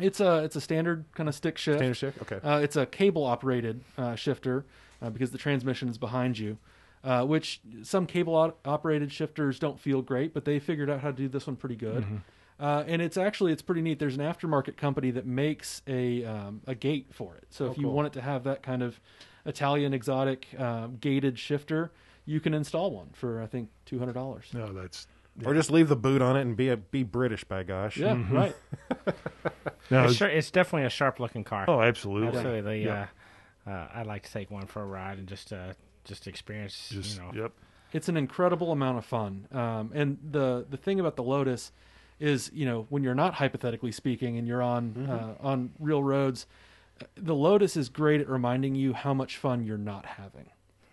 It's 0.00 0.18
a 0.20 0.38
it's 0.44 0.56
a 0.56 0.60
standard 0.60 1.04
kind 1.14 1.28
of 1.28 1.34
stick 1.34 1.58
shift. 1.58 1.78
standard 1.78 1.96
shift? 1.96 2.22
Okay. 2.22 2.38
Uh, 2.42 2.58
it's 2.58 2.76
a 2.76 2.86
cable 2.86 3.24
operated 3.24 3.82
uh, 3.98 4.14
shifter 4.14 4.64
uh, 5.02 5.10
because 5.10 5.30
the 5.30 5.38
transmission 5.38 5.88
is 5.88 5.98
behind 5.98 6.38
you, 6.38 6.56
uh, 7.04 7.24
which 7.24 7.60
some 7.82 8.06
cable 8.06 8.34
op- 8.34 8.58
operated 8.66 9.12
shifters 9.12 9.58
don't 9.58 9.78
feel 9.78 10.00
great, 10.00 10.32
but 10.32 10.44
they 10.46 10.58
figured 10.58 10.88
out 10.88 11.00
how 11.00 11.10
to 11.10 11.16
do 11.16 11.28
this 11.28 11.46
one 11.46 11.56
pretty 11.56 11.76
good. 11.76 12.04
Uh, 12.62 12.84
and 12.86 13.02
it's 13.02 13.16
actually 13.16 13.50
it's 13.50 13.60
pretty 13.60 13.82
neat. 13.82 13.98
There's 13.98 14.14
an 14.14 14.22
aftermarket 14.22 14.76
company 14.76 15.10
that 15.10 15.26
makes 15.26 15.82
a 15.88 16.24
um, 16.24 16.60
a 16.68 16.76
gate 16.76 17.08
for 17.12 17.34
it. 17.34 17.46
So 17.50 17.66
Oh, 17.66 17.70
if 17.72 17.76
you 17.76 17.84
cool. 17.84 17.92
want 17.92 18.06
it 18.06 18.12
to 18.12 18.20
have 18.20 18.44
that 18.44 18.62
kind 18.62 18.84
of 18.84 19.00
Italian 19.44 19.92
exotic 19.92 20.46
uh, 20.56 20.86
gated 21.00 21.40
shifter, 21.40 21.90
you 22.24 22.38
can 22.38 22.54
install 22.54 22.92
one 22.92 23.08
for 23.14 23.42
I 23.42 23.46
think 23.46 23.68
two 23.84 23.98
hundred 23.98 24.12
dollars. 24.12 24.44
no, 24.54 24.72
that's 24.72 25.08
Or 25.44 25.54
just 25.54 25.72
leave 25.72 25.88
the 25.88 25.96
boot 25.96 26.22
on 26.22 26.36
it 26.36 26.42
and 26.42 26.56
be 26.56 26.68
a 26.68 26.76
be 26.76 27.02
British 27.02 27.42
by 27.42 27.64
gosh. 27.64 27.96
Yeah, 27.96 28.22
right. 28.30 28.54
now. 29.90 30.04
It's, 30.04 30.14
sure, 30.14 30.28
it's 30.28 30.52
definitely 30.52 30.86
a 30.86 30.90
sharp 30.90 31.18
looking 31.18 31.42
car. 31.42 31.64
Oh, 31.66 31.80
absolutely. 31.82 32.38
Absolutely. 32.38 32.84
Yeah. 32.84 33.06
Uh, 33.66 33.70
uh, 33.70 33.88
I'd 33.94 34.06
like 34.06 34.22
to 34.22 34.32
take 34.32 34.52
one 34.52 34.66
for 34.66 34.82
a 34.82 34.86
ride 34.86 35.18
and 35.18 35.26
just 35.26 35.52
uh, 35.52 35.72
just 36.04 36.28
experience. 36.28 36.90
Just 36.90 37.16
you 37.16 37.22
know, 37.22 37.30
yep. 37.34 37.52
it's 37.92 38.08
an 38.08 38.16
incredible 38.16 38.70
amount 38.70 38.98
of 38.98 39.04
fun. 39.04 39.48
Um, 39.50 39.90
and 39.94 40.18
the 40.30 40.64
the 40.70 40.76
thing 40.76 41.00
about 41.00 41.16
the 41.16 41.24
Lotus 41.24 41.72
is, 42.22 42.50
you 42.54 42.64
know, 42.64 42.86
when 42.88 43.02
you're 43.02 43.14
not 43.14 43.34
hypothetically 43.34 43.92
speaking 43.92 44.38
and 44.38 44.46
you're 44.46 44.62
on 44.62 45.06
uh, 45.10 45.34
on 45.40 45.70
real 45.78 46.02
roads, 46.02 46.46
uh, 47.00 47.06
the 47.16 47.34
Lotus 47.34 47.76
is 47.76 47.88
great 47.88 48.20
at 48.20 48.28
reminding 48.28 48.74
you 48.76 48.92
how 48.92 49.12
much 49.12 49.36
fun 49.36 49.64
you're 49.64 49.76
not 49.76 50.06
having, 50.06 50.48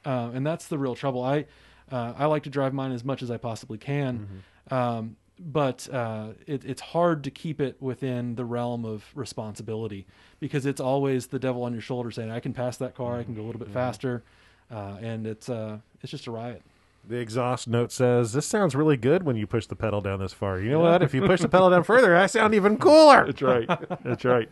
uh, 0.06 0.32
and 0.34 0.46
that's 0.46 0.68
the 0.68 0.78
real 0.78 0.96
trouble. 0.96 1.24
I 1.24 1.46
uh, 1.92 2.13
I 2.18 2.26
like 2.26 2.44
to 2.44 2.50
drive 2.50 2.74
mine 2.74 2.92
as 2.92 3.04
much 3.06 3.22
as 3.22 3.30
I 3.32 3.38
possibly 3.38 3.78
can. 3.78 4.44
Um, 4.72 5.15
but 5.39 5.88
uh, 5.94 6.30
it, 6.48 6.65
it's 6.65 6.82
hard 6.82 7.24
to 7.24 7.32
keep 7.32 7.62
it 7.62 7.78
within 7.82 8.36
the 8.36 8.44
realm 8.44 8.84
of 8.84 9.06
responsibility 9.15 10.06
because 10.42 10.65
it's 10.65 10.82
always 10.82 11.28
the 11.28 11.39
devil 11.39 11.63
on 11.63 11.72
your 11.74 11.82
shoulder 11.82 12.12
saying, 12.12 12.30
"I 12.32 12.39
can 12.42 12.54
pass 12.54 12.76
that 12.78 12.94
car, 12.96 13.18
I 13.20 13.24
can 13.24 13.36
go 13.36 13.42
a 13.42 13.46
little 13.46 13.60
bit 13.60 13.70
faster," 13.70 14.24
uh, 14.72 14.98
and 15.02 15.26
it's 15.26 15.48
uh, 15.48 15.78
it's 16.02 16.12
just 16.12 16.28
a 16.28 16.32
riot. 16.32 16.62
The 17.10 17.17
exhaust 17.17 17.67
note 17.67 17.91
says, 17.91 18.34
"This 18.34 18.45
sounds 18.45 18.76
really 18.76 18.95
good 18.95 19.24
when 19.24 19.36
you 19.36 19.48
push 19.48 19.65
the 19.65 19.76
pedal 19.76 20.00
down 20.00 20.19
this 20.19 20.32
far. 20.32 20.60
You 20.60 20.69
know 20.69 20.80
what? 20.80 21.02
If 21.02 21.12
you 21.15 21.22
push 21.24 21.41
the 21.41 21.50
pedal 21.50 21.72
down 21.72 21.84
further, 21.84 22.15
I 22.15 22.28
sound 22.28 22.54
even 22.54 22.78
cooler." 22.78 23.26
That's 23.26 23.41
right. 23.41 23.67
That's 24.04 24.24
right. 24.24 24.48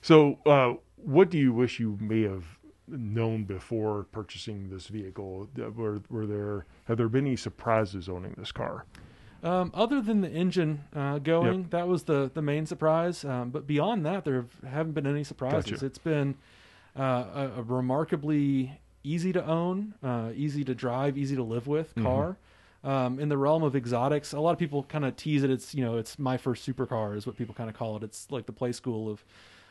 So, 0.00 0.38
uh, 0.46 0.74
what 0.96 1.28
do 1.28 1.36
you 1.36 1.52
wish 1.52 1.78
you 1.78 1.98
may 2.00 2.22
have 2.22 2.44
known 2.86 3.44
before 3.44 4.04
purchasing 4.12 4.70
this 4.70 4.86
vehicle? 4.86 5.50
Uh, 5.60 5.70
Were, 5.70 6.00
were 6.08 6.26
there 6.26 6.64
have 6.86 6.96
there 6.96 7.08
been 7.10 7.26
any 7.26 7.36
surprises 7.36 8.08
owning 8.08 8.34
this 8.38 8.50
car? 8.50 8.86
Um, 9.42 9.70
other 9.74 10.00
than 10.00 10.22
the 10.22 10.30
engine 10.30 10.84
uh, 10.96 11.18
going, 11.18 11.66
that 11.68 11.86
was 11.86 12.04
the 12.04 12.30
the 12.32 12.40
main 12.40 12.64
surprise. 12.64 13.26
Um, 13.26 13.50
but 13.50 13.66
beyond 13.66 14.06
that, 14.06 14.24
there 14.24 14.36
have, 14.36 14.72
haven't 14.72 14.92
been 14.92 15.06
any 15.06 15.22
surprises. 15.22 15.72
Gotcha. 15.72 15.84
It's 15.84 15.98
been 15.98 16.36
uh, 16.98 17.26
a, 17.34 17.50
a 17.58 17.62
remarkably 17.62 18.80
easy 19.04 19.32
to 19.32 19.44
own, 19.44 19.94
uh, 20.02 20.30
easy 20.34 20.64
to 20.64 20.74
drive, 20.74 21.16
easy 21.18 21.36
to 21.36 21.42
live 21.42 21.66
with 21.66 21.94
Mm-hmm. 21.94 22.02
car. 22.06 22.36
Um, 22.84 23.18
in 23.18 23.28
the 23.28 23.36
realm 23.36 23.64
of 23.64 23.74
exotics, 23.74 24.32
a 24.32 24.40
lot 24.40 24.52
of 24.52 24.58
people 24.58 24.84
kind 24.84 25.04
of 25.04 25.16
tease 25.16 25.42
it. 25.42 25.50
It's 25.50 25.74
you 25.74 25.84
know, 25.84 25.96
it's 25.98 26.18
my 26.18 26.36
first 26.36 26.64
supercar 26.66 27.16
is 27.16 27.26
what 27.26 27.36
people 27.36 27.54
kind 27.54 27.68
of 27.68 27.76
call 27.76 27.96
it. 27.96 28.02
It's 28.04 28.30
like 28.30 28.46
the 28.46 28.52
play 28.52 28.70
school 28.72 29.10
of 29.10 29.24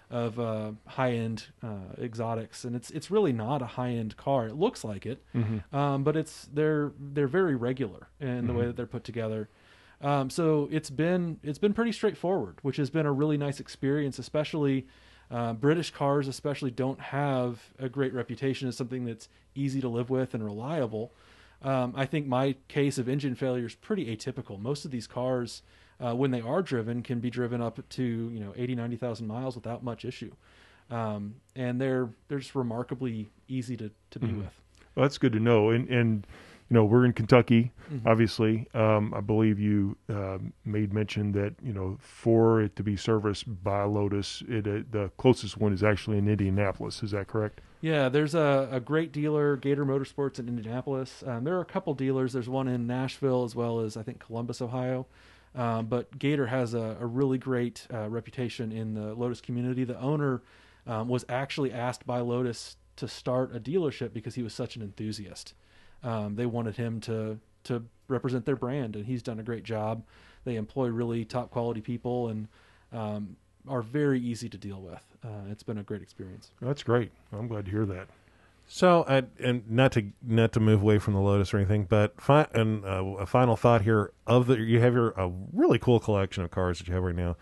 of 0.10 0.40
uh, 0.40 0.72
high 0.86 1.14
end 1.14 1.46
uh, 1.64 1.94
exotics, 2.02 2.66
and 2.66 2.76
it's 2.76 2.92
it's 2.92 3.10
really 3.10 3.32
not 3.34 3.62
a 3.62 3.66
high 3.66 3.92
end 3.92 4.18
car. 4.18 4.48
It 4.48 4.56
looks 4.56 4.84
like 4.84 5.06
it, 5.06 5.24
um, 5.72 6.04
but 6.04 6.18
it's 6.18 6.50
they're 6.54 6.92
they're 7.00 7.28
very 7.30 7.56
regular 7.56 8.08
in 8.20 8.48
the 8.48 8.54
way 8.54 8.66
that 8.66 8.76
they're 8.76 8.86
put 8.86 9.04
together. 9.06 9.48
Um, 10.02 10.30
so 10.30 10.68
it's 10.72 10.90
been 10.90 11.40
it's 11.44 11.60
been 11.60 11.74
pretty 11.74 11.94
straightforward, 11.94 12.58
which 12.62 12.76
has 12.78 12.90
been 12.90 13.06
a 13.06 13.12
really 13.14 13.38
nice 13.38 13.60
experience. 13.62 14.20
Especially 14.20 14.86
uh, 15.30 15.54
British 15.54 15.92
cars, 15.92 16.28
especially 16.28 16.72
don't 16.72 17.00
have 17.00 17.62
a 17.80 17.90
great 17.90 18.14
reputation 18.14 18.68
as 18.68 18.78
something 18.78 19.06
that's 19.06 19.28
easy 19.56 19.82
to 19.82 19.90
live 19.90 20.10
with 20.10 20.34
and 20.34 20.44
reliable. 20.44 21.12
Um, 21.62 21.94
I 21.96 22.06
think 22.06 22.28
my 22.28 22.56
case 22.68 22.98
of 22.98 23.10
engine 23.10 23.36
failure 23.36 23.66
is 23.66 23.76
pretty 23.76 24.16
atypical. 24.16 24.60
Most 24.60 24.86
of 24.86 24.92
these 24.92 25.08
cars, 25.08 25.64
uh, 26.00 26.16
when 26.16 26.32
they 26.32 26.42
are 26.42 26.62
driven, 26.62 27.02
can 27.02 27.20
be 27.20 27.30
driven 27.30 27.62
up 27.62 27.80
to 27.90 28.04
you 28.04 28.40
know 28.40 28.54
80, 28.56 28.76
90,000 28.76 29.28
miles 29.28 29.56
without 29.56 29.84
much 29.84 30.06
issue, 30.06 30.32
um, 30.92 31.36
and 31.56 31.82
they're 31.82 32.10
they're 32.28 32.40
just 32.40 32.56
remarkably 32.56 33.30
easy 33.48 33.76
to, 33.78 33.92
to 34.12 34.20
be 34.20 34.28
with. 34.28 34.62
Well, 34.96 35.04
that's 35.04 35.18
good 35.18 35.34
to 35.34 35.40
know. 35.40 35.72
And 35.72 35.90
and 35.90 36.28
you 36.70 36.74
know 36.74 36.86
we're 36.86 37.06
in 37.06 37.14
Kentucky, 37.14 37.72
Mm-hmm. 37.92 38.06
obviously. 38.06 38.68
Um, 38.74 39.14
I 39.14 39.22
believe 39.22 39.60
you 39.60 39.96
um, 40.10 40.52
made 40.66 40.94
mention 40.94 41.32
that 41.32 41.56
you 41.64 41.72
know 41.72 41.98
for 42.02 42.62
it 42.62 42.76
to 42.76 42.84
be 42.84 42.98
serviced 42.98 43.46
by 43.64 43.84
Lotus, 43.84 44.44
it 44.50 44.68
uh, 44.68 44.84
the 44.92 45.10
closest 45.18 45.58
one 45.58 45.72
is 45.72 45.84
actually 45.84 46.18
in 46.18 46.28
Indianapolis. 46.28 47.02
Is 47.02 47.12
that 47.12 47.28
correct? 47.28 47.62
Yeah, 47.80 48.10
there's 48.10 48.36
a, 48.36 48.68
a 48.72 48.80
great 48.82 49.14
dealer, 49.14 49.56
Gator 49.56 49.86
Motorsports 49.86 50.38
in 50.40 50.50
Indianapolis. 50.50 51.24
Um, 51.26 51.46
there 51.46 51.56
are 51.56 51.62
a 51.62 51.66
couple 51.66 51.94
dealers. 51.94 52.34
There's 52.34 52.50
one 52.50 52.68
in 52.68 52.88
Nashville 52.88 53.46
as 53.46 53.56
well 53.56 53.80
as 53.80 53.96
I 53.96 54.04
think 54.04 54.20
Columbus, 54.20 54.62
Ohio. 54.62 55.06
Um, 55.56 55.86
but 55.86 56.18
Gator 56.20 56.48
has 56.48 56.74
a, 56.74 56.98
a 57.00 57.06
really 57.06 57.38
great 57.38 57.88
uh, 57.94 58.10
reputation 58.10 58.72
in 58.74 58.96
the 58.96 59.14
Lotus 59.14 59.40
community. 59.42 59.86
The 59.86 60.00
owner 60.00 60.42
um, 60.86 61.08
was 61.08 61.24
actually 61.30 61.72
asked 61.72 62.06
by 62.06 62.20
Lotus 62.20 62.76
to 62.98 63.08
start 63.08 63.56
a 63.56 63.60
dealership 63.60 64.12
because 64.12 64.36
he 64.36 64.44
was 64.44 64.54
such 64.54 64.76
an 64.76 64.82
enthusiast. 64.82 65.54
Um, 66.04 66.36
they 66.36 66.46
wanted 66.46 66.76
him 66.76 67.00
to 67.02 67.40
to 67.66 67.84
represent 68.08 68.46
their 68.46 68.56
brand, 68.56 68.96
and 68.96 69.06
he's 69.06 69.22
done 69.22 69.40
a 69.40 69.44
great 69.44 69.64
job. 69.64 70.04
They 70.46 70.56
employ 70.56 70.88
really 70.88 71.26
top 71.26 71.52
quality 71.52 71.82
people 71.82 72.30
and 72.30 72.48
um, 72.94 73.36
are 73.68 73.82
very 73.82 74.20
easy 74.20 74.48
to 74.50 74.58
deal 74.58 74.82
with. 74.82 75.04
Uh, 75.24 75.52
it's 75.52 75.64
been 75.64 75.78
a 75.78 75.84
great 75.84 76.02
experience. 76.02 76.52
That's 76.62 76.84
great. 76.84 77.12
I'm 77.34 77.48
glad 77.48 77.66
to 77.66 77.72
hear 77.72 77.86
that. 77.86 78.08
So, 78.70 79.06
I, 79.08 79.24
and 79.42 79.70
not 79.70 79.94
to 79.94 80.12
not 80.22 80.52
to 80.54 80.60
move 80.60 80.82
away 80.82 81.00
from 81.00 81.14
the 81.14 81.22
Lotus 81.22 81.54
or 81.54 81.58
anything, 81.58 81.86
but 81.86 82.20
fi- 82.20 82.48
and 82.54 82.84
uh, 82.84 83.04
a 83.20 83.26
final 83.26 83.56
thought 83.56 83.82
here 83.82 84.12
of 84.26 84.48
the 84.48 84.58
you 84.60 84.82
have 84.82 84.94
your 84.94 85.12
a 85.12 85.32
really 85.54 85.80
cool 85.80 86.00
collection 86.02 86.44
of 86.44 86.52
cars 86.52 86.80
that 86.80 86.88
you 86.88 86.94
have 86.94 87.04
right 87.04 87.16
now. 87.16 87.38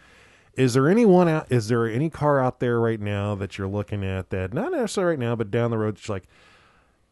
Is 0.54 0.76
there 0.76 0.88
anyone 0.88 1.28
out? 1.28 1.52
Is 1.52 1.68
there 1.68 1.88
any 1.88 2.10
car 2.12 2.40
out 2.40 2.60
there 2.60 2.80
right 2.80 3.00
now 3.00 3.34
that 3.36 3.58
you're 3.58 3.68
looking 3.68 4.06
at 4.06 4.30
that 4.30 4.54
not 4.54 4.72
necessarily 4.72 5.12
right 5.18 5.20
now, 5.20 5.36
but 5.36 5.50
down 5.50 5.72
the 5.72 5.80
road, 5.80 5.98
it's 5.98 6.10
like 6.10 6.28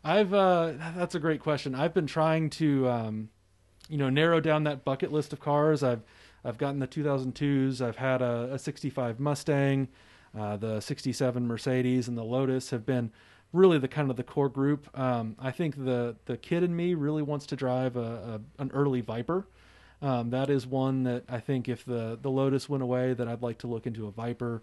I've 0.04 0.34
uh, 0.34 0.74
that's 0.96 1.16
a 1.16 1.20
great 1.20 1.42
question. 1.42 1.76
I've 1.76 1.94
been 1.94 2.08
trying 2.08 2.50
to, 2.52 2.90
um, 2.90 3.30
you 3.90 3.98
know, 3.98 4.10
narrow 4.10 4.40
down 4.40 4.64
that 4.64 4.84
bucket 4.84 5.12
list 5.12 5.34
of 5.34 5.40
cars. 5.40 5.84
I've 5.84 6.02
I've 6.44 6.58
gotten 6.58 6.80
the 6.80 6.88
2002s. 6.88 7.82
I've 7.82 7.98
had 7.98 8.22
a, 8.22 8.54
a 8.54 8.60
65 8.60 9.20
Mustang, 9.20 9.90
uh, 10.38 10.56
the 10.58 10.80
67 10.80 11.46
Mercedes, 11.46 12.08
and 12.08 12.18
the 12.18 12.24
Lotus 12.24 12.70
have 12.70 12.86
been 12.86 13.12
really 13.54 13.78
the 13.78 13.88
kind 13.88 14.10
of 14.10 14.18
the 14.18 14.24
core 14.24 14.50
group. 14.50 14.88
Um, 14.98 15.36
I 15.40 15.52
think 15.52 15.84
the 15.84 16.16
the 16.26 16.38
kid 16.38 16.64
in 16.64 16.76
me 16.76 16.94
really 16.94 17.22
wants 17.22 17.46
to 17.48 17.56
drive 17.56 17.96
a, 17.96 18.42
a 18.60 18.62
an 18.62 18.72
early 18.74 19.02
Viper. 19.02 19.48
Um, 20.02 20.30
that 20.30 20.50
is 20.50 20.66
one 20.66 21.04
that 21.04 21.24
I 21.28 21.40
think 21.40 21.68
if 21.68 21.84
the 21.86 22.18
the 22.22 22.30
Lotus 22.30 22.70
went 22.70 22.84
away, 22.84 23.14
that 23.14 23.28
I'd 23.28 23.42
like 23.42 23.60
to 23.60 23.68
look 23.68 23.86
into 23.88 24.08
a 24.08 24.12
Viper. 24.12 24.62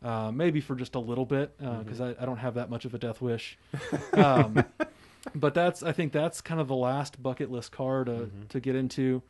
Uh, 0.00 0.30
maybe 0.30 0.60
for 0.60 0.76
just 0.76 0.94
a 0.94 1.00
little 1.00 1.26
bit 1.26 1.58
because 1.58 2.00
I, 2.00 2.10
I 2.20 2.24
don't 2.24 2.36
have 2.36 2.54
that 2.54 2.70
much 2.70 2.84
of 2.84 2.94
a 2.94 2.98
death 2.98 3.20
wish. 3.20 3.58
Um, 4.12 4.64
but 5.34 5.54
that's 5.54 5.82
I 5.82 5.90
think 5.92 6.12
that's 6.12 6.40
kind 6.40 6.60
of 6.60 6.68
the 6.68 6.76
last 6.76 7.20
bucket 7.20 7.50
list 7.50 7.72
car 7.72 8.04
to 8.04 8.30
to 8.48 8.60
get 8.60 8.76
into. 8.76 9.22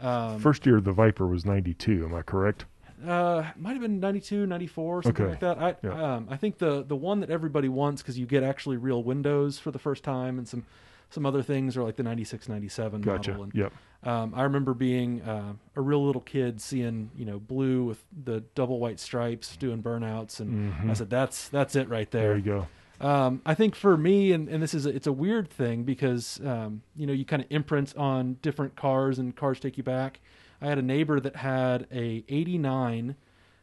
Um, 0.00 0.38
First 0.38 0.66
year 0.66 0.78
of 0.78 0.84
the 0.84 0.92
Viper 0.92 1.26
was 1.26 1.44
92, 1.44 2.06
am 2.06 2.14
I 2.14 2.22
correct? 2.22 2.64
Uh, 3.06 3.50
might 3.56 3.72
have 3.72 3.80
been 3.80 4.00
92, 4.00 4.46
94, 4.46 5.02
something 5.02 5.22
Okay. 5.24 5.30
like 5.30 5.40
that. 5.40 5.58
I 5.58 5.76
Yeah. 5.82 6.14
um, 6.16 6.26
I 6.30 6.36
think 6.36 6.58
the 6.58 6.82
the 6.82 6.96
one 6.96 7.20
that 7.20 7.30
everybody 7.30 7.68
wants 7.68 8.02
because 8.02 8.18
you 8.18 8.26
get 8.26 8.42
actually 8.42 8.76
real 8.76 9.02
windows 9.02 9.58
for 9.58 9.70
the 9.70 9.78
first 9.78 10.04
time 10.04 10.38
and 10.38 10.46
some 10.48 10.64
some 11.12 11.26
other 11.26 11.42
things 11.42 11.76
are 11.76 11.82
like 11.82 11.96
the 11.96 12.04
96, 12.04 12.48
97 12.48 13.00
Gotcha. 13.00 13.30
model. 13.32 13.42
And, 13.44 13.52
Yep. 13.54 13.72
um, 14.04 14.32
I 14.32 14.44
remember 14.44 14.74
being 14.74 15.22
uh, 15.22 15.54
a 15.74 15.80
real 15.80 16.06
little 16.06 16.20
kid 16.22 16.60
seeing 16.60 17.10
you 17.16 17.24
know 17.24 17.38
blue 17.40 17.84
with 17.84 18.04
the 18.24 18.40
double 18.54 18.78
white 18.78 19.00
stripes 19.00 19.56
doing 19.56 19.82
burnouts, 19.82 20.38
and 20.40 20.90
I 20.90 20.94
said 20.94 21.10
that's 21.10 21.48
that's 21.48 21.74
it 21.76 21.88
right 21.88 22.08
Mm-hmm. 22.10 22.18
There 22.18 22.28
there. 22.28 22.36
you 22.36 22.42
go. 22.42 22.66
Um, 23.00 23.40
I 23.46 23.54
think 23.54 23.74
for 23.76 23.96
me, 23.96 24.30
and, 24.32 24.46
and 24.48 24.62
this 24.62 24.74
is 24.74 24.84
a, 24.84 24.90
it's 24.90 25.06
a 25.06 25.12
weird 25.12 25.48
thing 25.48 25.84
because 25.84 26.38
um, 26.44 26.82
you 26.94 27.06
know 27.06 27.12
you 27.14 27.24
kind 27.24 27.42
of 27.42 27.48
imprint 27.50 27.96
on 27.96 28.34
different 28.42 28.76
cars 28.76 29.18
and 29.18 29.34
cars 29.34 29.58
take 29.58 29.78
you 29.78 29.82
back. 29.82 30.20
I 30.60 30.66
had 30.66 30.78
a 30.78 30.82
neighbor 30.82 31.20
that 31.20 31.36
had 31.36 31.86
a 31.92 32.24
'89 32.28 33.16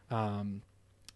um, 0.10 0.62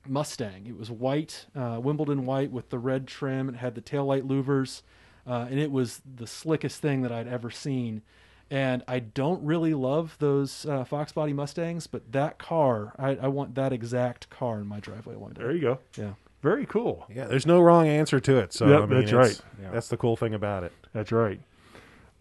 Mustang. 0.07 0.65
It 0.67 0.77
was 0.77 0.89
white, 0.89 1.45
uh, 1.55 1.79
Wimbledon 1.81 2.25
white 2.25 2.51
with 2.51 2.69
the 2.69 2.79
red 2.79 3.07
trim. 3.07 3.49
It 3.49 3.55
had 3.55 3.75
the 3.75 3.81
taillight 3.81 4.23
louvers, 4.23 4.81
uh, 5.27 5.47
and 5.49 5.59
it 5.59 5.71
was 5.71 6.01
the 6.15 6.27
slickest 6.27 6.81
thing 6.81 7.01
that 7.03 7.11
I'd 7.11 7.27
ever 7.27 7.49
seen. 7.51 8.01
And 8.49 8.83
I 8.87 8.99
don't 8.99 9.43
really 9.45 9.73
love 9.73 10.17
those 10.19 10.65
uh, 10.65 10.83
Fox 10.83 11.13
body 11.13 11.31
Mustangs, 11.31 11.87
but 11.87 12.11
that 12.11 12.37
car, 12.37 12.93
I, 12.99 13.11
I 13.15 13.27
want 13.29 13.55
that 13.55 13.71
exact 13.71 14.29
car 14.29 14.59
in 14.59 14.67
my 14.67 14.81
driveway 14.81 15.15
one 15.15 15.31
day. 15.33 15.41
There 15.41 15.51
you 15.53 15.61
go. 15.61 15.79
Yeah. 15.97 16.13
Very 16.41 16.65
cool. 16.65 17.05
Yeah, 17.13 17.27
there's 17.27 17.45
no 17.45 17.61
wrong 17.61 17.87
answer 17.87 18.19
to 18.19 18.37
it. 18.39 18.51
So 18.51 18.67
Yep, 18.67 18.81
I 18.81 18.85
mean, 18.87 18.99
that's 19.01 19.11
it's- 19.13 19.41
right. 19.61 19.71
That's 19.71 19.87
the 19.89 19.95
cool 19.97 20.17
thing 20.17 20.33
about 20.33 20.63
it. 20.63 20.73
That's 20.91 21.11
right. 21.11 21.39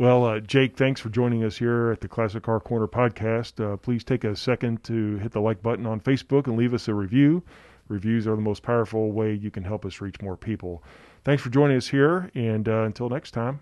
Well, 0.00 0.24
uh, 0.24 0.40
Jake, 0.40 0.78
thanks 0.78 0.98
for 0.98 1.10
joining 1.10 1.44
us 1.44 1.58
here 1.58 1.90
at 1.90 2.00
the 2.00 2.08
Classic 2.08 2.42
Car 2.42 2.58
Corner 2.58 2.88
podcast. 2.88 3.62
Uh, 3.62 3.76
please 3.76 4.02
take 4.02 4.24
a 4.24 4.34
second 4.34 4.82
to 4.84 5.18
hit 5.18 5.30
the 5.32 5.42
like 5.42 5.62
button 5.62 5.84
on 5.84 6.00
Facebook 6.00 6.46
and 6.46 6.56
leave 6.56 6.72
us 6.72 6.88
a 6.88 6.94
review. 6.94 7.42
Reviews 7.88 8.26
are 8.26 8.34
the 8.34 8.40
most 8.40 8.62
powerful 8.62 9.12
way 9.12 9.34
you 9.34 9.50
can 9.50 9.62
help 9.62 9.84
us 9.84 10.00
reach 10.00 10.18
more 10.22 10.38
people. 10.38 10.82
Thanks 11.22 11.42
for 11.42 11.50
joining 11.50 11.76
us 11.76 11.86
here, 11.86 12.30
and 12.34 12.66
uh, 12.66 12.84
until 12.84 13.10
next 13.10 13.32
time, 13.32 13.60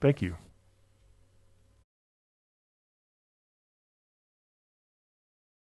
thank 0.00 0.22
you. 0.22 0.36